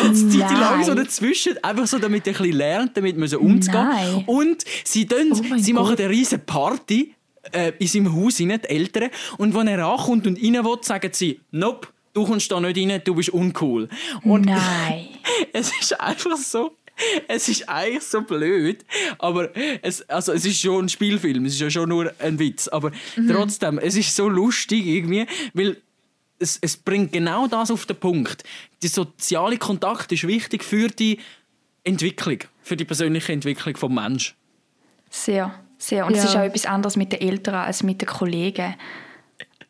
[0.00, 3.38] eine Zeit lang so dazwischen, einfach so, damit er ein bisschen lernt, damit man so
[3.38, 3.88] umzugehen.
[3.88, 4.24] Nein.
[4.26, 6.00] Und sie, tun, Oh sie machen Gott.
[6.00, 7.14] eine riesige Party
[7.52, 9.10] äh, in seinem Haus, rein, die Eltern.
[9.38, 13.00] Und wenn er ankommt und rein will, sagen sie, nope, du kommst da nicht rein,
[13.04, 13.88] du bist uncool.
[14.22, 15.08] Und Nein.
[15.52, 16.76] es ist einfach so.
[17.26, 18.84] Es ist eigentlich so blöd,
[19.18, 19.48] aber
[19.80, 22.92] es, also es ist schon ein Spielfilm, es ist ja schon nur ein Witz, aber
[23.28, 25.78] trotzdem, es ist so lustig irgendwie, weil
[26.38, 28.44] es, es bringt genau das auf den Punkt.
[28.82, 31.18] Der soziale Kontakt ist wichtig für die
[31.82, 34.34] Entwicklung, für die persönliche Entwicklung vom Mensch.
[35.08, 36.06] Sehr, sehr.
[36.06, 36.28] Und es Ja.
[36.28, 38.74] ist auch etwas anderes mit den Eltern als mit den Kollegen.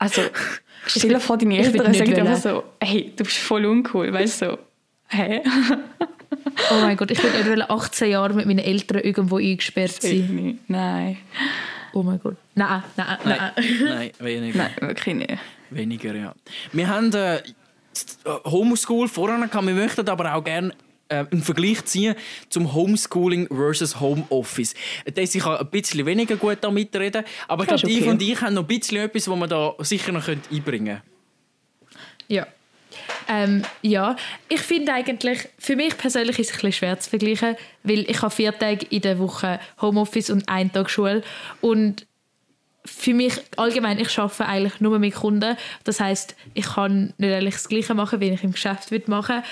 [0.02, 0.22] Also,
[0.86, 2.36] stell dir vor, deine Eltern sagen wollen.
[2.36, 4.58] so, hey, du bist voll uncool, weißt du, so,
[5.08, 5.42] hä?
[6.70, 10.58] Oh mein Gott, ich würde nicht 18 Jahre mit meinen Eltern irgendwo eingesperrt sein.
[10.66, 11.18] Nein,
[11.92, 12.36] Oh mein Gott.
[12.54, 13.52] Nein, nein, nein.
[13.84, 14.58] Nein, weniger.
[14.58, 15.38] nein, wirklich nicht.
[15.70, 16.34] Weniger, ja.
[16.72, 17.40] Wir haben äh,
[18.44, 20.72] Homeschool vorher gehabt, wir möchten aber auch gerne
[21.12, 22.14] äh, einen Vergleich ziehen
[22.48, 24.74] zum Homeschooling versus Homeoffice.
[25.14, 28.08] Das ich kann ein bisschen weniger gut da mitreden, aber ich glaube, okay.
[28.08, 31.02] und ich haben noch ein bisschen etwas, was wir da sicher noch einbringen können.
[32.28, 32.46] Ja.
[33.28, 34.16] Ähm, ja,
[34.48, 38.20] ich finde eigentlich, für mich persönlich ist es ein bisschen schwer zu vergleichen, weil ich
[38.20, 41.22] habe vier Tage in der Woche Homeoffice und einen Tag Schule
[41.60, 42.06] und
[42.84, 45.56] für mich allgemein, ich arbeite eigentlich nur mit Kunden.
[45.84, 49.42] Das heißt, ich kann nicht eigentlich das Gleiche machen, wie ich im Geschäft würde machen.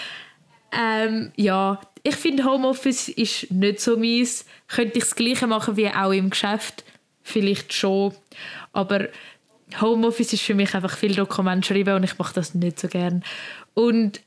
[0.72, 4.44] Ähm, ja, ich finde Homeoffice ist nicht so mies.
[4.68, 6.84] Könnte ich das Gleiche machen wie auch im Geschäft?
[7.22, 8.14] Vielleicht schon.
[8.72, 9.08] Aber
[9.80, 13.22] Homeoffice ist für mich einfach viel Dokument schreiben und ich mache das nicht so gern.
[13.74, 14.20] Und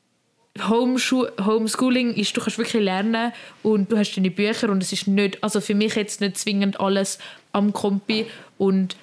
[0.68, 3.34] Homeschooling ist, du kannst wirklich lernen
[3.64, 6.80] und du hast deine Bücher und es ist nicht, also für mich jetzt nicht zwingend
[6.80, 7.18] alles
[7.54, 8.28] am Kompi
[8.60, 8.96] und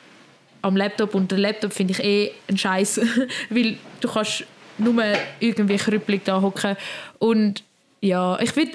[0.62, 3.00] am Laptop und der Laptop finde ich eh ein Scheiß,
[3.50, 4.44] weil du kannst
[4.80, 5.04] nur
[5.38, 6.76] irgendwie krüppelig da hocken
[7.18, 7.62] und
[8.00, 8.72] ja, ich würde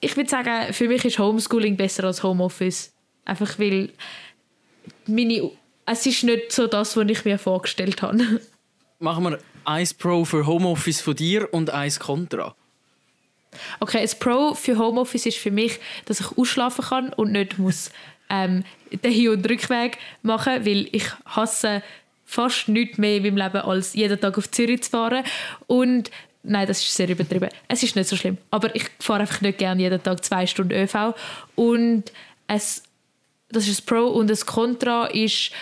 [0.00, 2.92] ich würd sagen, für mich ist Homeschooling besser als Homeoffice.
[3.24, 3.90] Einfach weil
[5.06, 5.50] meine
[5.86, 8.40] es ist nicht so das, was ich mir vorgestellt habe.
[8.98, 12.54] Machen wir eins Pro für Homeoffice von dir und eins Contra.
[13.80, 17.90] Okay, ein Pro für Homeoffice ist für mich, dass ich ausschlafen kann und nicht muss
[18.28, 21.82] ähm, den Hin- und Rückweg machen, weil ich hasse
[22.26, 25.24] fast nichts mehr in meinem Leben, als jeden Tag auf Zürich zu fahren.
[25.66, 26.10] Und
[26.42, 27.48] nein, das ist sehr übertrieben.
[27.68, 28.36] Es ist nicht so schlimm.
[28.50, 31.14] Aber ich fahre einfach nicht gerne jeden Tag zwei Stunden ÖV.
[31.54, 32.04] Und
[32.48, 32.82] es,
[33.48, 34.06] das ist das Pro.
[34.08, 35.52] Und das Contra ist,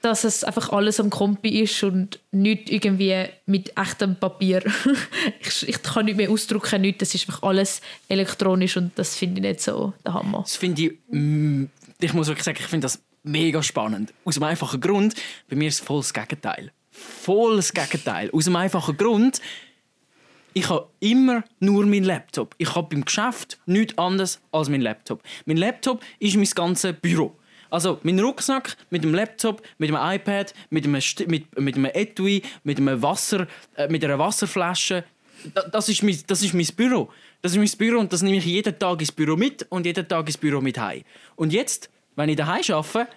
[0.00, 4.62] dass es einfach alles am Kompi ist und nicht irgendwie mit echtem Papier.
[5.40, 7.00] ich, ich kann nicht mehr ausdrucken, nicht.
[7.00, 10.42] das ist einfach alles elektronisch und das finde ich nicht so der Hammer.
[10.42, 11.64] Das finde ich, mm,
[12.00, 14.14] ich muss wirklich sagen, ich finde das mega spannend.
[14.24, 15.14] Aus einem einfachen Grund,
[15.48, 16.70] bei mir ist es voll das Gegenteil.
[16.90, 18.30] Voll das Gegenteil.
[18.30, 19.40] Aus einem einfachen Grund,
[20.52, 22.54] ich habe immer nur meinen Laptop.
[22.58, 25.22] Ich habe beim Geschäft nichts anderes als meinen Laptop.
[25.46, 27.36] Mein Laptop ist mein ganzes Büro.
[27.70, 32.42] Also mein Rucksack mit dem Laptop, mit dem iPad, mit einem, mit, mit einem Etui,
[32.62, 35.02] mit, einem Wasser, äh, mit einer Wasserflasche.
[35.72, 37.10] das, ist mein, das ist mein Büro.
[37.42, 40.06] Das ist mein Büro und das nehme ich jeden Tag ins Büro mit und jeden
[40.06, 41.02] Tag ins Büro mit heim.
[41.34, 43.08] Und jetzt, wenn ich daheim arbeite,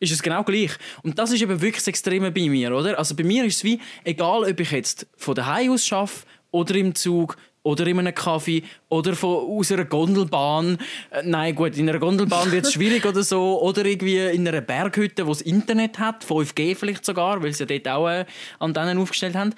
[0.00, 0.72] ist es genau gleich.
[1.02, 2.98] Und das ist eben wirklich das Extreme bei mir, oder?
[2.98, 6.12] Also bei mir ist es wie, egal ob ich jetzt von daheim aus arbeite
[6.50, 10.78] oder im Zug oder in einem Kaffee oder von, aus einer Gondelbahn.
[11.10, 13.60] Äh, nein, gut, in einer Gondelbahn wird es schwierig oder so.
[13.60, 17.78] Oder irgendwie in einer Berghütte, wo es Internet hat, 5G vielleicht sogar, weil sie ja
[17.78, 18.24] dort auch äh,
[18.58, 19.54] Antennen aufgestellt haben.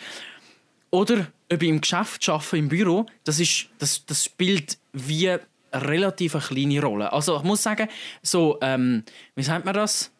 [0.91, 5.37] Oder ob ich im Geschäft arbeite, im Büro, das, ist, das, das spielt wie
[5.73, 7.13] relativ eine kleine Rolle.
[7.13, 7.89] Also ich muss sagen,
[8.23, 9.05] so, ähm,
[9.35, 10.11] wie sagt man das?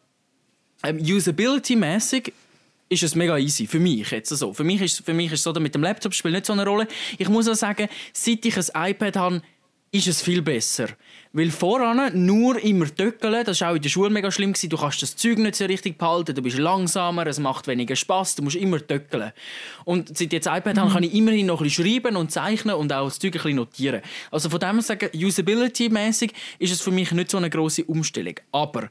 [0.83, 2.33] Ähm, Usability-mäßig
[2.89, 3.67] ist es mega easy.
[3.67, 4.53] Für mich jetzt so.
[4.53, 6.87] Für mich ist, für mich ist so, mit dem Laptop spielt nicht so eine Rolle.
[7.17, 9.41] Ich muss auch sagen, seit ich ein iPad habe,
[9.93, 10.87] ist es viel besser.
[11.33, 14.53] Weil voran nur immer töckeln, das war auch in der Schule mega schlimm.
[14.53, 14.69] Gewesen.
[14.69, 18.35] Du kannst das Zeug nicht so richtig behalten, du bist langsamer, es macht weniger Spaß,
[18.35, 19.31] du musst immer töckeln.
[19.83, 20.79] Und seit jetzt iPad mhm.
[20.79, 23.43] habe, kann ich immerhin noch ein bisschen schreiben und zeichnen und auch das Zeug ein
[23.43, 24.01] bisschen notieren.
[24.29, 28.35] Also von dem her sagen, usability-mäßig ist es für mich nicht so eine große Umstellung.
[28.51, 28.89] Aber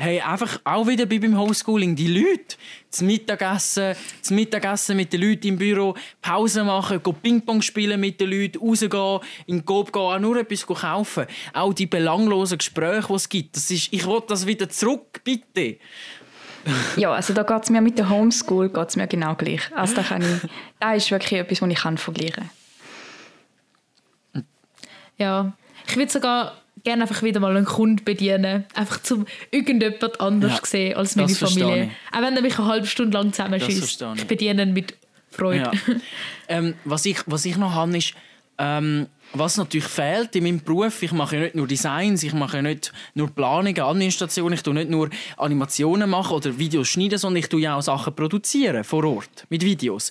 [0.00, 2.56] hey, einfach auch wieder wie beim Homeschooling, die Leute,
[2.88, 8.30] zum Mittagessen, zum Mittagessen mit den Leuten im Büro, Pause machen, Ping-Pong spielen mit den
[8.30, 11.26] Leuten, rausgehen, in den Coop gehen, auch nur etwas kaufen.
[11.52, 13.56] Auch die belanglosen Gespräche, die es gibt.
[13.56, 15.76] Das ist, ich will das wieder zurück, bitte.
[16.96, 19.62] ja, also da geht es mir mit der Homeschool geht's mir genau gleich.
[19.74, 22.48] Also da, kann ich, da ist wirklich etwas, was ich kann vergleichen
[24.32, 24.44] kann.
[25.18, 25.52] Ja,
[25.86, 28.64] ich würde sogar gerne einfach wieder mal einen Kunden bedienen.
[28.74, 31.90] Einfach zum irgendjemand anders ja, sehen als meine Familie.
[32.12, 34.02] Auch wenn er mich eine halbe Stunde lang zusammenschießt.
[34.02, 34.20] Ich.
[34.22, 34.94] ich bediene ihn mit
[35.30, 35.70] Freude.
[35.72, 35.94] Ja.
[36.48, 38.14] ähm, was, ich, was ich noch habe, ist,
[38.58, 42.56] ähm, was natürlich fehlt in meinem Beruf, ich mache ja nicht nur Designs, ich mache
[42.56, 47.38] ja nicht nur Planungen, Administration, ich tue nicht nur Animationen machen oder Videos schneiden, sondern
[47.38, 50.10] ich tue ja auch Sachen produzieren vor Ort mit Videos.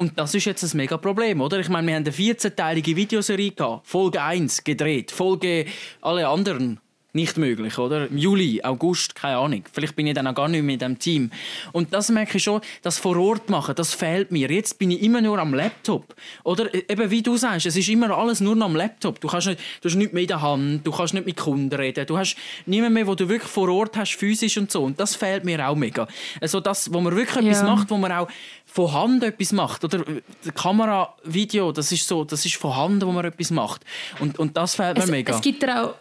[0.00, 1.58] Und das ist jetzt ein mega Problem, oder?
[1.58, 5.66] Ich meine, wir haben eine 14-teilige Videoserie gehabt, Folge 1 gedreht, Folge
[6.00, 6.78] alle anderen
[7.14, 8.06] nicht möglich, oder?
[8.06, 9.64] Im Juli, August, keine Ahnung.
[9.72, 11.30] Vielleicht bin ich dann auch gar nicht mehr in diesem Team.
[11.72, 14.50] Und das merke ich schon, das vor Ort machen, das fehlt mir.
[14.50, 16.14] Jetzt bin ich immer nur am Laptop.
[16.44, 19.20] Oder e-, eben wie du sagst, es ist immer alles nur noch am Laptop.
[19.20, 21.74] Du, kannst nicht, du hast nichts mehr in der Hand, du kannst nicht mit Kunden
[21.74, 22.36] reden, du hast
[22.66, 24.84] niemand mehr, wo du wirklich vor Ort hast, physisch und so.
[24.84, 26.06] Und das fehlt mir auch mega.
[26.42, 27.52] Also das, wo man wirklich ja.
[27.52, 28.28] etwas macht, wo man auch
[28.66, 29.82] von Hand etwas macht.
[29.82, 30.04] Oder
[30.44, 33.82] die Kamera, Video, das ist so, das ist von Hand, wo man etwas macht.
[34.20, 35.34] Und, und das fehlt mir es, mega.
[35.34, 35.94] Es gibt auch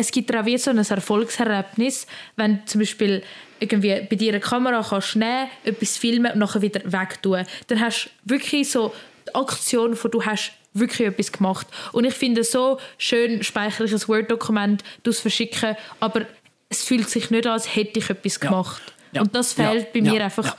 [0.00, 3.22] es gibt auch wie so ein Erfolgserlebnis, wenn zum Beispiel
[3.58, 7.44] irgendwie bei dir eine Kamera kannst nehmen, etwas filmen und nachher wieder wegtun.
[7.66, 8.94] Dann hast du wirklich so
[9.28, 11.66] die Aktion, von du hast wirklich etwas gemacht.
[11.92, 16.26] Und ich finde so schön speichere ich ein Word-Dokument, es verschicken, aber
[16.70, 18.82] es fühlt sich nicht an, als hätte ich etwas gemacht.
[18.86, 18.92] Ja.
[19.12, 19.22] Ja.
[19.22, 19.88] Und das fehlt ja.
[19.92, 20.56] bei mir einfach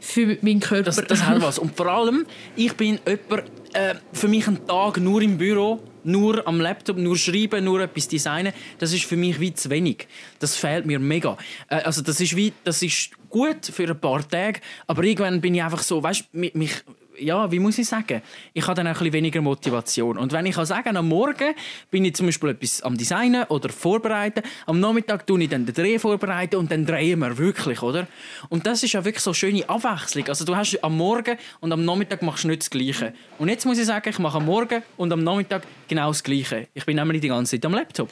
[0.00, 0.82] für meinen Körper.
[0.82, 1.58] Das, das hat was.
[1.58, 2.26] Und vor allem,
[2.56, 7.16] ich bin jemand, äh, für mich ein Tag nur im Büro, nur am Laptop, nur
[7.16, 10.08] schreiben, nur etwas designen, das ist für mich wie zu wenig.
[10.38, 11.36] Das fehlt mir mega.
[11.68, 15.54] Äh, also das ist wie, das ist gut für ein paar Tage, aber irgendwann bin
[15.54, 16.84] ich einfach so, weißt, mich, mich
[17.18, 20.18] ja, wie muss ich sagen, ich habe dann ein bisschen weniger Motivation.
[20.18, 21.54] Und wenn ich kann sagen, am Morgen
[21.90, 25.74] bin ich zum Beispiel etwas am Designen oder vorbereiten, am Nachmittag tue ich dann den
[25.74, 28.06] Dreh vorbereiten und dann drehen wir wirklich, oder?
[28.48, 30.28] Und das ist ja wirklich so eine schöne Abwechslung.
[30.28, 33.12] Also du hast am Morgen und am Nachmittag machst du nicht das Gleiche.
[33.38, 36.68] Und jetzt muss ich sagen, ich mache am Morgen und am Nachmittag genau das Gleiche.
[36.74, 38.08] Ich bin nämlich die ganze Zeit am Laptop.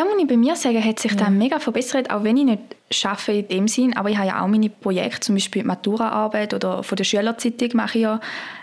[0.00, 1.18] Da muss ich bei mir sagen, hat sich ja.
[1.18, 4.42] das mega verbessert, auch wenn ich nicht arbeite in dem Sinn, aber ich habe ja
[4.42, 8.18] auch meine Projekte, zum Beispiel die Maturaarbeit oder von der Schülerzeitung mache ich ja.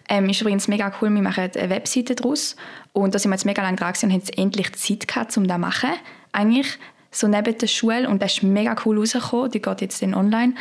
[0.09, 2.55] Ähm, ist übrigens mega cool, wir machen eine Webseite daraus
[2.91, 5.47] und da sind wir jetzt mega lange dran und haben jetzt endlich Zeit gehabt, um
[5.47, 5.89] das zu machen.
[6.31, 6.79] Eigentlich
[7.11, 9.51] so neben der Schule und das ist mega cool rausgekommen.
[9.51, 10.55] Die geht jetzt dann online.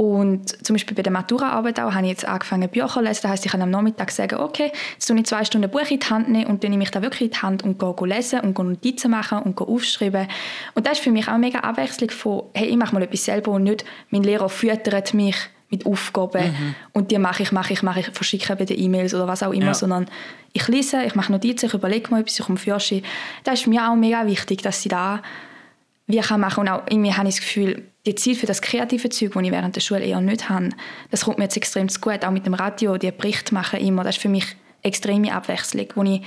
[0.00, 3.20] Und zum Beispiel bei der Maturaarbeit auch habe ich jetzt angefangen Bücher zu lesen.
[3.20, 6.00] Das heisst, ich kann am Nachmittag sagen, okay, jetzt tue ich zwei Stunden Buch in
[6.00, 8.40] die Hand nehmen und dann nehme ich da wirklich in die Hand und gehe lesen
[8.40, 10.26] und gehe Notizen machen und gehe aufschreiben.
[10.72, 13.26] Und das ist für mich auch eine mega Abwechslung von, hey, ich mache mal etwas
[13.26, 15.36] selber und nicht, mein Lehrer füttert mich
[15.68, 16.74] mit Aufgaben mhm.
[16.94, 19.52] und die mache ich, mache ich, mache ich, verschicke bei den E-Mails oder was auch
[19.52, 19.74] immer, ja.
[19.74, 20.06] sondern
[20.54, 23.02] ich lese, ich mache Notizen, ich überlege mal etwas, ich komme Fürschi.
[23.44, 25.20] Das ist mir auch mega wichtig, dass sie da
[26.12, 29.10] wie kann machen und auch irgendwie habe ich das Gefühl, die Zeit für das kreative
[29.10, 30.70] Zeug, das ich während der Schule eher nicht habe,
[31.10, 32.24] das kommt mir jetzt extrem gut.
[32.24, 36.02] Auch mit dem Radio, die Berichte machen immer, das ist für mich extreme Abwechslung, wo
[36.02, 36.22] ich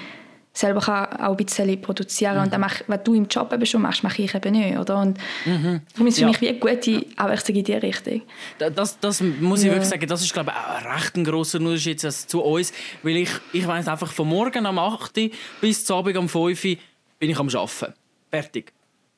[0.55, 2.43] selber kann auch ein bisschen produzieren mhm.
[2.43, 4.99] und dann mach, was du im Job eben schon machst, mache ich eben nicht, oder?
[4.99, 5.81] Und mhm.
[5.93, 6.27] darum ist es für ja.
[6.27, 8.21] mich wie eine gute Abwechslung in diese Richtung.
[8.59, 9.71] Das, das muss ich ja.
[9.71, 12.71] wirklich sagen, das ist glaube ich auch ein recht ein grosser Unterschied zu uns,
[13.01, 15.19] weil ich, ich weiss einfach von morgen am 8
[15.59, 17.93] bis zum Abend um 5 bin ich am Arbeiten.
[18.29, 18.73] Fertig.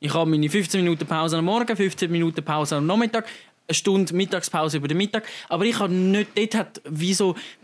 [0.05, 3.25] Ich habe meine 15 Minuten Pause am Morgen, 15 Minuten Pause am Nachmittag,
[3.67, 5.23] eine Stunde Mittagspause über den Mittag.
[5.49, 7.17] Aber ich habe nicht, dort hat wie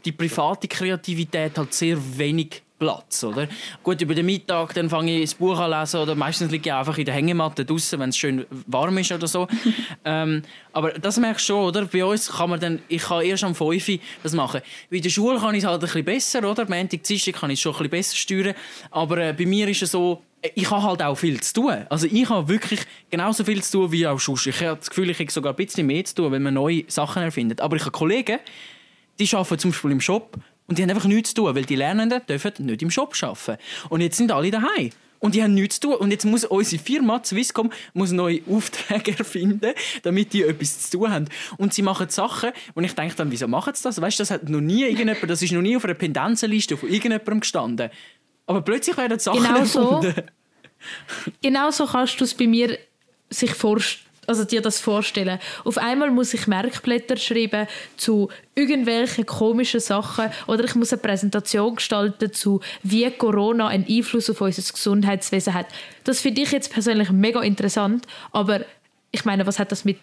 [0.04, 3.48] die private Kreativität halt sehr wenig Platz, oder?
[3.84, 6.74] Gut, über den Mittag dann fange ich das Buch an lesen oder meistens liege ich
[6.74, 9.48] einfach in der Hängematte draußen, wenn es schön warm ist oder so.
[10.04, 10.42] ähm,
[10.74, 11.86] aber das merkst du schon, oder?
[11.86, 14.62] Bei uns kann man dann, ich kann erst am 5 Uhr das machen.
[14.90, 16.68] Bei der Schule kann ich es halt ein bisschen besser, oder?
[16.68, 18.56] Montag, Dienstag kann ich es schon ein bisschen besser steuern.
[18.90, 20.24] Aber äh, bei mir ist es so,
[20.56, 21.86] ich habe halt auch viel zu tun.
[21.88, 22.80] Also ich habe wirklich
[23.12, 24.48] genauso viel zu tun wie auch sonst.
[24.48, 26.84] Ich habe das Gefühl, ich habe sogar ein bisschen mehr zu tun, wenn man neue
[26.88, 27.62] Sachen erfindet.
[27.62, 28.40] Aber ich habe Kollegen,
[29.20, 30.36] die arbeiten zum Beispiel im Shop
[30.72, 33.62] und die haben einfach nichts zu tun, weil die Lernenden dürfen nicht im Shop arbeiten.
[33.90, 34.92] Und jetzt sind alle daheim.
[35.20, 35.96] Und die haben nichts zu tun.
[35.96, 41.12] Und jetzt muss unsere Firma, Swisscom, muss neue Aufträge erfinden, damit die etwas zu tun
[41.12, 41.26] haben.
[41.58, 44.00] Und sie machen Sachen, und ich denke dann, wieso machen sie das?
[44.00, 46.88] Weißt du, das hat noch nie irgendjemand, das ist noch nie auf einer Pendenzenliste von
[46.88, 47.90] irgendjemandem gestanden.
[48.46, 50.14] Aber plötzlich werden Sachen genau erfunden.
[50.16, 52.80] So, genau so kannst du es bei mir
[53.30, 55.40] sich vorstellen also dir das vorstellen.
[55.64, 57.68] Auf einmal muss ich Merkblätter schreiben
[57.98, 64.30] zu irgendwelchen komischen Sachen oder ich muss eine Präsentation gestalten zu wie Corona einen Einfluss
[64.30, 65.68] auf unser Gesundheitswesen hat.
[66.04, 68.62] Das finde ich jetzt persönlich mega interessant, aber
[69.12, 69.98] ich meine, was hat das mit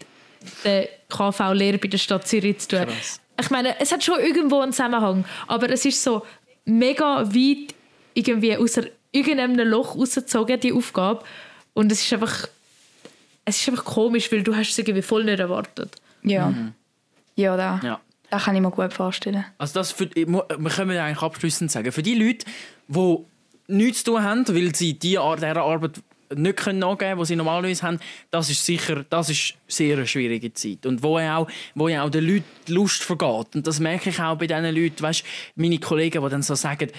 [0.65, 2.87] der KV-Lehre bei der Stadt Zürich zu tun?
[2.87, 3.21] Krass.
[3.41, 6.25] Ich meine, es hat schon irgendwo einen Zusammenhang, aber es ist so
[6.65, 7.75] mega weit
[8.15, 8.81] irgendwie aus
[9.13, 11.25] irgendeinem Loch rausgezogen, die Aufgabe.
[11.73, 12.49] Und es ist einfach,
[13.49, 15.97] es ist einfach komisch, weil du hast es irgendwie voll nicht erwartet.
[16.23, 16.51] Ja.
[16.51, 16.75] Mhm.
[17.35, 17.81] Ja, da.
[17.83, 18.01] Ja.
[18.31, 19.45] Das kann ich mir gut vorstellen.
[19.57, 22.45] Also das für, wir können eigentlich abschließend sagen, für die Leute,
[22.89, 23.17] die
[23.69, 26.03] nichts zu tun haben, weil sie diese Art, dieser Arbeit
[26.35, 30.07] nicht können nachgeben können, die sie normalerweise haben, das ist sicher das ist sehr eine
[30.07, 30.85] schwierige Zeit.
[30.85, 33.55] Und wo auch, wo auch den Leuten die Lust vergeht.
[33.55, 35.25] Und das merke ich auch bei diesen Leuten, weißt,
[35.57, 36.91] meine Kollegen, die dann so sagen,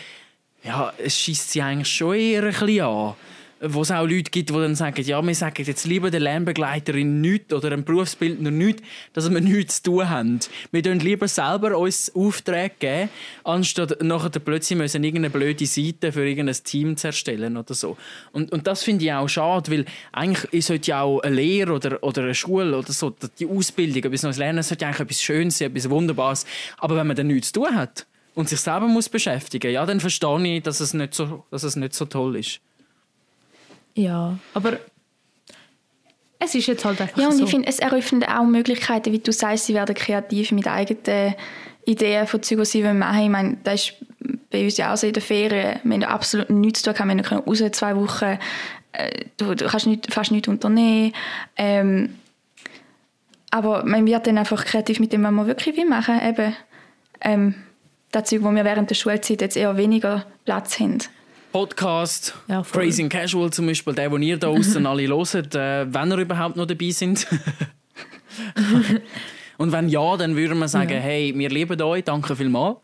[0.64, 3.14] ja, es schießt sie eigentlich schon eher ein bisschen an.
[3.62, 7.20] Wo es auch Leute gibt, die dann sagen, ja, wir sagen jetzt lieber der Lernbegleiterin
[7.20, 8.84] nichts oder einem Berufsbildner nichts,
[9.14, 10.39] dass wir nichts zu tun haben.
[10.72, 13.10] Wir geben lieber selber uns Aufträge geben,
[13.43, 17.97] anstatt nachher plötzlich müssen irgendeine blöde Seite für irgendein Team zu erstellen oder so.
[18.32, 22.01] Und, und das finde ich auch schade, weil eigentlich sollte ja auch eine Lehre oder,
[22.01, 25.72] oder eine Schule oder so, die Ausbildung, etwas neues Lernen, sollte eigentlich etwas Schönes sein,
[25.72, 26.45] etwas Wunderbares.
[26.78, 28.05] Aber wenn man dann nichts zu tun hat,
[28.36, 31.76] und sich selber muss beschäftigen, ja, dann verstehe ich, dass es nicht so, dass es
[31.76, 32.62] nicht so toll ist.
[34.00, 34.80] Ja, aber
[36.39, 37.43] es ist jetzt halt einfach Ja, und so.
[37.43, 41.36] ich finde, es eröffnet auch Möglichkeiten, wie du sagst, sie werden kreativ mit eigenen
[41.86, 43.93] Ideen von Zeug, die sie machen Ich meine, das ist
[44.50, 45.80] bei uns ja auch so in der Ferien.
[45.84, 47.10] Wir haben absolut nichts zu tun.
[47.10, 48.39] Wir können raus zwei Wochen.
[48.93, 51.12] Äh, du, du kannst nicht, fast nichts unternehmen.
[51.58, 52.16] Ähm,
[53.52, 56.54] aber man wird dann einfach kreativ mit dem, was man wirklich will machen will.
[57.20, 57.56] Ähm,
[58.12, 61.00] das Zeug, wo wir während der Schulzeit jetzt eher weniger Platz haben.
[61.52, 65.91] Podcast, ja, Crazy and Casual zum Beispiel, der, den ihr da außen alle hört, äh,
[65.91, 67.28] wenn ihr überhaupt noch dabei sind.
[69.60, 70.99] Und wenn ja, dann würden wir sagen, ja.
[70.99, 72.78] hey, wir lieben euch, danke vielmals.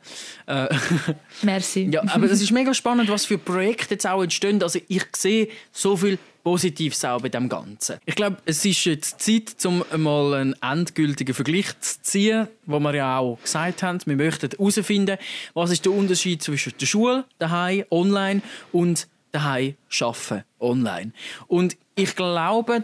[0.45, 0.67] Äh,
[1.41, 1.87] Merci.
[1.89, 4.61] Ja, aber es ist mega spannend, was für Projekte jetzt auch entstehen.
[4.61, 7.97] Also ich sehe so viel Positives auch bei dem Ganzen.
[8.05, 12.93] Ich glaube, es ist jetzt Zeit, um mal einen endgültigen Vergleich zu ziehen, wo wir
[12.93, 15.17] ja auch gesagt haben, wir möchten herausfinden,
[15.53, 18.41] was ist der Unterschied zwischen der Schule, daheim, online
[18.73, 21.13] und daheim arbeiten, online.
[21.47, 22.83] Und ich glaube,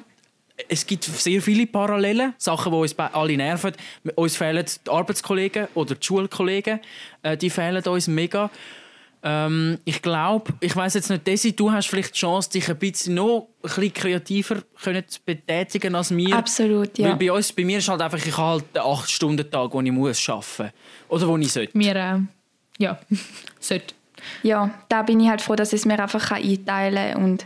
[0.67, 3.73] es gibt sehr viele Parallelen, Sachen, die uns alle nerven.
[4.15, 6.79] Uns fehlen die Arbeitskollegen oder die Schulkollegen,
[7.23, 8.49] äh, die fehlen uns mega.
[9.23, 12.77] Ähm, ich glaube, ich weiß jetzt nicht, Desi, du hast vielleicht die Chance, dich ein
[12.77, 16.35] bisschen noch ein bisschen kreativer können zu betätigen als mir.
[16.35, 17.09] Absolut, ja.
[17.09, 19.91] Weil bei, uns, bei mir ist halt einfach, ich habe halt einen 8-Stunden-Tag, den ich
[19.91, 20.71] muss arbeiten muss.
[21.09, 21.77] Oder wo ich sollte.
[21.77, 22.19] Mir, äh,
[22.79, 22.99] ja,
[23.59, 23.93] sollte.
[24.43, 27.45] Ja, da bin ich halt froh, dass ich es mir einfach einteilen kann und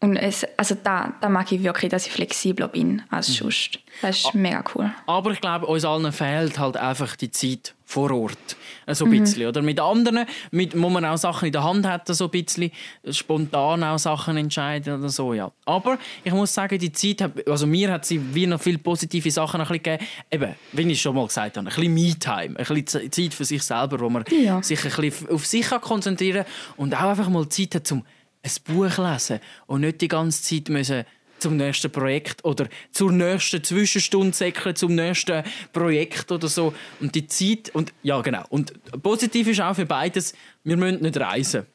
[0.00, 3.02] Und es, also da, da mag ich wirklich, dass ich flexibler bin Mhm.
[3.10, 3.80] als sonst.
[4.00, 4.92] Das ist mega cool.
[5.06, 8.56] Aber ich glaube, uns allen fehlt halt einfach die Zeit vor Ort.
[8.86, 9.20] So ein Mhm.
[9.20, 9.46] bisschen.
[9.48, 12.70] Oder mit anderen, mit, wo man auch Sachen in der Hand hat, so ein bisschen
[13.10, 15.34] spontan auch Sachen entscheiden oder so.
[15.34, 15.50] Ja.
[15.64, 19.30] Aber ich muss sagen, die Zeit, hat, also mir hat sie wie noch viele positive
[19.32, 20.06] Sachen ein bisschen gegeben.
[20.30, 23.62] Eben, wie ich schon mal gesagt habe, ein bisschen Me-Time, ein bisschen Zeit für sich
[23.64, 24.62] selber, wo man Ja.
[24.62, 28.04] sich ein bisschen auf sich konzentrieren kann und auch einfach mal Zeit hat, um
[28.42, 31.04] ein Buch lesen und nicht die ganze Zeit müssen
[31.38, 36.74] zum nächsten Projekt oder zur nächsten Zwischenstunde säckeln, zum nächsten Projekt oder so.
[37.00, 38.72] Und die Zeit, und ja genau, und
[39.02, 40.34] positiv ist auch für beides,
[40.64, 41.66] wir müssen nicht reisen.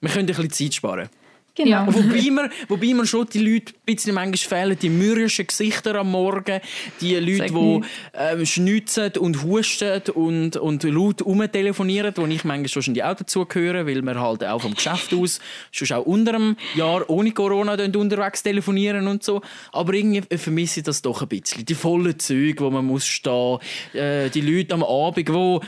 [0.00, 1.08] Wir können ein bisschen Zeit sparen.
[1.54, 1.86] Genau.
[1.86, 6.10] Wobei mir, wobei mir schon die Leute ein bisschen manchmal fehlen, die mürrischen Gesichter am
[6.10, 6.60] Morgen,
[7.00, 7.80] die Leute, die
[8.14, 13.86] ähm, schnitzen und husten und, und laut rumtelefonieren, wo ich manchmal schon die auch dazugehöre,
[13.86, 15.40] weil wir halt auch vom Geschäft aus
[15.70, 19.42] schon auch unter einem Jahr ohne Corona unterwegs telefonieren und so.
[19.72, 21.66] Aber irgendwie vermisse ich das doch ein bisschen.
[21.66, 23.58] Die vollen Züge, wo man muss stehen,
[23.92, 25.60] äh, die Leute am Abend, wo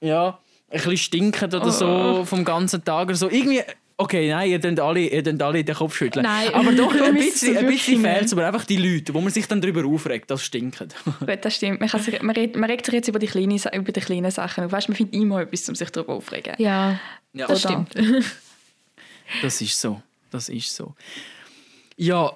[0.00, 0.40] ja,
[0.72, 3.28] ein bisschen stinken oder so vom ganzen Tag oder so.
[3.28, 3.60] Irgendwie,
[4.02, 6.24] okay, nein, ihr könnt alle, ihr könnt alle den Kopf schütteln.
[6.24, 6.52] Nein.
[6.54, 9.46] Aber doch, ein bisschen, ein bisschen fehlt es aber einfach die Leute, wo man sich
[9.48, 10.78] dann darüber aufregt, das stinkt.
[11.20, 11.80] Gut, das stimmt.
[11.80, 14.30] Man, kann sich, man, redet, man regt sich jetzt über die kleinen, über die kleinen
[14.30, 14.72] Sachen auf.
[14.72, 16.54] Weißt, man findet immer etwas, um sich darüber aufzuregen.
[16.58, 16.98] Ja,
[17.32, 17.46] Ja.
[17.46, 17.86] das Oder?
[17.94, 18.24] stimmt.
[19.40, 20.02] Das ist so.
[20.30, 20.94] Das ist so.
[21.96, 22.32] Ja,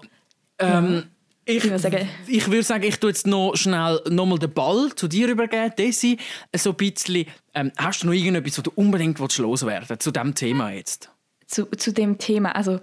[0.59, 1.05] ähm,
[1.45, 4.91] ich, Ich würde sagen- ich würde sagen, ich tue jetzt noch schnell nochmal den Ball
[4.95, 5.73] zu dir übergeben.
[5.79, 6.19] Desi,
[6.57, 10.35] so ein bisschen, ähm, hast du noch irgendetwas, was du unbedingt loswerden willst, zu diesem
[10.35, 11.11] Thema jetzt?
[11.47, 12.57] Zu, zu dem Thema.
[12.57, 12.81] Also,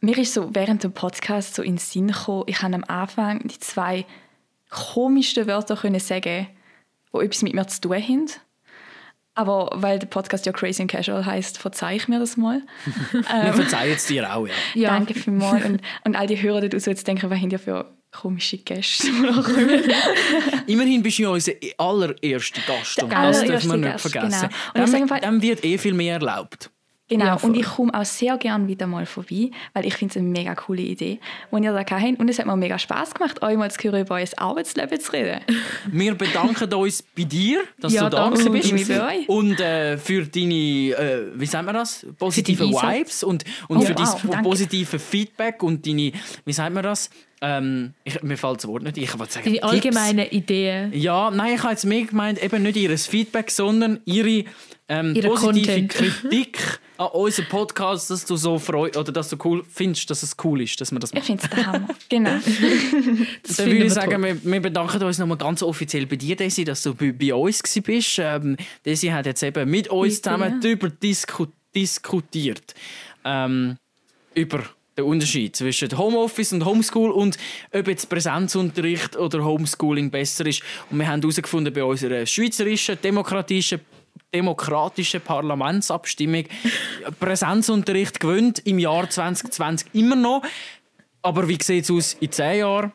[0.00, 3.46] mir ist so während dem Podcast so in den Sinn gekommen, ich habe am Anfang
[3.46, 4.06] die zwei
[4.70, 6.46] komischsten Wörter können sagen,
[7.12, 8.26] die etwas mit mir zu tun haben.
[9.34, 12.62] Aber weil der Podcast ja Crazy and Casual heißt, verzeih ich mir das mal.
[13.12, 14.52] Wir verzeihen es dir auch, ja.
[14.74, 14.90] Ja.
[14.90, 15.64] Danke vielmals.
[15.64, 19.06] Und, und all die Hörer dort jetzt denken, was haben die für komische Gäste?
[19.22, 20.62] da?
[20.66, 23.02] Immerhin bist du ja unser allererster Gast.
[23.02, 24.48] Und das allererste man nicht Gast, vergessen.
[24.74, 24.84] genau.
[24.84, 26.70] Und Dem, dem wird eh viel mehr erlaubt.
[27.10, 30.16] Genau, Ja, und ich komme auch sehr gerne wieder mal vorbei, weil ich finde es
[30.16, 31.18] eine mega coole Idee,
[31.52, 32.20] die ihr da habt.
[32.20, 35.12] Und es hat mir mega Spass gemacht, euch mal zu hören, über euer Arbeitsleben zu
[35.12, 35.40] reden.
[35.90, 38.48] Wir bedanken uns bei dir, dass Ja, du da danke.
[38.50, 38.72] bist.
[38.72, 39.28] Ich bin bei euch.
[39.28, 42.06] Und äh, für deine, äh, wie sagt man das?
[42.16, 42.64] Positive.
[42.64, 46.12] Vibes und, und Oh, für wow, dein positive Feedback und deine,
[46.44, 47.10] wie sagt man das?
[47.42, 48.98] Ähm, ich, mir fällt das Wort nicht.
[48.98, 50.92] Ich wollte sagen, Die allgemeinen Ideen.
[50.92, 54.44] Ja, nein, ich habe jetzt mehr gemeint, eben nicht ihr Feedback, sondern ihre,
[54.88, 55.90] ähm, Ihre positive Content.
[55.90, 60.36] Kritik an unseren Podcast, dass du so freust oder dass du cool findest, dass es
[60.44, 61.38] cool ist, dass wir das Ich machen.
[61.38, 61.88] finde es der Hammer.
[62.10, 62.30] Genau.
[63.42, 66.36] Das Dann würde ich wir sagen, wir, wir bedanken uns nochmal ganz offiziell bei dir,
[66.36, 67.82] Desi, dass du bei, bei uns warst.
[67.84, 68.18] bist.
[68.18, 70.60] Ähm, Desi hat jetzt eben mit uns Bitte, zusammen ja.
[70.60, 72.74] darüber disku diskutiert.
[73.24, 73.76] Ähm,
[74.34, 74.62] über
[74.96, 77.38] den Unterschied zwischen Homeoffice und Homeschool und
[77.72, 80.62] ob jetzt Präsenzunterricht oder Homeschooling besser ist.
[80.90, 83.80] Und wir haben herausgefunden, bei unserer schweizerischen, demokratischen
[84.32, 86.44] demokratische Parlamentsabstimmung.
[87.20, 90.42] Präsenzunterricht gewinnt im Jahr 2020 immer noch.
[91.22, 92.92] Aber wie sieht es aus in 10 Jahren?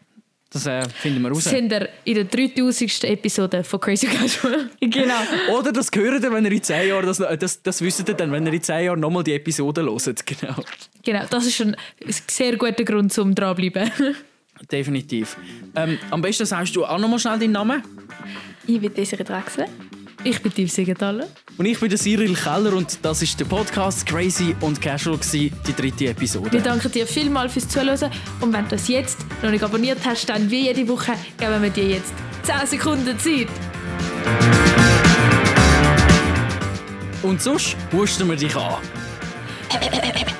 [0.49, 1.43] Das äh, finden wir raus.
[1.43, 3.03] Das sind wir in der 3000.
[3.05, 4.69] Episode von Crazy Casual.
[4.79, 5.19] genau.
[5.57, 8.31] Oder das gehört ihr, wenn ihr in 10 Jahren, das, das, das wisst ihr dann,
[8.31, 10.25] wenn ihr in 10 Jahren nochmal die Episode hört.
[10.25, 10.55] Genau.
[11.03, 11.75] Genau, das ist ein
[12.27, 13.91] sehr guter Grund zum dranbleiben.
[14.71, 15.37] Definitiv.
[15.75, 17.83] Ähm, am besten sagst du auch nochmal schnell deinen Namen.
[18.65, 19.67] Ich bin Desiree Draxler.
[20.27, 21.27] Ich bin Tief Siegenthaler.
[21.55, 25.55] Und ich bin der Cyril Keller und das ist der Podcast Crazy und Casual, gewesen,
[25.67, 26.51] die dritte Episode.
[26.51, 28.09] Wir danken dir vielmals fürs Zuhören
[28.41, 31.69] und wenn du das jetzt noch nicht abonniert hast, dann wie jede Woche geben wir
[31.69, 32.11] dir jetzt
[32.41, 33.49] 10 Sekunden Zeit.
[37.21, 38.81] Und sonst husten wir dich an.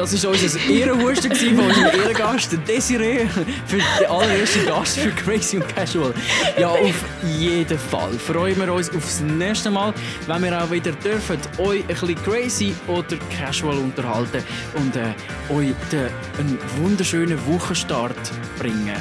[0.00, 3.26] Das war unser Ehrenhusten von unserem Ehrengast, Desiree,
[3.66, 6.14] für den allerersten Gast für Crazy und Casual.
[6.58, 7.04] Ja, auf
[7.38, 9.92] jeden Fall freuen wir uns aufs nächste Mal,
[10.26, 14.42] wenn wir auch wieder dürfen, euch ein bisschen crazy oder casual unterhalten
[14.76, 15.12] und äh,
[15.52, 16.08] euch den,
[16.38, 18.16] einen wunderschönen Wochenstart
[18.58, 18.96] bringen.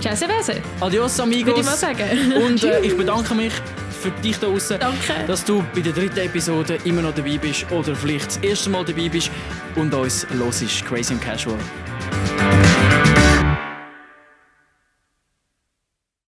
[0.00, 0.60] Sebese.
[0.80, 1.46] Adios, amigos.
[1.46, 2.32] Würde ich mal sagen.
[2.44, 3.54] Und äh, ich bedanke mich
[3.98, 5.24] für dich da draußen, Danke.
[5.26, 8.84] dass du bei der dritten Episode immer noch dabei bist oder vielleicht das erste Mal
[8.84, 9.30] dabei bist
[9.74, 11.58] und uns los ist Crazy and Casual.